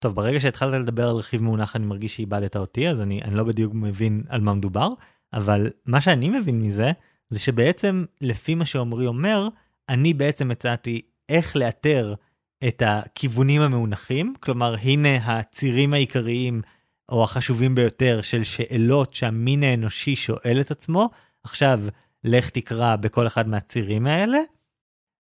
טוב, 0.02 0.14
ברגע 0.14 0.40
שהתחלת 0.40 0.80
לדבר 0.80 1.08
על 1.08 1.16
רכיב 1.16 1.42
מאונח 1.42 1.76
אני 1.76 1.86
מרגיש 1.86 2.16
שאיבדת 2.16 2.56
אותי, 2.56 2.88
אז 2.88 3.00
אני, 3.00 3.22
אני 3.22 3.34
לא 3.34 3.44
בדיוק 3.44 3.74
מבין 3.74 4.22
על 4.28 4.40
מה 4.40 4.54
מדובר, 4.54 4.88
אבל 5.32 5.70
מה 5.86 6.00
שאני 6.00 6.28
מבין 6.28 6.62
מזה, 6.62 6.92
זה 7.30 7.38
שבעצם 7.38 8.04
לפי 8.20 8.54
מה 8.54 8.64
שעמרי 8.64 9.06
אומר, 9.06 9.48
אני 9.88 10.14
בעצם 10.14 10.50
הצעתי 10.50 11.00
איך 11.28 11.56
לאתר 11.56 12.14
את 12.68 12.82
הכיוונים 12.86 13.62
המאונחים, 13.62 14.34
כלומר 14.40 14.74
הנה 14.82 15.16
הצירים 15.16 15.94
העיקריים 15.94 16.62
או 17.08 17.24
החשובים 17.24 17.74
ביותר 17.74 18.22
של 18.22 18.44
שאלות 18.44 19.14
שהמין 19.14 19.62
האנושי 19.62 20.16
שואל 20.16 20.58
את 20.60 20.70
עצמו, 20.70 21.10
עכשיו 21.44 21.80
לך 22.24 22.50
תקרא 22.50 22.96
בכל 22.96 23.26
אחד 23.26 23.48
מהצירים 23.48 24.06
האלה, 24.06 24.38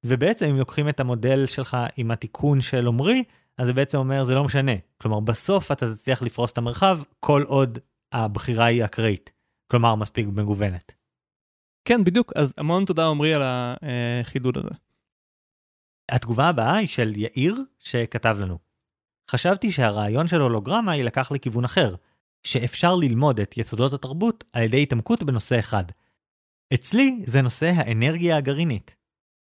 ובעצם 0.05 0.45
אם 0.45 0.57
לוקחים 0.57 0.89
את 0.89 0.99
המודל 0.99 1.45
שלך 1.45 1.77
עם 1.97 2.11
התיקון 2.11 2.61
של 2.61 2.85
עומרי, 2.85 3.23
אז 3.57 3.67
זה 3.67 3.73
בעצם 3.73 3.97
אומר 3.97 4.23
זה 4.23 4.35
לא 4.35 4.43
משנה. 4.43 4.71
כלומר, 4.97 5.19
בסוף 5.19 5.71
אתה 5.71 5.95
תצליח 5.95 6.21
לפרוס 6.21 6.51
את 6.51 6.57
המרחב 6.57 6.99
כל 7.19 7.43
עוד 7.47 7.79
הבחירה 8.11 8.65
היא 8.65 8.85
אקראית. 8.85 9.31
כלומר, 9.71 9.95
מספיק 9.95 10.27
מגוונת. 10.27 10.91
כן, 11.85 12.03
בדיוק, 12.03 12.33
אז 12.35 12.53
המון 12.57 12.85
תודה 12.85 13.07
עמרי 13.07 13.33
על 13.33 13.41
החידוד 13.45 14.57
הזה. 14.57 14.69
התגובה 16.11 16.49
הבאה 16.49 16.75
היא 16.75 16.87
של 16.87 17.13
יאיר, 17.15 17.61
שכתב 17.79 18.37
לנו. 18.39 18.66
חשבתי 19.31 19.71
שהרעיון 19.71 20.27
של 20.27 20.41
הולוגרמה 20.41 20.95
יילקח 20.95 21.31
לכיוון 21.31 21.65
אחר, 21.65 21.95
שאפשר 22.43 22.95
ללמוד 22.95 23.39
את 23.39 23.57
יסודות 23.57 23.93
התרבות 23.93 24.43
על 24.53 24.63
ידי 24.63 24.83
התעמקות 24.83 25.23
בנושא 25.23 25.59
אחד. 25.59 25.83
אצלי 26.73 27.21
זה 27.25 27.41
נושא 27.41 27.71
האנרגיה 27.75 28.37
הגרעינית. 28.37 28.95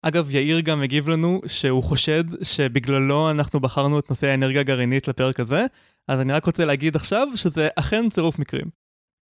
אגב, 0.02 0.30
יאיר 0.30 0.60
גם 0.60 0.82
הגיב 0.82 1.08
לנו 1.08 1.40
שהוא 1.46 1.82
חושד 1.82 2.24
שבגללו 2.42 3.30
אנחנו 3.30 3.60
בחרנו 3.60 3.98
את 3.98 4.10
נושא 4.10 4.26
האנרגיה 4.26 4.60
הגרעינית 4.60 5.08
לפרק 5.08 5.40
הזה, 5.40 5.66
אז 6.08 6.20
אני 6.20 6.32
רק 6.32 6.44
רוצה 6.44 6.64
להגיד 6.64 6.96
עכשיו 6.96 7.28
שזה 7.34 7.68
אכן 7.76 8.08
צירוף 8.08 8.38
מקרים. 8.38 8.66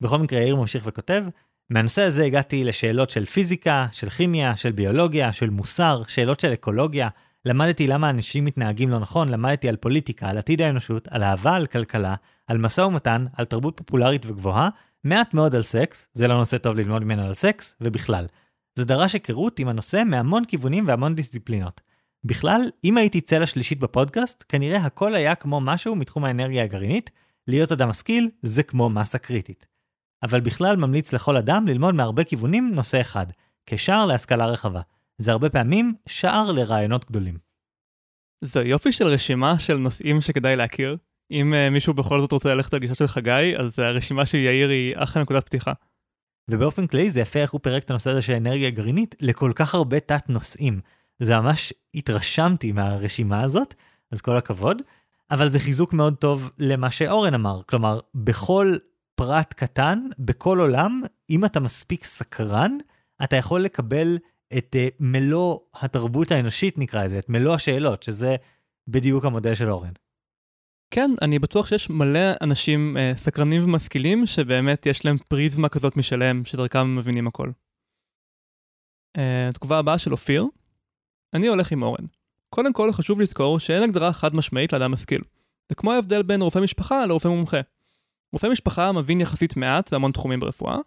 בכל 0.00 0.18
מקרה, 0.18 0.40
יאיר 0.40 0.56
ממשיך 0.56 0.84
וכותב, 0.86 1.24
מהנושא 1.70 2.02
הזה 2.02 2.24
הגעתי 2.24 2.64
לשאלות 2.64 3.10
של 3.10 3.24
פיזיקה, 3.24 3.86
של 3.92 4.10
כימיה, 4.10 4.56
של 4.56 4.72
ביולוגיה, 4.72 5.32
של 5.32 5.50
מוסר, 5.50 6.02
שאלות 6.08 6.40
של 6.40 6.52
אקולוגיה. 6.52 7.08
למדתי 7.46 7.86
למה 7.86 8.10
אנשים 8.10 8.44
מתנהגים 8.44 8.90
לא 8.90 8.98
נכון, 8.98 9.28
למדתי 9.28 9.68
על 9.68 9.76
פוליטיקה, 9.76 10.28
על 10.28 10.38
עתיד 10.38 10.62
האנושות, 10.62 11.08
על 11.08 11.22
אהבה, 11.22 11.54
על 11.54 11.66
כלכלה, 11.66 12.14
על 12.46 12.58
משא 12.58 12.80
ומתן, 12.80 13.26
על 13.36 13.44
תרבות 13.44 13.76
פופולרית 13.76 14.26
וגבוהה, 14.26 14.68
מעט 15.04 15.34
מאוד 15.34 15.54
על 15.54 15.62
סקס, 15.62 16.08
זה 16.14 16.28
לא 16.28 16.34
נושא 16.38 16.58
טוב 16.58 16.76
ללמוד 16.76 17.04
ממנו 17.04 17.22
על 17.22 17.34
סקס, 17.34 17.74
ובכלל. 17.80 18.26
זה 18.74 18.84
דרש 18.84 19.12
היכרות 19.12 19.58
עם 19.58 19.68
הנושא 19.68 20.02
מהמון 20.06 20.44
כיוונים 20.44 20.88
והמון 20.88 21.14
דיסציפלינות. 21.14 21.80
בכלל, 22.24 22.60
אם 22.84 22.96
הייתי 22.96 23.20
צלע 23.20 23.46
שלישית 23.46 23.78
בפודקאסט, 23.78 24.44
כנראה 24.48 24.78
הכל 24.78 25.14
היה 25.14 25.34
כמו 25.34 25.60
משהו 25.60 25.96
מתחום 25.96 26.24
האנרגיה 26.24 26.64
הגרעינית, 26.64 27.10
להיות 27.48 27.72
אדם 27.72 27.88
משכיל 27.88 28.30
זה 28.42 28.62
כמו 28.62 28.90
מסה 28.90 29.18
קריטית. 29.18 29.66
אבל 30.22 30.40
בכלל 30.40 30.76
ממליץ 30.76 31.12
לכל 31.12 31.36
אדם 31.36 31.66
ללמוד 31.66 31.94
מהרבה 31.94 32.24
כיוונים 32.24 32.70
נושא 32.74 33.00
אחד, 33.00 33.26
כשער 33.66 34.06
להשכלה 34.06 34.46
רחבה. 34.46 34.80
זה 35.18 35.32
הרבה 35.32 35.50
פעמים 35.50 35.94
שער 36.08 36.52
לרעיונות 36.52 37.04
גדולים. 37.04 37.38
זה 38.44 38.60
יופי 38.60 38.92
של 38.92 39.06
רשימה 39.06 39.58
של 39.58 39.76
נושאים 39.76 40.20
שכדאי 40.20 40.56
להכיר. 40.56 40.96
אם 41.30 41.54
uh, 41.54 41.70
מישהו 41.70 41.94
בכל 41.94 42.20
זאת 42.20 42.32
רוצה 42.32 42.54
ללכת 42.54 42.74
על 42.74 42.80
גישה 42.80 42.94
של 42.94 43.06
חגי, 43.06 43.56
אז 43.58 43.78
הרשימה 43.78 44.26
של 44.26 44.38
יאיר 44.38 44.68
היא 44.68 44.94
אחלה 44.96 45.22
נקודת 45.22 45.46
פתיחה. 45.46 45.72
ובאופן 46.50 46.86
כללי 46.86 47.10
זה 47.10 47.20
יפה 47.20 47.38
איך 47.38 47.52
הוא 47.52 47.60
פירק 47.62 47.84
את 47.84 47.90
הנושא 47.90 48.10
הזה 48.10 48.22
של 48.22 48.32
אנרגיה 48.32 48.70
גרעינית 48.70 49.14
לכל 49.20 49.52
כך 49.54 49.74
הרבה 49.74 50.00
תת 50.00 50.28
נושאים. 50.28 50.80
זה 51.18 51.40
ממש 51.40 51.72
התרשמתי 51.94 52.72
מהרשימה 52.72 53.42
הזאת, 53.42 53.74
אז 54.12 54.20
כל 54.20 54.36
הכבוד. 54.36 54.82
אבל 55.30 55.50
זה 55.50 55.58
חיזוק 55.58 55.92
מאוד 55.92 56.14
טוב 56.14 56.50
למה 56.58 56.90
שאורן 56.90 57.34
אמר, 57.34 57.60
כלומר, 57.66 58.00
בכל 58.14 58.76
פרט 59.14 59.52
קטן, 59.52 60.06
בכל 60.18 60.60
עולם, 60.60 61.02
אם 61.30 61.44
אתה 61.44 61.60
מספיק 61.60 62.04
סקרן, 62.04 62.76
אתה 63.24 63.36
יכול 63.36 63.60
לקבל 63.60 64.18
את 64.58 64.76
uh, 64.76 64.94
מלוא 65.00 65.58
התרבות 65.74 66.30
האנושית 66.30 66.78
נקרא 66.78 67.04
לזה, 67.04 67.18
את 67.18 67.28
מלוא 67.28 67.54
השאלות, 67.54 68.02
שזה 68.02 68.36
בדיוק 68.88 69.24
המודל 69.24 69.54
של 69.54 69.70
אורן. 69.70 69.92
כן, 70.90 71.10
אני 71.22 71.38
בטוח 71.38 71.66
שיש 71.66 71.90
מלא 71.90 72.30
אנשים 72.40 72.96
uh, 72.96 73.18
סקרנים 73.18 73.64
ומשכילים 73.64 74.26
שבאמת 74.26 74.86
יש 74.86 75.04
להם 75.04 75.18
פריזמה 75.18 75.68
כזאת 75.68 75.96
משלהם, 75.96 76.44
שדרכם 76.44 76.78
הם 76.78 76.96
מבינים 76.96 77.26
הכל. 77.26 77.50
Uh, 79.16 79.20
התגובה 79.50 79.78
הבאה 79.78 79.98
של 79.98 80.12
אופיר, 80.12 80.46
אני 81.34 81.46
הולך 81.46 81.72
עם 81.72 81.82
אורן. 81.82 82.04
קודם 82.50 82.72
כל 82.72 82.92
חשוב 82.92 83.20
לזכור 83.20 83.60
שאין 83.60 83.82
הגדרה 83.82 84.12
חד 84.12 84.34
משמעית 84.34 84.72
לאדם 84.72 84.92
משכיל. 84.92 85.20
זה 85.68 85.74
כמו 85.74 85.92
ההבדל 85.92 86.22
בין 86.22 86.42
רופא 86.42 86.58
משפחה 86.58 87.06
לרופא 87.06 87.28
מומחה. 87.28 87.60
רופא 88.32 88.46
משפחה 88.46 88.92
מבין 88.92 89.20
יחסית 89.20 89.56
מעט 89.56 89.92
בהמון 89.92 90.12
תחומים 90.12 90.40
ברפואה, 90.40 90.78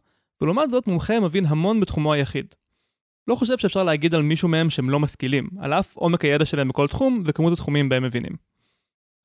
ולעומת 0.42 0.70
זאת 0.70 0.88
מומחה 0.88 1.20
מבין 1.20 1.46
המון 1.46 1.80
בתחומו 1.80 2.14
היחיד. 2.14 2.56
לא 3.28 3.36
חושב 3.36 3.58
שאפשר 3.58 3.84
להגיד 3.84 4.16
על 4.16 4.22
מישהו 4.22 4.48
מהם 4.48 4.70
שהם 4.70 4.90
לא 4.90 5.00
משכילים, 5.00 5.50
על 5.60 5.74
אף 5.74 5.96
עומק 5.96 6.26
הידע 6.26 6.46
שלהם 6.46 6.68
בכל 6.68 6.88
תחום 6.88 7.24
וכמות 7.26 7.54
התחומים 7.54 7.90
בהם 7.90 8.04
מבינים. 8.04 8.32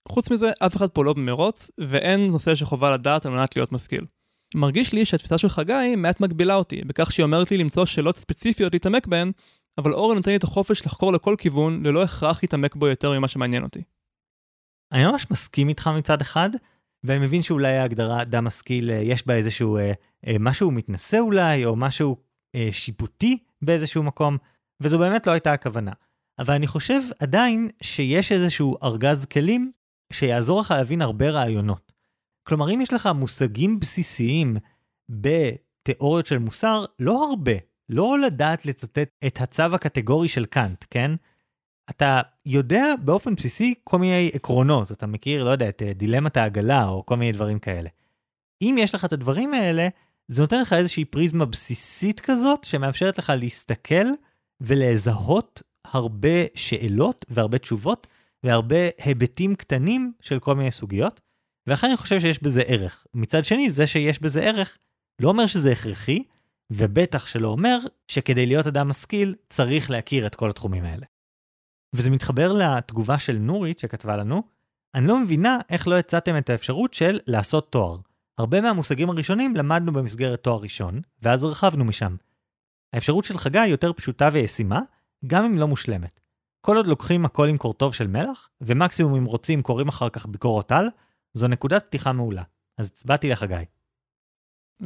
חוץ 0.08 0.30
מזה, 0.30 0.50
אף 0.66 0.76
אחד 0.76 0.88
פה 0.88 1.04
לא 1.04 1.12
במרוץ, 1.12 1.70
ואין 1.80 2.26
נושא 2.26 2.54
שחובה 2.54 2.90
לדעת 2.90 3.26
על 3.26 3.32
מנת 3.32 3.56
להיות 3.56 3.72
משכיל. 3.72 4.04
מרגיש 4.54 4.92
לי 4.92 5.04
שהתפיסה 5.04 5.38
של 5.38 5.48
חגי 5.48 5.96
מעט 5.96 6.20
מגבילה 6.20 6.54
אותי, 6.54 6.80
בכך 6.86 7.12
שהיא 7.12 7.24
אומרת 7.24 7.50
לי 7.50 7.56
למצוא 7.56 7.86
שאלות 7.86 8.16
ספציפיות 8.16 8.72
להתעמק 8.72 9.06
בהן, 9.06 9.32
אבל 9.78 9.92
אורן 9.92 10.16
נותן 10.16 10.30
לי 10.30 10.36
את 10.36 10.44
החופש 10.44 10.86
לחקור 10.86 11.12
לכל 11.12 11.34
כיוון, 11.38 11.86
ללא 11.86 12.02
הכרח 12.02 12.42
להתעמק 12.42 12.76
בו 12.76 12.86
יותר 12.86 13.12
ממה 13.12 13.28
שמעניין 13.28 13.62
אותי. 13.62 13.82
אני 14.92 15.06
ממש 15.06 15.26
מסכים 15.30 15.68
איתך 15.68 15.90
מצד 15.98 16.20
אחד, 16.20 16.50
ואני 17.04 17.26
מבין 17.26 17.42
שאולי 17.42 17.76
ההגדרה 17.76 18.22
אדם 18.22 18.44
משכיל, 18.44 18.90
אה, 18.90 18.96
יש 18.96 19.26
בה 19.26 19.34
איזשהו 19.34 19.76
אה, 19.76 19.92
אה, 20.26 20.36
משהו 20.40 20.70
מתנשא 20.70 21.18
אולי, 21.18 21.64
או 21.64 21.76
משהו 21.76 22.16
שיפוטי 22.70 23.38
באיזשהו 23.62 24.02
מקום, 24.02 24.38
וזו 24.80 24.98
באמת 24.98 25.26
לא 25.26 25.32
הייתה 25.32 25.52
הכוונה. 25.52 25.92
אבל 26.38 26.54
אני 26.54 26.66
חושב 26.66 27.00
עדיין 27.18 27.68
שיש 27.82 28.32
איזשהו 28.32 28.76
ארגז 28.82 29.24
כלים 29.24 29.72
שיעזור 30.12 30.60
לך 30.60 30.70
להבין 30.70 31.02
הרבה 31.02 31.30
רעיונות. 31.30 31.92
כלומר, 32.42 32.74
אם 32.74 32.80
יש 32.80 32.92
לך 32.92 33.08
מושגים 33.14 33.80
בסיסיים 33.80 34.56
בתיאוריות 35.08 36.26
של 36.26 36.38
מוסר, 36.38 36.84
לא 37.00 37.24
הרבה, 37.30 37.52
לא 37.88 38.18
לדעת 38.18 38.66
לצטט 38.66 39.08
את 39.26 39.40
הצו 39.40 39.62
הקטגורי 39.62 40.28
של 40.28 40.46
קאנט, 40.46 40.84
כן? 40.90 41.10
אתה 41.90 42.20
יודע 42.46 42.94
באופן 43.04 43.34
בסיסי 43.34 43.74
כל 43.84 43.98
מיני 43.98 44.30
עקרונות, 44.34 44.92
אתה 44.92 45.06
מכיר, 45.06 45.44
לא 45.44 45.50
יודע, 45.50 45.68
את 45.68 45.82
אה, 45.82 45.92
דילמת 45.92 46.36
העגלה 46.36 46.88
או 46.88 47.06
כל 47.06 47.16
מיני 47.16 47.32
דברים 47.32 47.58
כאלה. 47.58 47.88
אם 48.62 48.76
יש 48.78 48.94
לך 48.94 49.04
את 49.04 49.12
הדברים 49.12 49.54
האלה, 49.54 49.88
זה 50.32 50.42
נותן 50.42 50.60
לך 50.60 50.72
איזושהי 50.72 51.04
פריזמה 51.04 51.44
בסיסית 51.44 52.20
כזאת, 52.20 52.64
שמאפשרת 52.64 53.18
לך 53.18 53.32
להסתכל 53.40 54.06
ולזהות 54.60 55.62
הרבה 55.84 56.44
שאלות 56.54 57.26
והרבה 57.28 57.58
תשובות 57.58 58.06
והרבה 58.44 58.76
היבטים 58.98 59.54
קטנים 59.54 60.12
של 60.20 60.38
כל 60.38 60.54
מיני 60.54 60.70
סוגיות, 60.70 61.20
ולכן 61.66 61.86
אני 61.86 61.96
חושב 61.96 62.20
שיש 62.20 62.42
בזה 62.42 62.62
ערך. 62.66 63.06
מצד 63.14 63.44
שני, 63.44 63.70
זה 63.70 63.86
שיש 63.86 64.18
בזה 64.18 64.42
ערך 64.42 64.78
לא 65.20 65.28
אומר 65.28 65.46
שזה 65.46 65.72
הכרחי, 65.72 66.22
ובטח 66.72 67.26
שלא 67.26 67.48
אומר 67.48 67.78
שכדי 68.08 68.46
להיות 68.46 68.66
אדם 68.66 68.88
משכיל 68.88 69.34
צריך 69.48 69.90
להכיר 69.90 70.26
את 70.26 70.34
כל 70.34 70.50
התחומים 70.50 70.84
האלה. 70.84 71.06
וזה 71.94 72.10
מתחבר 72.10 72.52
לתגובה 72.52 73.18
של 73.18 73.36
נורית 73.38 73.78
שכתבה 73.78 74.16
לנו, 74.16 74.42
אני 74.94 75.06
לא 75.06 75.18
מבינה 75.18 75.58
איך 75.70 75.88
לא 75.88 75.98
הצעתם 75.98 76.38
את 76.38 76.50
האפשרות 76.50 76.94
של 76.94 77.18
לעשות 77.26 77.72
תואר. 77.72 78.11
הרבה 78.42 78.60
מהמושגים 78.60 79.10
הראשונים 79.10 79.56
למדנו 79.56 79.92
במסגרת 79.92 80.42
תואר 80.42 80.60
ראשון, 80.62 81.00
ואז 81.22 81.42
הרחבנו 81.42 81.84
משם. 81.84 82.16
האפשרות 82.92 83.24
של 83.24 83.38
חגי 83.38 83.66
יותר 83.66 83.92
פשוטה 83.92 84.28
וישימה, 84.32 84.80
גם 85.26 85.44
אם 85.44 85.58
לא 85.58 85.68
מושלמת. 85.68 86.20
כל 86.60 86.76
עוד 86.76 86.86
לוקחים 86.86 87.24
הכל 87.24 87.48
עם 87.48 87.56
קורטוב 87.56 87.94
של 87.94 88.06
מלח, 88.06 88.48
ומקסימום 88.60 89.14
אם 89.14 89.24
רוצים 89.24 89.62
קוראים 89.62 89.88
אחר 89.88 90.08
כך 90.08 90.26
ביקורות 90.26 90.72
על, 90.72 90.88
זו 91.34 91.48
נקודת 91.48 91.84
פתיחה 91.84 92.12
מעולה. 92.12 92.42
אז 92.78 92.86
הצבעתי 92.86 93.28
לחגי. 93.28 93.64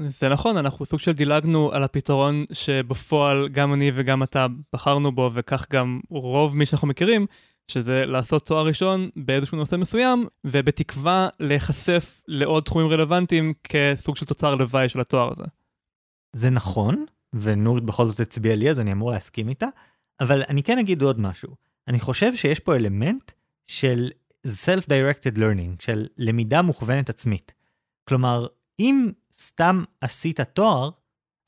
זה 0.07 0.29
נכון, 0.29 0.57
אנחנו 0.57 0.87
סוג 0.87 1.01
של 1.01 1.13
דילגנו 1.13 1.73
על 1.73 1.83
הפתרון 1.83 2.45
שבפועל 2.53 3.49
גם 3.49 3.75
אני 3.75 3.91
וגם 3.95 4.23
אתה 4.23 4.47
בחרנו 4.73 5.13
בו, 5.13 5.31
וכך 5.35 5.67
גם 5.71 6.01
רוב 6.11 6.57
מי 6.57 6.67
שאנחנו 6.67 6.89
מכירים, 6.89 7.27
שזה 7.69 8.07
לעשות 8.07 8.47
תואר 8.47 8.67
ראשון 8.67 9.11
באיזשהו 9.17 9.59
נושא 9.59 9.77
מסוים, 9.77 10.27
ובתקווה 10.45 11.29
להיחשף 11.41 12.23
לעוד 12.29 12.63
תחומים 12.63 12.91
רלוונטיים 12.91 13.55
כסוג 13.65 14.17
של 14.17 14.27
תוצר 14.27 14.55
לוואי 14.55 14.89
של 14.89 15.01
התואר 15.01 15.33
הזה. 15.33 15.45
זה 16.33 16.51
נכון, 16.51 17.05
ונורית 17.33 17.85
בכל 17.85 18.07
זאת 18.07 18.21
הצביעה 18.21 18.57
לי 18.57 18.71
אז 18.71 18.81
אני 18.81 18.93
אמור 18.93 19.11
להסכים 19.11 19.49
איתה, 19.49 19.67
אבל 20.21 20.43
אני 20.49 20.63
כן 20.63 20.79
אגיד 20.79 21.03
עוד 21.03 21.21
משהו. 21.21 21.55
אני 21.89 22.01
חושב 22.01 22.35
שיש 22.35 22.61
פה 22.61 22.77
אלמנט 22.77 23.33
של 23.67 24.11
self-directed 24.47 25.39
learning, 25.39 25.85
של 25.85 26.07
למידה 26.19 26.63
מוכוונת 26.63 27.11
עצמית. 27.11 27.53
כלומר, 28.09 28.47
אם 28.79 29.11
סתם 29.33 29.85
עשית 30.01 30.41
תואר, 30.41 30.91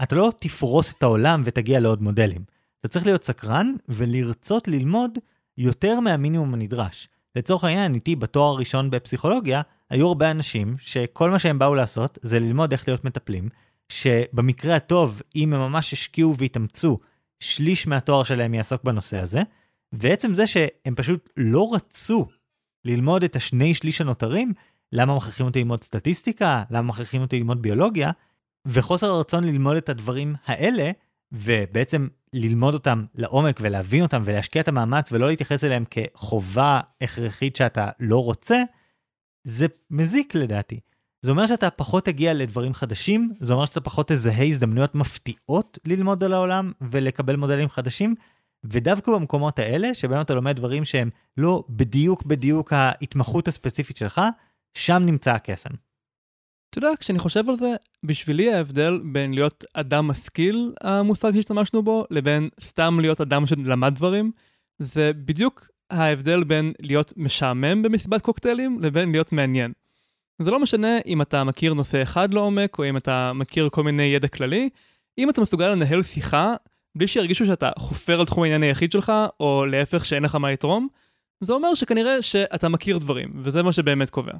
אתה 0.02 0.16
לא 0.16 0.32
תפרוס 0.40 0.94
את 0.94 1.02
העולם 1.02 1.42
ותגיע 1.44 1.80
לעוד 1.80 2.02
מודלים. 2.02 2.44
אתה 2.80 2.88
צריך 2.88 3.06
להיות 3.06 3.24
סקרן 3.24 3.74
ולרצות 3.88 4.68
ללמוד 4.68 5.18
יותר 5.58 6.00
מהמינימום 6.00 6.54
הנדרש. 6.54 7.08
לצורך 7.36 7.64
העניין, 7.64 7.94
איתי 7.94 8.16
בתואר 8.16 8.50
הראשון 8.50 8.90
בפסיכולוגיה, 8.90 9.62
היו 9.90 10.08
הרבה 10.08 10.30
אנשים 10.30 10.76
שכל 10.80 11.30
מה 11.30 11.38
שהם 11.38 11.58
באו 11.58 11.74
לעשות 11.74 12.18
זה 12.22 12.40
ללמוד 12.40 12.72
איך 12.72 12.88
להיות 12.88 13.04
מטפלים, 13.04 13.48
שבמקרה 13.88 14.76
הטוב, 14.76 15.22
אם 15.36 15.52
הם 15.52 15.60
ממש 15.60 15.92
השקיעו 15.92 16.36
והתאמצו, 16.36 16.98
שליש 17.40 17.86
מהתואר 17.86 18.22
שלהם 18.22 18.54
יעסוק 18.54 18.84
בנושא 18.84 19.18
הזה, 19.20 19.42
ועצם 19.92 20.34
זה 20.34 20.46
שהם 20.46 20.94
פשוט 20.94 21.30
לא 21.36 21.74
רצו 21.74 22.26
ללמוד 22.84 23.24
את 23.24 23.36
השני 23.36 23.74
שליש 23.74 24.00
הנותרים, 24.00 24.52
למה 24.92 25.16
מכריחים 25.16 25.46
אותי 25.46 25.58
ללמוד 25.58 25.84
סטטיסטיקה, 25.84 26.62
למה 26.70 26.88
מכריחים 26.88 27.20
אותי 27.20 27.38
ללמוד 27.38 27.62
ביולוגיה, 27.62 28.10
וחוסר 28.66 29.10
הרצון 29.10 29.44
ללמוד 29.44 29.76
את 29.76 29.88
הדברים 29.88 30.34
האלה, 30.46 30.90
ובעצם 31.32 32.08
ללמוד 32.32 32.74
אותם 32.74 33.04
לעומק 33.14 33.58
ולהבין 33.60 34.02
אותם 34.02 34.22
ולהשקיע 34.24 34.62
את 34.62 34.68
המאמץ 34.68 35.12
ולא 35.12 35.28
להתייחס 35.28 35.64
אליהם 35.64 35.84
כחובה 35.90 36.80
הכרחית 37.00 37.56
שאתה 37.56 37.90
לא 38.00 38.24
רוצה, 38.24 38.62
זה 39.44 39.66
מזיק 39.90 40.34
לדעתי. 40.34 40.80
זה 41.22 41.30
אומר 41.30 41.46
שאתה 41.46 41.70
פחות 41.70 42.04
תגיע 42.04 42.34
לדברים 42.34 42.74
חדשים, 42.74 43.32
זה 43.40 43.54
אומר 43.54 43.64
שאתה 43.64 43.80
פחות 43.80 44.08
תזהה 44.08 44.44
הזדמנויות 44.44 44.94
מפתיעות 44.94 45.78
ללמוד 45.86 46.24
על 46.24 46.32
העולם 46.32 46.72
ולקבל 46.80 47.36
מודלים 47.36 47.68
חדשים, 47.68 48.14
ודווקא 48.64 49.12
במקומות 49.12 49.58
האלה, 49.58 49.94
שבהם 49.94 50.20
אתה 50.20 50.34
לומד 50.34 50.56
דברים 50.56 50.84
שהם 50.84 51.10
לא 51.36 51.64
בדיוק 51.70 52.22
בדיוק 52.22 52.72
ההתמחות 52.72 53.48
הספציפית 53.48 53.96
שלך, 53.96 54.20
שם 54.74 55.02
נמצא 55.06 55.34
הקסם. 55.34 55.70
אתה 56.70 56.78
יודע, 56.78 56.88
כשאני 57.00 57.18
חושב 57.18 57.48
על 57.48 57.56
זה, 57.56 57.74
בשבילי 58.04 58.52
ההבדל 58.54 59.00
בין 59.12 59.34
להיות 59.34 59.64
אדם 59.74 60.08
משכיל, 60.08 60.72
המושג 60.80 61.34
שהשתמשנו 61.34 61.82
בו, 61.82 62.04
לבין 62.10 62.48
סתם 62.60 63.00
להיות 63.00 63.20
אדם 63.20 63.46
שלמד 63.46 63.94
דברים, 63.94 64.32
זה 64.78 65.10
בדיוק 65.24 65.68
ההבדל 65.90 66.44
בין 66.44 66.72
להיות 66.82 67.12
משעמם 67.16 67.82
במסיבת 67.82 68.22
קוקטיילים 68.22 68.78
לבין 68.80 69.12
להיות 69.12 69.32
מעניין. 69.32 69.72
זה 70.38 70.50
לא 70.50 70.60
משנה 70.60 70.98
אם 71.06 71.22
אתה 71.22 71.44
מכיר 71.44 71.74
נושא 71.74 72.02
אחד 72.02 72.34
לעומק, 72.34 72.78
או 72.78 72.88
אם 72.88 72.96
אתה 72.96 73.32
מכיר 73.32 73.68
כל 73.68 73.82
מיני 73.82 74.02
ידע 74.02 74.28
כללי, 74.28 74.68
אם 75.18 75.30
אתה 75.30 75.40
מסוגל 75.40 75.70
לנהל 75.70 76.02
שיחה 76.02 76.54
בלי 76.94 77.06
שירגישו 77.06 77.46
שאתה 77.46 77.70
חופר 77.78 78.20
על 78.20 78.26
תחום 78.26 78.42
העניין 78.42 78.62
היחיד 78.62 78.92
שלך, 78.92 79.12
או 79.40 79.66
להפך 79.66 80.04
שאין 80.04 80.22
לך 80.22 80.34
מה 80.34 80.52
לתרום, 80.52 80.88
זה 81.40 81.52
אומר 81.52 81.74
שכנראה 81.74 82.22
שאתה 82.22 82.68
מכיר 82.68 82.98
דברים, 82.98 83.32
וזה 83.36 83.62
מה 83.62 83.72
שבאמת 83.72 84.10
קובע. 84.10 84.32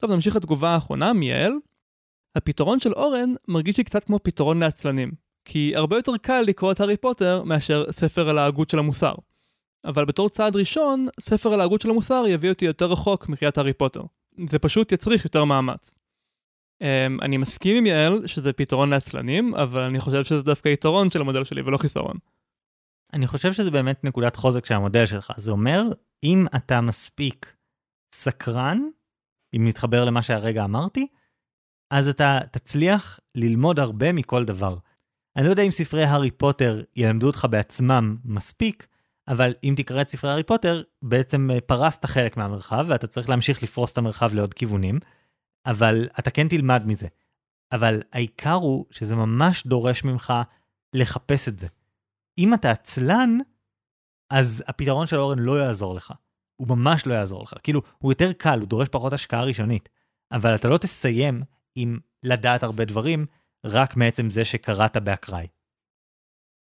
טוב, 0.00 0.10
נמשיך 0.12 0.36
לתגובה 0.36 0.70
האחרונה 0.70 1.12
מיעל. 1.12 1.52
הפתרון 2.36 2.80
של 2.80 2.92
אורן 2.92 3.34
מרגיש 3.48 3.78
לי 3.78 3.84
קצת 3.84 4.04
כמו 4.04 4.18
פתרון 4.22 4.60
לעצלנים, 4.60 5.12
כי 5.44 5.76
הרבה 5.76 5.96
יותר 5.96 6.12
קל 6.22 6.40
לקרוא 6.40 6.72
את 6.72 6.80
הארי 6.80 6.96
פוטר 6.96 7.42
מאשר 7.42 7.84
ספר 7.90 8.28
על 8.28 8.38
ההגות 8.38 8.70
של 8.70 8.78
המוסר. 8.78 9.14
אבל 9.84 10.04
בתור 10.04 10.28
צעד 10.28 10.56
ראשון, 10.56 11.08
ספר 11.20 11.52
על 11.52 11.60
ההגות 11.60 11.80
של 11.80 11.90
המוסר 11.90 12.24
יביא 12.28 12.50
אותי 12.50 12.64
יותר 12.64 12.86
רחוק 12.86 13.28
מקריאת 13.28 13.58
הארי 13.58 13.72
פוטר. 13.72 14.02
זה 14.46 14.58
פשוט 14.58 14.92
יצריך 14.92 15.24
יותר 15.24 15.44
מאמץ. 15.44 15.94
Um, 16.82 17.24
אני 17.24 17.36
מסכים 17.36 17.76
עם 17.76 17.86
יעל 17.86 18.26
שזה 18.26 18.52
פתרון 18.52 18.90
לעצלנים, 18.90 19.54
אבל 19.54 19.80
אני 19.80 20.00
חושב 20.00 20.24
שזה 20.24 20.42
דווקא 20.42 20.68
יתרון 20.68 21.10
של 21.10 21.20
המודל 21.20 21.44
שלי 21.44 21.62
ולא 21.62 21.76
חיסרון. 21.76 22.16
אני 23.12 23.26
חושב 23.26 23.52
שזה 23.52 23.70
באמת 23.70 24.04
נקודת 24.04 24.36
חוזק 24.36 24.66
של 24.66 24.74
המודל 24.74 25.06
שלך. 25.06 25.32
זה 25.36 25.50
אומר, 25.50 25.82
אם 26.24 26.46
אתה 26.56 26.80
מספיק 26.80 27.56
סקרן, 28.14 28.80
אם 29.56 29.68
נתחבר 29.68 30.04
למה 30.04 30.22
שהרגע 30.22 30.64
אמרתי, 30.64 31.06
אז 31.90 32.08
אתה 32.08 32.38
תצליח 32.50 33.20
ללמוד 33.34 33.78
הרבה 33.78 34.12
מכל 34.12 34.44
דבר. 34.44 34.76
אני 35.36 35.44
לא 35.44 35.50
יודע 35.50 35.62
אם 35.62 35.70
ספרי 35.70 36.04
הארי 36.04 36.30
פוטר 36.30 36.82
ילמדו 36.96 37.26
אותך 37.26 37.46
בעצמם 37.50 38.16
מספיק, 38.24 38.86
אבל 39.28 39.54
אם 39.64 39.74
תקרא 39.76 40.02
את 40.02 40.08
ספרי 40.08 40.30
הארי 40.30 40.42
פוטר, 40.42 40.82
בעצם 41.02 41.50
אה, 41.50 41.60
פרסת 41.60 42.06
חלק 42.06 42.36
מהמרחב, 42.36 42.86
ואתה 42.88 43.06
צריך 43.06 43.28
להמשיך 43.28 43.62
לפרוס 43.62 43.92
את 43.92 43.98
המרחב 43.98 44.34
לעוד 44.34 44.54
כיוונים, 44.54 44.98
אבל 45.66 46.08
אתה 46.18 46.30
כן 46.30 46.48
תלמד 46.48 46.82
מזה. 46.86 47.06
אבל 47.72 48.02
העיקר 48.12 48.52
הוא 48.52 48.84
שזה 48.90 49.16
ממש 49.16 49.66
דורש 49.66 50.04
ממך 50.04 50.32
לחפש 50.94 51.48
את 51.48 51.58
זה. 51.58 51.66
אם 52.38 52.54
אתה 52.54 52.70
עצלן, 52.70 53.38
אז 54.30 54.62
הפתרון 54.66 55.06
של 55.06 55.16
אורן 55.16 55.38
לא 55.38 55.60
יעזור 55.60 55.94
לך. 55.94 56.12
הוא 56.60 56.68
ממש 56.68 57.06
לא 57.06 57.14
יעזור 57.14 57.42
לך. 57.42 57.54
כאילו, 57.62 57.82
הוא 57.98 58.12
יותר 58.12 58.32
קל, 58.32 58.58
הוא 58.58 58.68
דורש 58.68 58.88
פחות 58.88 59.12
השקעה 59.12 59.44
ראשונית. 59.44 59.88
אבל 60.32 60.54
אתה 60.54 60.68
לא 60.68 60.78
תסיים 60.78 61.42
עם 61.74 61.98
לדעת 62.22 62.62
הרבה 62.62 62.84
דברים, 62.84 63.26
רק 63.64 63.96
מעצם 63.96 64.30
זה 64.30 64.44
שקראת 64.44 64.96
באקראי. 64.96 65.46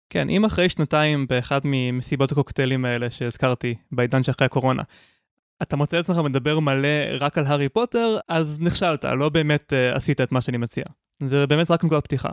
כן, 0.10 0.30
אם 0.30 0.46
אחרי 0.46 0.70
שנתיים 0.70 1.28
באחד 1.28 1.60
ממסיבות 1.64 2.32
הקוקטיילים 2.32 2.86
האלה 2.86 3.10
שהזכרתי, 3.10 3.76
בעידן 3.92 4.24
שאחרי 4.24 4.46
הקורונה, 4.46 4.84
אתה 5.62 5.76
מוצא 5.76 6.00
את 6.00 6.04
עצמך 6.04 6.18
מדבר 6.18 6.60
מלא 6.60 6.88
רק 7.20 7.38
על 7.38 7.46
הארי 7.46 7.70
פוטר, 7.70 8.18
אז 8.28 8.60
נכשלת, 8.60 9.06
לא 9.06 9.30
באמת 9.30 9.74
uh, 9.74 9.96
עשית 9.96 10.22
את 10.22 10.32
מה 10.32 10.42
שאני 10.42 10.58
מציע. 10.58 10.84
זה 11.24 11.48
באמת 11.48 11.72
רק 11.72 11.84
נקודת 11.84 12.04
פתיחה. 12.04 12.30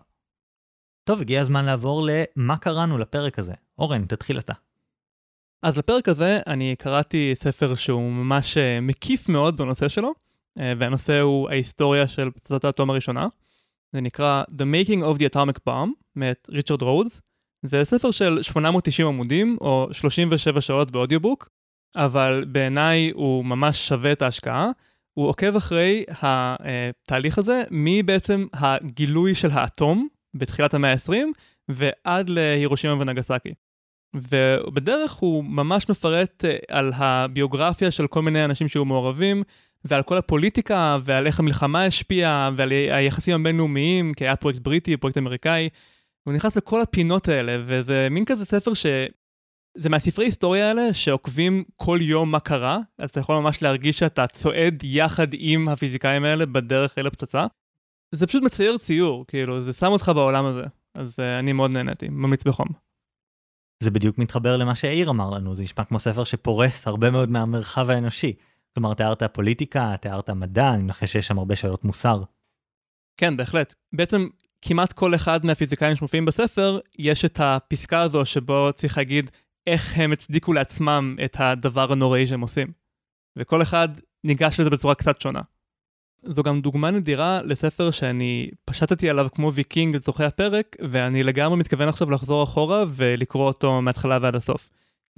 טוב, 1.05 1.21
הגיע 1.21 1.41
הזמן 1.41 1.65
לעבור 1.65 2.09
למה 2.11 2.59
קראנו 2.59 2.99
לפרק 2.99 3.39
הזה. 3.39 3.55
אורן, 3.79 4.07
תתחיל 4.07 4.39
אתה. 4.39 4.53
אז 5.67 5.79
לפרק 5.79 6.09
הזה 6.09 6.41
אני 6.47 6.75
קראתי 6.79 7.33
ספר 7.35 7.75
שהוא 7.75 8.13
ממש 8.13 8.57
uh, 8.57 8.61
מקיף 8.83 9.29
מאוד 9.29 9.57
בנושא 9.57 9.89
שלו, 9.89 10.13
uh, 10.59 10.63
והנושא 10.79 11.21
הוא 11.21 11.49
ההיסטוריה 11.51 12.07
של 12.07 12.31
פצצת 12.31 12.65
האטום 12.65 12.91
הראשונה. 12.91 13.27
זה 13.93 14.01
נקרא 14.01 14.43
The 14.53 14.63
Making 14.63 15.01
of 15.01 15.19
the 15.19 15.35
Atomic 15.35 15.59
Bomb, 15.69 15.89
מאת 16.17 16.49
ריצ'רד 16.51 16.83
רודס. 16.83 17.21
זה 17.63 17.85
ספר 17.85 18.11
של 18.11 18.39
890 18.43 19.09
עמודים, 19.09 19.57
או 19.61 19.89
37 19.93 20.61
שעות 20.61 20.91
באודיובוק, 20.91 21.49
אבל 21.97 22.45
בעיניי 22.49 23.11
הוא 23.15 23.45
ממש 23.45 23.89
שווה 23.89 24.13
את 24.13 24.23
ההשקעה. 24.23 24.71
הוא 25.15 25.29
עוקב 25.29 25.57
אחרי 25.57 26.05
התהליך 26.09 27.39
הזה 27.39 27.63
מבעצם 27.71 28.47
הגילוי 28.53 29.35
של 29.35 29.51
האטום 29.51 30.09
בתחילת 30.35 30.75
המאה 30.75 30.93
ה-20 30.93 31.13
ועד 31.69 32.29
להירושימה 32.29 32.95
ונגסקי. 32.95 33.53
ובדרך 34.15 35.13
הוא 35.13 35.45
ממש 35.45 35.89
מפרט 35.89 36.45
אה, 36.45 36.57
על 36.69 36.93
הביוגרפיה 36.97 37.91
של 37.91 38.07
כל 38.07 38.23
מיני 38.23 38.45
אנשים 38.45 38.69
שהיו 38.69 38.85
מעורבים 38.85 39.43
ועל 39.85 40.03
כל 40.03 40.17
הפוליטיקה 40.17 40.99
ועל 41.05 41.27
איך 41.27 41.41
המלחמה 41.41 41.85
השפיעה 41.85 42.51
ועל 42.57 42.71
היחסים 42.71 43.41
הבינלאומיים 43.41 44.15
כי 44.15 44.25
היה 44.25 44.37
פרויקט 44.37 44.61
בריטי, 44.61 44.97
פרויקט 44.97 45.19
אמריקאי. 45.19 45.69
הוא 46.25 46.35
נכנס 46.35 46.57
לכל 46.57 46.83
הפינות 46.83 47.29
האלה 47.29 47.63
וזה 47.67 48.09
מין 48.11 48.25
כזה 48.25 48.45
ספר 48.45 48.75
ש... 48.75 48.87
זה 49.79 49.89
מהספרי 49.89 50.25
היסטוריה 50.25 50.69
האלה 50.69 50.93
שעוקבים 50.93 51.65
כל 51.77 51.99
יום 52.03 52.31
מה 52.31 52.41
קרה, 52.41 52.79
אז 52.99 53.11
אתה 53.11 53.21
יכול 53.21 53.37
ממש 53.37 53.63
להרגיש 53.63 53.99
שאתה 53.99 54.27
צועד 54.27 54.83
יחד 54.85 55.27
עם 55.33 55.69
הפיזיקאים 55.69 56.25
האלה 56.25 56.47
בדרך 56.47 56.99
אל 56.99 57.07
הפצצה. 57.07 57.47
זה 58.13 58.27
פשוט 58.27 58.43
מצייר 58.43 58.79
ציור, 58.79 59.25
כאילו, 59.29 59.61
זה 59.61 59.73
שם 59.73 59.87
אותך 59.87 60.13
בעולם 60.15 60.47
הזה. 60.47 60.63
אז 60.95 61.19
uh, 61.19 61.41
אני 61.41 61.53
מאוד 61.53 61.75
נהניתי, 61.75 62.09
ממליץ 62.09 62.45
בחום. 62.45 62.86
זה 63.81 63.91
בדיוק 63.91 64.19
מתחבר 64.19 64.57
למה 64.57 64.75
שיאיר 64.75 65.11
אמר 65.11 65.31
לנו, 65.31 65.55
זה 65.55 65.63
נשמע 65.63 65.85
כמו 65.85 65.99
ספר 65.99 66.25
שפורס 66.25 66.87
הרבה 66.87 67.11
מאוד 67.11 67.31
מהמרחב 67.31 67.91
האנושי. 67.91 68.33
כלומר, 68.75 68.95
תיארת 68.95 69.23
פוליטיקה, 69.23 69.95
תיארת 70.01 70.31
מדע, 70.31 70.75
אני 70.75 70.83
מנחש 70.83 71.13
שיש 71.13 71.27
שם 71.27 71.39
הרבה 71.39 71.57
שאלות 71.57 71.85
מוסר. 71.85 72.23
כן, 73.17 73.37
בהחלט. 73.37 73.75
בעצם 73.93 74.29
כמעט 74.63 74.93
כל 74.93 75.15
אחד 75.15 75.47
מהפיזיקאים 75.47 75.97
שמופיעים 75.97 76.25
בספר, 76.25 76.79
יש 76.99 77.25
את 77.25 77.41
הפסקה 77.43 78.01
הזו 78.01 78.25
שבו 78.25 78.71
צריך 78.75 78.99
להגיד 78.99 79.31
איך 79.67 79.99
הם 79.99 80.13
הצדיקו 80.13 80.53
לעצמם 80.53 81.17
את 81.25 81.37
הדבר 81.39 81.93
הנוראי 81.93 82.27
שהם 82.27 82.41
עושים. 82.41 82.73
וכל 83.37 83.63
אחד 83.63 83.89
ניגש 84.25 84.61
לזה 84.61 84.71
בצורה 84.71 84.95
קצת 84.95 85.21
שונה. 85.21 85.41
זו 86.23 86.43
גם 86.43 86.61
דוגמה 86.61 86.91
נדירה 86.91 87.41
לספר 87.45 87.91
שאני 87.91 88.51
פשטתי 88.65 89.11
עליו 89.11 89.29
כמו 89.35 89.53
ויקינג 89.53 89.97
לצורכי 89.97 90.25
הפרק, 90.25 90.77
ואני 90.81 91.23
לגמרי 91.23 91.57
מתכוון 91.57 91.89
עכשיו 91.89 92.11
לחזור 92.11 92.45
אחורה 92.45 92.85
ולקרוא 92.89 93.47
אותו 93.47 93.83
מההתחלה 93.83 94.19
ועד 94.23 94.37
הסוף. 94.37 94.71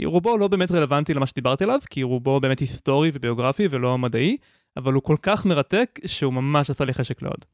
רובו 0.05 0.39
לא 0.39 0.49
באמת 0.49 0.73
רלוונטי 0.73 1.15
למה 1.15 1.27
שדיברתי 1.27 1.65
עליו, 1.65 1.79
כי 1.91 2.03
רובו 2.03 2.41
באמת 2.41 2.59
היסטורי 2.59 3.11
וביוגרפי 3.15 3.69
ולא 3.71 3.99
מדעי, 3.99 4.37
אבל 4.77 4.93
הוא 4.93 5.03
כל 5.03 5.17
כך 5.23 5.47
מרתק 5.47 6.01
שהוא 6.07 6.33
ממש 6.33 6.71
עשה 6.71 6.85
לי 6.85 6.95
חשק 6.95 7.23
לעוד. 7.23 7.45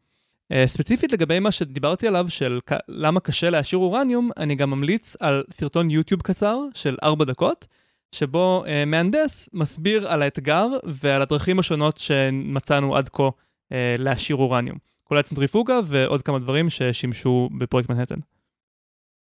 Uh, 0.52 0.56
ספציפית 0.66 1.12
לגבי 1.12 1.38
מה 1.38 1.52
שדיברתי 1.52 2.08
עליו 2.08 2.26
של 2.28 2.60
למה 2.88 3.20
קשה 3.20 3.50
להשאיר 3.50 3.78
אורניום, 3.78 4.30
אני 4.36 4.54
גם 4.54 4.70
ממליץ 4.70 5.16
על 5.20 5.44
סרטון 5.50 5.90
יוטיוב 5.90 6.22
קצר 6.22 6.58
של 6.74 6.96
4 7.02 7.24
דקות, 7.24 7.66
שבו 8.14 8.64
uh, 8.66 8.68
מהנדס 8.86 9.48
מסביר 9.52 10.08
על 10.08 10.22
האתגר 10.22 10.66
ועל 10.84 11.22
הדרכים 11.22 11.58
השונות 11.58 11.98
שמצאנו 11.98 12.96
עד 12.96 13.08
כה 13.08 13.22
uh, 13.22 13.74
להשאיר 13.98 14.36
אורניום. 14.36 14.78
כולל 15.04 15.22
צנטריפוגה 15.22 15.80
ועוד 15.84 16.22
כמה 16.22 16.38
דברים 16.38 16.70
ששימשו 16.70 17.48
בפרויקט 17.58 17.90
מנהטן. 17.90 18.18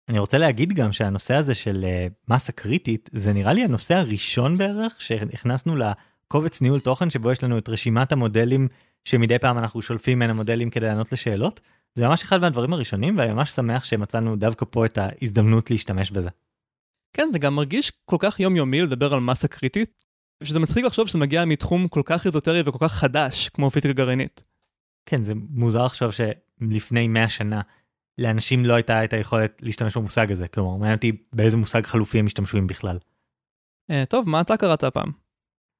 אני 0.08 0.18
רוצה 0.18 0.38
להגיד 0.38 0.72
גם 0.72 0.92
שהנושא 0.92 1.34
הזה 1.34 1.54
של 1.54 1.84
uh, 1.84 2.34
מסה 2.34 2.52
קריטית, 2.52 3.10
זה 3.12 3.32
נראה 3.32 3.52
לי 3.52 3.64
הנושא 3.64 3.94
הראשון 3.94 4.58
בערך 4.58 4.96
שהכנסנו 4.98 5.76
לקובץ 5.76 6.60
ניהול 6.60 6.80
תוכן 6.80 7.10
שבו 7.10 7.32
יש 7.32 7.44
לנו 7.44 7.58
את 7.58 7.68
רשימת 7.68 8.12
המודלים 8.12 8.68
שמדי 9.04 9.38
פעם 9.38 9.58
אנחנו 9.58 9.82
שולפים 9.82 10.18
ממנה 10.18 10.32
מודלים 10.32 10.70
כדי 10.70 10.86
לענות 10.86 11.12
לשאלות. 11.12 11.60
זה 11.94 12.08
ממש 12.08 12.22
אחד 12.22 12.40
מהדברים 12.40 12.72
הראשונים 12.72 13.18
ואני 13.18 13.32
ממש 13.32 13.50
שמח 13.50 13.84
שמצאנו 13.84 14.36
דווקא 14.36 14.66
פה 14.70 14.86
את 14.86 14.98
ההזדמנות 14.98 15.70
להשתמש 15.70 16.10
בזה. 16.10 16.30
כן, 17.16 17.28
זה 17.30 17.38
גם 17.38 17.54
מרגיש 17.54 17.92
כל 18.04 18.16
כך 18.20 18.40
יומיומי 18.40 18.82
לדבר 18.82 19.14
על 19.14 19.20
מסה 19.20 19.48
קריטית, 19.48 20.04
שזה 20.42 20.58
מצחיק 20.58 20.84
לחשוב 20.84 21.08
שזה 21.08 21.18
מגיע 21.18 21.44
מתחום 21.44 21.88
כל 21.88 22.02
כך 22.04 22.26
איזוטרי 22.26 22.62
וכל 22.66 22.78
כך 22.80 22.92
חדש 22.92 23.48
כמו 23.48 23.70
פיזיקה 23.70 23.94
גרעינית. 23.94 24.44
כן, 25.06 25.24
זה 25.24 25.32
מוזר 25.50 25.84
לחשוב 25.84 26.10
שלפני 26.10 27.08
100 27.08 27.28
שנה 27.28 27.60
לאנשים 28.18 28.64
לא 28.64 28.74
הייתה 28.74 29.04
את 29.04 29.12
היכולת 29.12 29.62
להשתמש 29.62 29.96
במושג 29.96 30.32
הזה, 30.32 30.48
כלומר, 30.48 30.76
מעניין 30.76 30.96
אותי 30.96 31.12
באיזה 31.32 31.56
מושג 31.56 31.86
חלופי 31.86 32.18
הם 32.18 32.26
השתמשו 32.26 32.58
עם 32.58 32.66
בכלל. 32.66 32.98
Uh, 33.92 33.94
טוב, 34.08 34.28
מה 34.28 34.40
אתה 34.40 34.56
קראת 34.56 34.84
הפעם? 34.84 35.10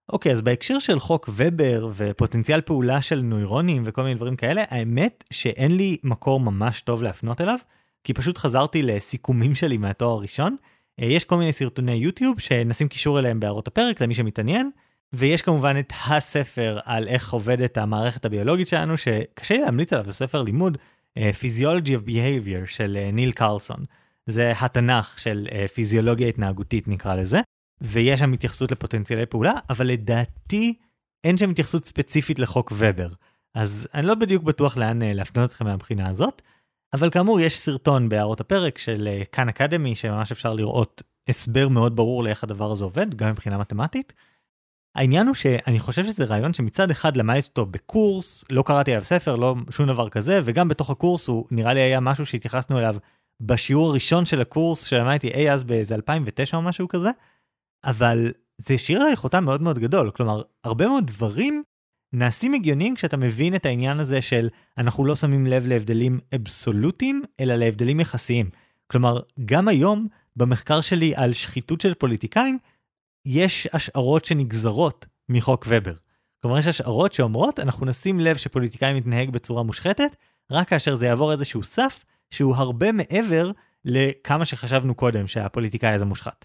אוקיי, 0.08 0.32
אז 0.32 0.40
בהקשר 0.40 0.78
של 0.78 0.98
חוק 0.98 1.30
ובר 1.32 1.90
ופוטנציאל 1.94 2.60
פעולה 2.60 3.02
של 3.02 3.20
נוירונים 3.20 3.82
וכל 3.86 4.02
מיני 4.02 4.14
דברים 4.14 4.36
כאלה, 4.36 4.62
האמת 4.68 5.24
שאין 5.32 5.76
לי 5.76 5.96
מקור 6.04 6.40
ממש 6.40 6.80
טוב 6.80 7.02
להפנות 7.02 7.40
אליו, 7.40 7.58
כי 8.04 8.14
פשוט 8.14 8.38
חזרתי 8.38 8.82
לסיכומים 8.82 9.54
שלי 9.54 9.76
מהתואר 9.76 10.10
הראשון. 10.10 10.56
אה, 11.00 11.06
יש 11.06 11.24
כל 11.24 11.36
מיני 11.36 11.52
סרטוני 11.52 11.92
יוטיוב 11.92 12.40
שנשים 12.40 12.88
קישור 12.88 13.18
אליהם 13.18 13.40
בהערות 13.40 13.68
הפרק 13.68 14.00
למי 14.00 14.14
שמתעניין, 14.14 14.70
ויש 15.12 15.42
כמובן 15.42 15.78
את 15.78 15.92
הספר 16.06 16.78
על 16.84 17.08
איך 17.08 17.32
עובדת 17.32 17.78
המערכת 17.78 18.24
הביולוגית 18.24 18.68
שלנו, 18.68 18.96
שקשה 18.96 19.54
לי 19.54 19.60
להמליץ 19.60 19.92
עליו, 19.92 20.06
זה 20.06 20.12
ספר 20.12 20.42
לימוד, 20.42 20.78
אה, 21.16 21.30
Physiology 21.40 21.88
of 21.88 22.08
Behavior 22.08 22.66
של 22.66 22.96
אה, 23.00 23.10
ניל 23.12 23.32
קרלסון. 23.32 23.84
זה 24.26 24.52
התנ"ך 24.60 25.18
של 25.18 25.48
פיזיולוגיה 25.74 26.28
התנהגותית 26.28 26.88
נקרא 26.88 27.14
לזה, 27.14 27.40
ויש 27.80 28.20
שם 28.20 28.32
התייחסות 28.32 28.72
לפוטנציאלי 28.72 29.26
פעולה, 29.26 29.52
אבל 29.70 29.86
לדעתי 29.86 30.74
אין 31.24 31.38
שם 31.38 31.50
התייחסות 31.50 31.84
ספציפית 31.84 32.38
לחוק 32.38 32.72
ובר. 32.76 33.08
אז 33.54 33.88
אני 33.94 34.06
לא 34.06 34.14
בדיוק 34.14 34.42
בטוח 34.42 34.76
לאן 34.76 35.02
להפנות 35.02 35.50
אתכם 35.50 35.64
מהבחינה 35.64 36.08
הזאת, 36.08 36.42
אבל 36.94 37.10
כאמור 37.10 37.40
יש 37.40 37.60
סרטון 37.60 38.08
בהערות 38.08 38.40
הפרק 38.40 38.78
של 38.78 39.08
כאן 39.32 39.48
אקדמי 39.48 39.94
שממש 39.94 40.32
אפשר 40.32 40.52
לראות 40.52 41.02
הסבר 41.28 41.68
מאוד 41.68 41.96
ברור 41.96 42.24
לאיך 42.24 42.44
הדבר 42.44 42.72
הזה 42.72 42.84
עובד, 42.84 43.14
גם 43.14 43.30
מבחינה 43.30 43.58
מתמטית. 43.58 44.12
העניין 44.96 45.26
הוא 45.26 45.34
שאני 45.34 45.80
חושב 45.80 46.04
שזה 46.04 46.24
רעיון 46.24 46.52
שמצד 46.52 46.90
אחד 46.90 47.16
למדתי 47.16 47.48
אותו 47.48 47.66
בקורס, 47.66 48.44
לא 48.50 48.62
קראתי 48.66 48.92
עליו 48.92 49.04
ספר, 49.04 49.36
לא 49.36 49.54
שום 49.70 49.86
דבר 49.86 50.08
כזה, 50.08 50.40
וגם 50.44 50.68
בתוך 50.68 50.90
הקורס 50.90 51.28
הוא 51.28 51.46
נראה 51.50 51.74
לי 51.74 51.80
היה 51.80 52.00
משהו 52.00 52.26
שהתייחסנו 52.26 52.78
אליו 52.78 52.96
בשיעור 53.40 53.90
הראשון 53.90 54.26
של 54.26 54.40
הקורס 54.40 54.84
שלמדתי 54.84 55.28
אי 55.28 55.50
אז 55.50 55.64
באיזה 55.64 55.94
2009 55.94 56.56
או 56.56 56.62
משהו 56.62 56.88
כזה, 56.88 57.10
אבל 57.84 58.32
זה 58.58 58.74
השאיר 58.74 59.00
עליי 59.00 59.16
חותם 59.16 59.44
מאוד 59.44 59.62
מאוד 59.62 59.78
גדול, 59.78 60.10
כלומר 60.10 60.42
הרבה 60.64 60.86
מאוד 60.86 61.06
דברים 61.06 61.62
נעשים 62.16 62.54
הגיוניים 62.54 62.94
כשאתה 62.94 63.16
מבין 63.16 63.54
את 63.56 63.66
העניין 63.66 64.00
הזה 64.00 64.22
של 64.22 64.48
אנחנו 64.78 65.04
לא 65.04 65.16
שמים 65.16 65.46
לב 65.46 65.66
להבדלים 65.66 66.20
אבסולוטיים, 66.34 67.22
אלא 67.40 67.54
להבדלים 67.54 68.00
יחסיים. 68.00 68.50
כלומר, 68.86 69.20
גם 69.44 69.68
היום, 69.68 70.06
במחקר 70.36 70.80
שלי 70.80 71.12
על 71.16 71.32
שחיתות 71.32 71.80
של 71.80 71.94
פוליטיקאים, 71.94 72.58
יש 73.24 73.68
השערות 73.72 74.24
שנגזרות 74.24 75.06
מחוק 75.28 75.66
ובר. 75.68 75.92
כלומר, 76.42 76.58
יש 76.58 76.66
השערות 76.66 77.12
שאומרות, 77.12 77.60
אנחנו 77.60 77.86
נשים 77.86 78.20
לב 78.20 78.36
שפוליטיקאי 78.36 78.94
מתנהג 78.94 79.30
בצורה 79.30 79.62
מושחתת, 79.62 80.16
רק 80.50 80.68
כאשר 80.68 80.94
זה 80.94 81.06
יעבור 81.06 81.32
איזשהו 81.32 81.62
סף 81.62 82.04
שהוא 82.30 82.56
הרבה 82.56 82.92
מעבר 82.92 83.50
לכמה 83.84 84.44
שחשבנו 84.44 84.94
קודם 84.94 85.26
שהפוליטיקאי 85.26 85.94
הזה 85.94 86.04
מושחת. 86.04 86.44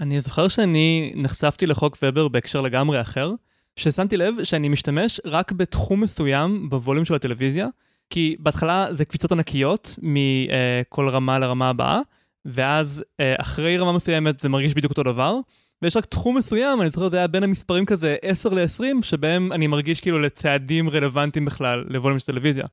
אני 0.00 0.20
זוכר 0.20 0.48
שאני 0.48 1.12
נחשפתי 1.16 1.66
לחוק 1.66 1.98
ובר 2.02 2.28
בהקשר 2.28 2.60
לגמרי 2.60 3.00
אחר, 3.00 3.30
ששמתי 3.76 4.16
לב 4.16 4.44
שאני 4.44 4.68
משתמש 4.68 5.20
רק 5.24 5.52
בתחום 5.52 6.00
מסוים 6.00 6.70
בווליום 6.70 7.04
של 7.04 7.14
הטלוויזיה, 7.14 7.66
כי 8.10 8.36
בהתחלה 8.38 8.86
זה 8.90 9.04
קפיצות 9.04 9.32
ענקיות 9.32 9.98
מכל 10.02 11.08
רמה 11.08 11.38
לרמה 11.38 11.68
הבאה, 11.68 12.00
ואז 12.44 13.04
אה, 13.20 13.34
אחרי 13.38 13.76
רמה 13.76 13.92
מסוימת 13.92 14.40
זה 14.40 14.48
מרגיש 14.48 14.74
בדיוק 14.74 14.90
אותו 14.90 15.02
דבר, 15.02 15.38
ויש 15.82 15.96
רק 15.96 16.04
תחום 16.04 16.38
מסוים, 16.38 16.80
אני 16.80 16.90
זוכר 16.90 17.10
זה 17.10 17.16
היה 17.16 17.26
בין 17.26 17.42
המספרים 17.42 17.86
כזה 17.86 18.16
10 18.22 18.48
ל-20, 18.48 19.02
שבהם 19.02 19.52
אני 19.52 19.66
מרגיש 19.66 20.00
כאילו 20.00 20.18
לצעדים 20.18 20.90
רלוונטיים 20.90 21.44
בכלל 21.44 21.84
לווליום 21.88 22.18
של 22.18 22.26
טלוויזיה. 22.26 22.64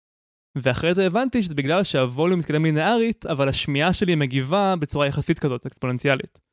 ואחרי 0.56 0.93
זה 0.93 1.06
הבנתי 1.06 1.43
שזה 1.43 1.56
בגלל 1.56 1.84
שהווליום 1.84 2.39
מתקדם 2.39 2.66
לינארית, 2.66 3.26
אבל 3.26 3.49
השמיעה 3.49 3.93
שלי 3.93 4.16
מגיבה 4.16 4.76
בצורה 4.80 5.08
יחסית 5.08 5.39
כזאת, 5.39 5.66
אקספוננציאלית. 5.66 6.51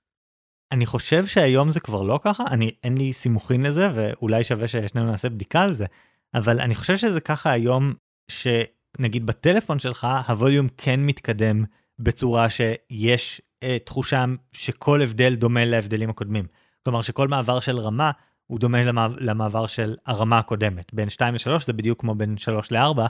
אני 0.73 0.87
חושב 0.87 1.27
שהיום 1.27 1.71
זה 1.71 1.81
כבר 1.81 2.03
לא 2.03 2.21
ככה, 2.23 2.45
אני, 2.51 2.71
אין 2.85 2.99
לי 2.99 3.13
סימוכין 3.13 3.63
לזה, 3.63 3.89
ואולי 3.95 4.45
שווה 4.45 4.69
ששנינו 4.69 5.11
נעשה 5.11 5.29
בדיקה 5.29 5.63
על 5.63 5.75
זה, 5.75 5.87
אבל 6.35 6.61
אני 6.61 6.75
חושב 6.75 6.97
שזה 6.97 7.21
ככה 7.21 7.51
היום, 7.51 7.95
שנגיד 8.31 9.27
בטלפון 9.27 9.79
שלך, 9.79 10.07
הווליום 10.29 10.69
כן 10.77 11.01
מתקדם 11.01 11.65
בצורה 11.99 12.51
שיש 12.51 13.43
אה, 13.63 13.77
תחושה 13.85 14.25
שכל 14.53 15.03
הבדל 15.03 15.35
דומה 15.35 15.65
להבדלים 15.65 16.11
הקודמים. 16.11 16.47
כלומר 16.85 17.03
שכל 17.03 17.29
מעבר 17.29 17.61
של 17.61 17.79
רמה 17.79 18.11
הוא 18.47 18.59
דומה 18.59 18.83
למעבר, 18.83 19.17
למעבר 19.21 19.67
של 19.67 19.97
הרמה 20.07 20.39
הקודמת. 20.39 20.95
בין 20.95 21.09
2 21.09 21.35
ל-3 21.35 21.65
זה 21.65 21.73
בדיוק 21.73 22.01
כמו 22.01 22.15
בין 22.15 22.37
3 22.37 22.73
ל-4, 22.73 23.01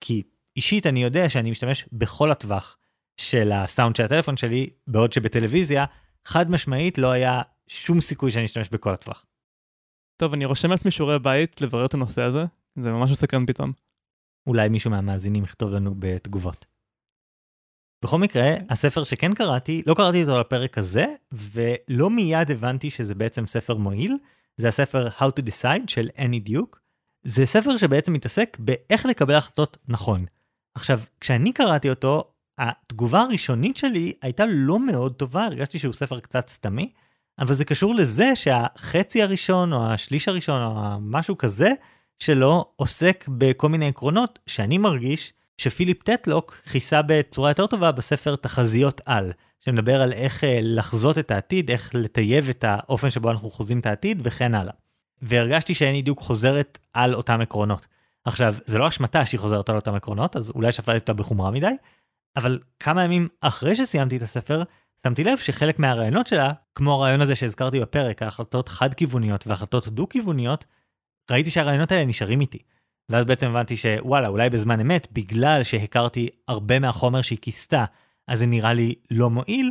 כי 0.00 0.22
אישית 0.56 0.86
אני 0.86 1.02
יודע 1.02 1.28
שאני 1.28 1.50
משתמש 1.50 1.84
בכל 1.92 2.30
הטווח 2.30 2.76
של 3.16 3.52
הסאונד 3.52 3.96
של 3.96 4.04
הטלפון 4.04 4.36
שלי, 4.36 4.70
בעוד 4.86 5.12
שבטלוויזיה 5.12 5.84
חד 6.24 6.50
משמעית 6.50 6.98
לא 6.98 7.10
היה 7.10 7.42
שום 7.66 8.00
סיכוי 8.00 8.30
שאני 8.30 8.44
אשתמש 8.44 8.68
בכל 8.68 8.92
הטווח. 8.92 9.26
טוב, 10.16 10.32
אני 10.32 10.44
רושם 10.44 10.70
לעצמי 10.70 10.90
שיעורי 10.90 11.18
בית 11.18 11.60
לברר 11.60 11.86
את 11.86 11.94
הנושא 11.94 12.22
הזה, 12.22 12.44
זה 12.76 12.90
ממש 12.90 13.10
מסקרן 13.10 13.46
פתאום. 13.46 13.72
אולי 14.46 14.68
מישהו 14.68 14.90
מהמאזינים 14.90 15.44
יכתוב 15.44 15.70
לנו 15.70 15.94
בתגובות. 15.98 16.66
בכל 18.04 18.18
מקרה, 18.18 18.54
הספר 18.68 19.04
שכן 19.04 19.34
קראתי, 19.34 19.82
לא 19.86 19.94
קראתי 19.94 20.22
אותו 20.22 20.40
לפרק 20.40 20.78
הזה, 20.78 21.06
ולא 21.32 22.10
מיד 22.10 22.50
הבנתי 22.50 22.90
שזה 22.90 23.14
בעצם 23.14 23.46
ספר 23.46 23.76
מועיל. 23.76 24.16
זה 24.56 24.68
הספר 24.68 25.08
How 25.08 25.40
to 25.40 25.42
Decide 25.42 25.82
של 25.86 26.08
אני 26.18 26.40
דיוק. 26.40 26.80
זה 27.24 27.46
ספר 27.46 27.76
שבעצם 27.76 28.12
מתעסק 28.12 28.56
באיך 28.60 29.06
לקבל 29.06 29.34
החלטות 29.34 29.76
נכון. 29.88 30.26
עכשיו, 30.74 31.00
כשאני 31.20 31.52
קראתי 31.52 31.90
אותו, 31.90 32.32
התגובה 32.58 33.20
הראשונית 33.20 33.76
שלי 33.76 34.12
הייתה 34.22 34.44
לא 34.48 34.86
מאוד 34.86 35.14
טובה, 35.14 35.44
הרגשתי 35.44 35.78
שהוא 35.78 35.92
ספר 35.92 36.20
קצת 36.20 36.48
סתמי, 36.48 36.92
אבל 37.38 37.54
זה 37.54 37.64
קשור 37.64 37.94
לזה 37.94 38.36
שהחצי 38.36 39.22
הראשון 39.22 39.72
או 39.72 39.86
השליש 39.86 40.28
הראשון 40.28 40.62
או 40.62 41.00
משהו 41.00 41.38
כזה 41.38 41.72
שלו 42.18 42.64
עוסק 42.76 43.24
בכל 43.28 43.68
מיני 43.68 43.88
עקרונות 43.88 44.38
שאני 44.46 44.78
מרגיש 44.78 45.32
שפיליפ 45.56 46.02
טטלוק 46.02 46.54
כיסה 46.72 47.02
בצורה 47.02 47.50
יותר 47.50 47.66
טובה 47.66 47.92
בספר 47.92 48.36
תחזיות 48.36 49.00
על, 49.06 49.32
שמדבר 49.60 50.02
על 50.02 50.12
איך 50.12 50.44
אה, 50.44 50.58
לחזות 50.62 51.18
את 51.18 51.30
העתיד, 51.30 51.70
איך 51.70 51.90
לטייב 51.94 52.48
את 52.48 52.64
האופן 52.64 53.10
שבו 53.10 53.30
אנחנו 53.30 53.50
חוזים 53.50 53.78
את 53.78 53.86
העתיד 53.86 54.20
וכן 54.24 54.54
הלאה. 54.54 54.72
והרגשתי 55.22 55.74
שאין 55.74 56.04
דיוק 56.04 56.20
חוזרת 56.20 56.78
על 56.92 57.14
אותם 57.14 57.40
עקרונות. 57.40 57.86
עכשיו, 58.24 58.54
זה 58.66 58.78
לא 58.78 58.88
אשמתה 58.88 59.26
שהיא 59.26 59.40
חוזרת 59.40 59.68
על 59.68 59.76
אותם 59.76 59.94
עקרונות, 59.94 60.36
אז 60.36 60.50
אולי 60.50 60.72
שפטתי 60.72 60.98
אותה 60.98 61.12
בחומרה 61.12 61.50
מדי, 61.50 61.72
אבל 62.36 62.58
כמה 62.80 63.04
ימים 63.04 63.28
אחרי 63.40 63.76
שסיימתי 63.76 64.16
את 64.16 64.22
הספר, 64.22 64.62
שמתי 65.06 65.24
לב 65.24 65.38
שחלק 65.38 65.78
מהרעיונות 65.78 66.26
שלה, 66.26 66.52
כמו 66.74 66.92
הרעיון 66.94 67.20
הזה 67.20 67.36
שהזכרתי 67.36 67.80
בפרק, 67.80 68.22
ההחלטות 68.22 68.68
חד-כיווניות 68.68 69.46
והחלטות 69.46 69.88
דו-כיווניות, 69.88 70.64
ראיתי 71.30 71.50
שהרעיונות 71.50 71.92
האלה 71.92 72.04
נשארים 72.04 72.40
איתי. 72.40 72.58
ואז 73.08 73.24
בעצם 73.24 73.48
הבנתי 73.50 73.76
שוואלה, 73.76 74.28
אולי 74.28 74.50
בזמן 74.50 74.80
אמת, 74.80 75.08
בגלל 75.12 75.62
שהכרתי 75.62 76.28
הרבה 76.48 76.78
מהחומר 76.78 77.22
שהיא 77.22 77.38
כיסתה, 77.42 77.84
אז 78.28 78.38
זה 78.38 78.46
נראה 78.46 78.72
לי 78.72 78.94
לא 79.10 79.30
מועיל. 79.30 79.70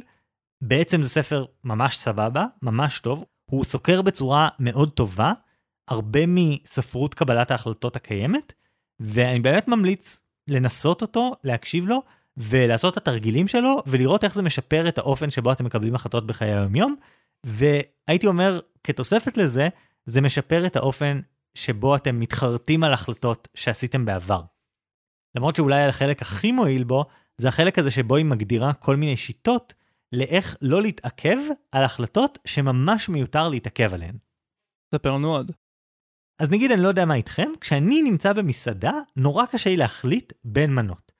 בעצם 0.64 1.02
זה 1.02 1.10
ספר 1.10 1.46
ממש 1.64 1.98
סבבה, 1.98 2.46
ממש 2.62 3.00
טוב, 3.00 3.26
הוא 3.52 3.64
סוקר 3.64 4.02
בצורה 4.02 4.50
מאוד 4.60 4.92
טובה 4.92 5.34
הרבה 5.88 6.20
מספרות 6.28 7.14
קבלת 7.14 7.52
ההחלטות 7.52 7.96
הקיימת, 7.96 8.54
ואני 9.00 9.40
באמת 9.40 9.68
ממליץ 9.68 10.22
לנסות 10.48 11.02
אותו, 11.02 11.36
להקשיב 11.44 11.86
לו, 11.88 12.02
ולעשות 12.38 12.94
את 12.94 12.98
התרגילים 12.98 13.48
שלו, 13.48 13.84
ולראות 13.88 14.24
איך 14.24 14.36
זה 14.36 14.42
משפר 14.42 14.88
את 14.88 14.98
האופן 14.98 15.30
שבו 15.30 15.52
אתם 15.52 15.66
מקבלים 15.66 15.96
החלטות 15.96 16.28
בחיי 16.28 16.54
היום-יום, 16.54 16.96
והייתי 17.46 18.28
אומר, 18.28 18.60
כתוספת 18.84 19.38
לזה, 19.38 19.68
זה 20.06 20.22
משפר 20.22 20.66
את 20.66 20.76
האופן 20.76 21.20
שבו 21.56 21.96
אתם 21.96 22.20
מתחרטים 22.20 22.84
על 22.84 22.94
החלטות 22.94 23.48
שעשיתם 23.54 24.06
בעבר. 24.06 24.42
למרות 25.36 25.56
שאולי 25.56 25.84
החלק 25.84 26.22
הכי 26.22 26.52
מועיל 26.52 26.84
בו, 26.84 27.06
זה 27.38 27.48
החלק 27.48 27.80
הזה 27.80 27.92
שבו 27.92 28.16
היא 28.16 28.26
מגדירה 28.26 28.74
כל 28.74 28.96
מיני 28.96 29.18
שיטות 29.18 29.74
לאיך 30.14 30.58
לא 30.62 30.82
להתעכב 30.82 31.38
על 31.72 31.84
החלטות 31.84 32.40
שממש 32.46 33.10
מיותר 33.10 33.50
להתעכב 33.50 33.94
עליהן. 33.94 34.18
ספר 34.96 35.12
לנו 35.12 35.36
עוד. 35.36 35.52
אז 36.42 36.50
נגיד 36.50 36.72
אני 36.72 36.82
לא 36.82 36.88
יודע 36.88 37.06
מה 37.06 37.16
איתכם, 37.16 37.50
כשאני 37.62 38.02
נמצא 38.02 38.34
במסעדה, 38.34 38.92
נורא 39.16 39.46
קשה 39.46 39.70
לי 39.70 39.78
להחליט 39.78 40.34
בין 40.44 40.76
מנות. 40.76 41.12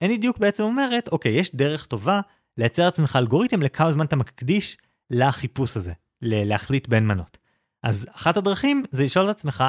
ואני 0.00 0.18
דיוק 0.18 0.38
בעצם 0.38 0.62
אומרת, 0.62 1.08
אוקיי, 1.08 1.32
יש 1.32 1.54
דרך 1.54 1.86
טובה 1.86 2.20
לייצר 2.58 2.84
לעצמך 2.84 3.16
אלגוריתם 3.16 3.62
לכמה 3.62 3.92
זמן 3.92 4.06
אתה 4.06 4.16
מקדיש 4.16 4.76
לחיפוש 5.10 5.76
הזה, 5.76 5.92
להחליט 6.22 6.88
בין 6.88 7.06
מנות. 7.06 7.38
אז 7.82 8.06
אחת 8.12 8.36
הדרכים 8.36 8.84
זה 8.90 9.04
לשאול 9.04 9.30
את 9.30 9.36
עצמך, 9.36 9.64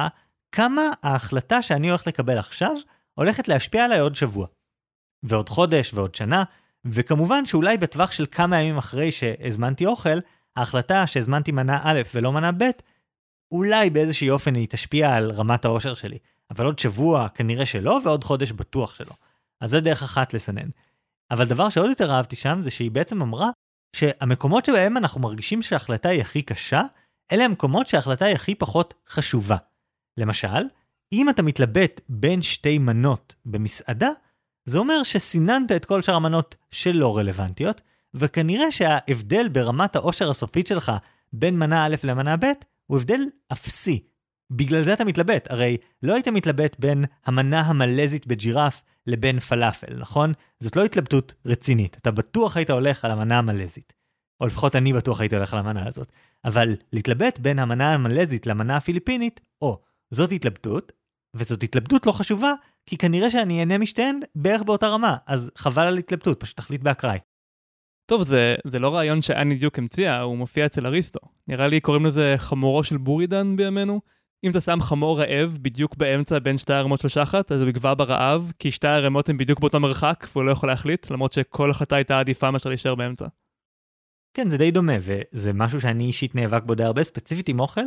כמה 0.52 0.82
ההחלטה 1.02 1.62
שאני 1.62 1.88
הולך 1.88 2.06
לקבל 2.06 2.38
עכשיו 2.38 2.72
הולכת 3.14 3.48
להשפיע 3.48 3.84
עליי 3.84 3.98
עוד 3.98 4.14
שבוע. 4.14 4.46
ועוד 5.22 5.48
חודש 5.48 5.94
ועוד 5.94 6.14
שנה, 6.14 6.44
וכמובן 6.84 7.46
שאולי 7.46 7.76
בטווח 7.76 8.12
של 8.12 8.26
כמה 8.30 8.60
ימים 8.60 8.78
אחרי 8.78 9.12
שהזמנתי 9.12 9.86
אוכל, 9.86 10.18
ההחלטה 10.56 11.06
שהזמנתי 11.06 11.52
מנה 11.52 11.80
א' 11.82 12.02
ולא 12.14 12.32
מנה 12.32 12.52
ב', 12.52 12.70
אולי 13.52 13.90
באיזשהי 13.90 14.30
אופן 14.30 14.54
היא 14.54 14.68
תשפיע 14.70 15.14
על 15.14 15.30
רמת 15.30 15.64
האושר 15.64 15.94
שלי. 15.94 16.18
אבל 16.50 16.64
עוד 16.64 16.78
שבוע 16.78 17.28
כנראה 17.28 17.66
שלא, 17.66 18.00
ועוד 18.04 18.24
חודש 18.24 18.52
בטוח 18.52 18.94
שלא. 18.94 19.14
אז 19.62 19.70
זה 19.70 19.80
דרך 19.80 20.02
אחת 20.02 20.34
לסנן. 20.34 20.68
אבל 21.30 21.44
דבר 21.44 21.68
שעוד 21.68 21.88
יותר 21.88 22.12
אהבתי 22.12 22.36
שם, 22.36 22.58
זה 22.60 22.70
שהיא 22.70 22.90
בעצם 22.90 23.22
אמרה 23.22 23.50
שהמקומות 23.96 24.64
שבהם 24.64 24.96
אנחנו 24.96 25.20
מרגישים 25.20 25.62
שההחלטה 25.62 26.08
היא 26.08 26.20
הכי 26.20 26.42
קשה, 26.42 26.82
אלה 27.32 27.44
המקומות 27.44 27.86
שההחלטה 27.86 28.24
היא 28.24 28.34
הכי 28.34 28.54
פחות 28.54 28.94
חשובה. 29.08 29.56
למשל, 30.18 30.64
אם 31.12 31.30
אתה 31.30 31.42
מתלבט 31.42 32.00
בין 32.08 32.42
שתי 32.42 32.78
מנות 32.78 33.34
במסעדה, 33.44 34.10
זה 34.64 34.78
אומר 34.78 35.02
שסיננת 35.02 35.72
את 35.72 35.84
כל 35.84 36.02
שאר 36.02 36.14
המנות 36.14 36.56
שלא 36.70 37.18
רלוונטיות, 37.18 37.80
וכנראה 38.14 38.72
שההבדל 38.72 39.48
ברמת 39.48 39.96
העושר 39.96 40.30
הסופית 40.30 40.66
שלך 40.66 40.92
בין 41.32 41.58
מנה 41.58 41.86
א' 41.86 41.96
למנה 42.04 42.36
ב' 42.36 42.52
הוא 42.86 42.98
הבדל 42.98 43.20
אפסי. 43.52 44.02
בגלל 44.50 44.82
זה 44.82 44.92
אתה 44.92 45.04
מתלבט, 45.04 45.50
הרי 45.50 45.76
לא 46.02 46.14
היית 46.14 46.28
מתלבט 46.28 46.76
בין 46.78 47.04
המנה 47.26 47.60
המלזית 47.60 48.26
בג'ירף 48.26 48.82
לבין 49.06 49.40
פלאפל, 49.40 49.96
נכון? 49.98 50.32
זאת 50.60 50.76
לא 50.76 50.84
התלבטות 50.84 51.34
רצינית, 51.46 51.96
אתה 51.96 52.10
בטוח 52.10 52.56
היית 52.56 52.70
הולך 52.70 53.04
על 53.04 53.10
המנה 53.10 53.38
המלזית. 53.38 53.92
או 54.40 54.46
לפחות 54.46 54.76
אני 54.76 54.92
בטוח 54.92 55.20
הייתי 55.20 55.36
הולך 55.36 55.52
על 55.54 55.58
המנה 55.58 55.88
הזאת. 55.88 56.12
אבל 56.44 56.76
להתלבט 56.92 57.38
בין 57.38 57.58
המנה 57.58 57.94
המלזית 57.94 58.46
למנה 58.46 58.76
הפיליפינית, 58.76 59.40
או, 59.62 59.82
זאת 60.10 60.32
התלבטות, 60.32 60.92
וזאת 61.36 61.62
התלבטות 61.62 62.06
לא 62.06 62.12
חשובה, 62.12 62.52
כי 62.86 62.96
כנראה 62.96 63.30
שאני 63.30 63.60
אהנה 63.60 63.78
משתיהן 63.78 64.20
בערך 64.34 64.62
באותה 64.62 64.88
רמה, 64.88 65.16
אז 65.26 65.50
חבל 65.56 65.82
על 65.82 65.98
התלבטות, 65.98 66.40
פשוט 66.40 66.56
תחליט 66.56 66.80
באקראי. 66.80 67.18
טוב, 68.06 68.22
זה, 68.22 68.54
זה 68.66 68.78
לא 68.78 68.94
רעיון 68.94 69.22
שאני 69.22 69.54
בדיוק 69.54 69.78
המציאה, 69.78 70.20
הוא 70.20 70.36
מופיע 70.36 70.66
אצל 70.66 70.86
אריסטו. 70.86 71.20
נראה 71.48 71.68
לי 71.68 71.80
קוראים 71.80 72.06
לזה 72.06 72.34
חמורו 72.36 72.84
של 72.84 72.96
בורידן 72.96 73.56
בימינו. 73.56 74.00
אם 74.44 74.50
אתה 74.50 74.60
שם 74.60 74.80
חמור 74.80 75.20
רעב 75.20 75.58
בדיוק 75.62 75.96
באמצע 75.96 76.38
בין 76.38 76.58
שתי 76.58 76.72
הרמות 76.72 77.00
של 77.00 77.08
שחט, 77.08 77.52
אז 77.52 77.60
הוא 77.60 77.68
יגבר 77.68 77.94
ברעב, 77.94 78.52
כי 78.58 78.70
שתי 78.70 78.88
הרמות 78.88 79.28
הן 79.28 79.38
בדיוק 79.38 79.60
באותו 79.60 79.80
מרחק, 79.80 80.26
והוא 80.32 80.44
לא 80.44 80.52
יכול 80.52 80.68
להחליט, 80.68 81.10
למרות 81.10 81.32
שכל 81.32 81.70
החלטה 81.70 81.96
הייתה 81.96 82.18
עדיפה 82.18 82.50
מאשר 82.50 82.68
להישאר 82.68 82.94
באמצע. 82.94 83.26
כן, 84.34 84.50
זה 84.50 84.58
די 84.58 84.70
דומה, 84.70 84.92
וזה 85.00 85.52
משהו 85.52 85.80
שאני 85.80 86.04
אישית 86.04 86.34
נאבק 86.34 86.62
בו 86.62 86.74
די 86.74 86.84
הרבה, 86.84 87.04
ספציפית 87.04 87.48
עם 87.48 87.60
אוכל. 87.60 87.80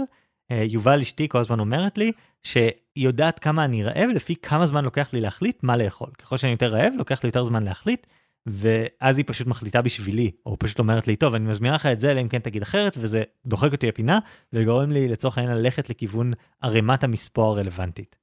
אה, 0.51 0.63
יובל 0.63 1.01
אשתי 1.01 1.29
כל 1.29 1.37
הזמן 1.37 1.59
אומרת 1.59 1.97
לי 1.97 2.11
שהיא 2.43 2.73
יודעת 2.95 3.39
כמה 3.39 3.65
אני 3.65 3.83
רעב 3.83 4.09
לפי 4.15 4.35
כמה 4.35 4.65
זמן 4.65 4.83
לוקח 4.83 5.13
לי 5.13 5.21
להחליט 5.21 5.63
מה 5.63 5.77
לאכול. 5.77 6.09
ככל 6.17 6.37
שאני 6.37 6.51
יותר 6.51 6.67
רעב, 6.67 6.93
לוקח 6.97 7.23
לי 7.23 7.27
יותר 7.27 7.43
זמן 7.43 7.63
להחליט, 7.63 8.07
ואז 8.47 9.17
היא 9.17 9.25
פשוט 9.27 9.47
מחליטה 9.47 9.81
בשבילי, 9.81 10.31
או 10.45 10.59
פשוט 10.59 10.79
אומרת 10.79 11.07
לי, 11.07 11.15
טוב, 11.15 11.35
אני 11.35 11.47
מזמינה 11.47 11.75
לך 11.75 11.85
את 11.85 11.99
זה, 11.99 12.11
אלא 12.11 12.21
אם 12.21 12.27
כן 12.27 12.39
תגיד 12.39 12.61
אחרת, 12.61 12.97
וזה 12.99 13.23
דוחק 13.45 13.71
אותי 13.71 13.87
לפינה, 13.87 14.19
וגורם 14.53 14.91
לי 14.91 15.07
לצורך 15.07 15.37
העניין 15.37 15.57
ללכת 15.57 15.89
לכיוון 15.89 16.33
ערימת 16.61 17.03
המספוא 17.03 17.45
הרלוונטית. 17.45 18.15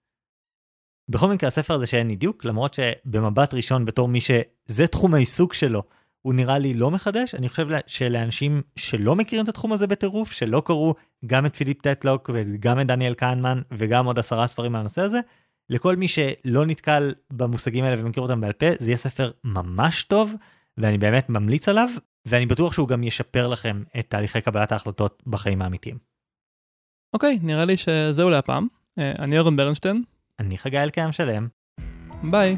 בכל 1.08 1.28
מקרה, 1.28 1.48
הספר 1.48 1.74
הזה 1.74 1.86
שאין 1.86 2.08
לי 2.08 2.16
דיוק, 2.16 2.44
למרות 2.44 2.74
שבמבט 2.74 3.54
ראשון 3.54 3.84
בתור 3.84 4.08
מי 4.08 4.20
שזה 4.20 4.86
תחום 4.86 5.14
העיסוק 5.14 5.54
שלו, 5.54 5.82
הוא 6.22 6.34
נראה 6.34 6.58
לי 6.58 6.74
לא 6.74 6.90
מחדש, 6.90 7.34
אני 7.34 7.48
חושב 7.48 7.66
שלאנשים 7.86 8.62
שלא 8.76 9.16
מכירים 9.16 9.44
את 9.44 9.48
התחום 9.48 9.72
הזה 9.72 9.86
בטירוף, 9.86 10.32
שלא 10.32 10.62
קראו 10.64 10.94
גם 11.26 11.46
את 11.46 11.56
פיליפ 11.56 11.82
טטלוק 11.82 12.30
וגם 12.34 12.80
את 12.80 12.86
דניאל 12.86 13.14
קהנמן 13.14 13.62
וגם 13.72 14.06
עוד 14.06 14.18
עשרה 14.18 14.46
ספרים 14.46 14.74
על 14.74 14.80
הנושא 14.80 15.02
הזה, 15.02 15.20
לכל 15.70 15.96
מי 15.96 16.08
שלא 16.08 16.66
נתקל 16.66 17.14
במושגים 17.30 17.84
האלה 17.84 18.02
ומכיר 18.04 18.22
אותם 18.22 18.40
בעל 18.40 18.52
פה, 18.52 18.66
זה 18.78 18.90
יהיה 18.90 18.96
ספר 18.96 19.30
ממש 19.44 20.04
טוב, 20.04 20.34
ואני 20.78 20.98
באמת 20.98 21.30
ממליץ 21.30 21.68
עליו, 21.68 21.88
ואני 22.26 22.46
בטוח 22.46 22.72
שהוא 22.72 22.88
גם 22.88 23.02
ישפר 23.02 23.48
לכם 23.48 23.82
את 23.98 24.06
תהליכי 24.10 24.40
קבלת 24.40 24.72
ההחלטות 24.72 25.22
בחיים 25.26 25.62
האמיתיים. 25.62 25.98
אוקיי, 27.14 27.38
okay, 27.42 27.46
נראה 27.46 27.64
לי 27.64 27.76
שזהו 27.76 28.30
להפעם. 28.30 28.66
אה, 28.98 29.12
אני 29.18 29.38
אורן 29.38 29.56
ברנשטיין. 29.56 30.02
אני 30.38 30.58
חגי 30.58 30.78
אלקיים 30.78 31.12
שלם. 31.12 31.48
ביי. 32.30 32.56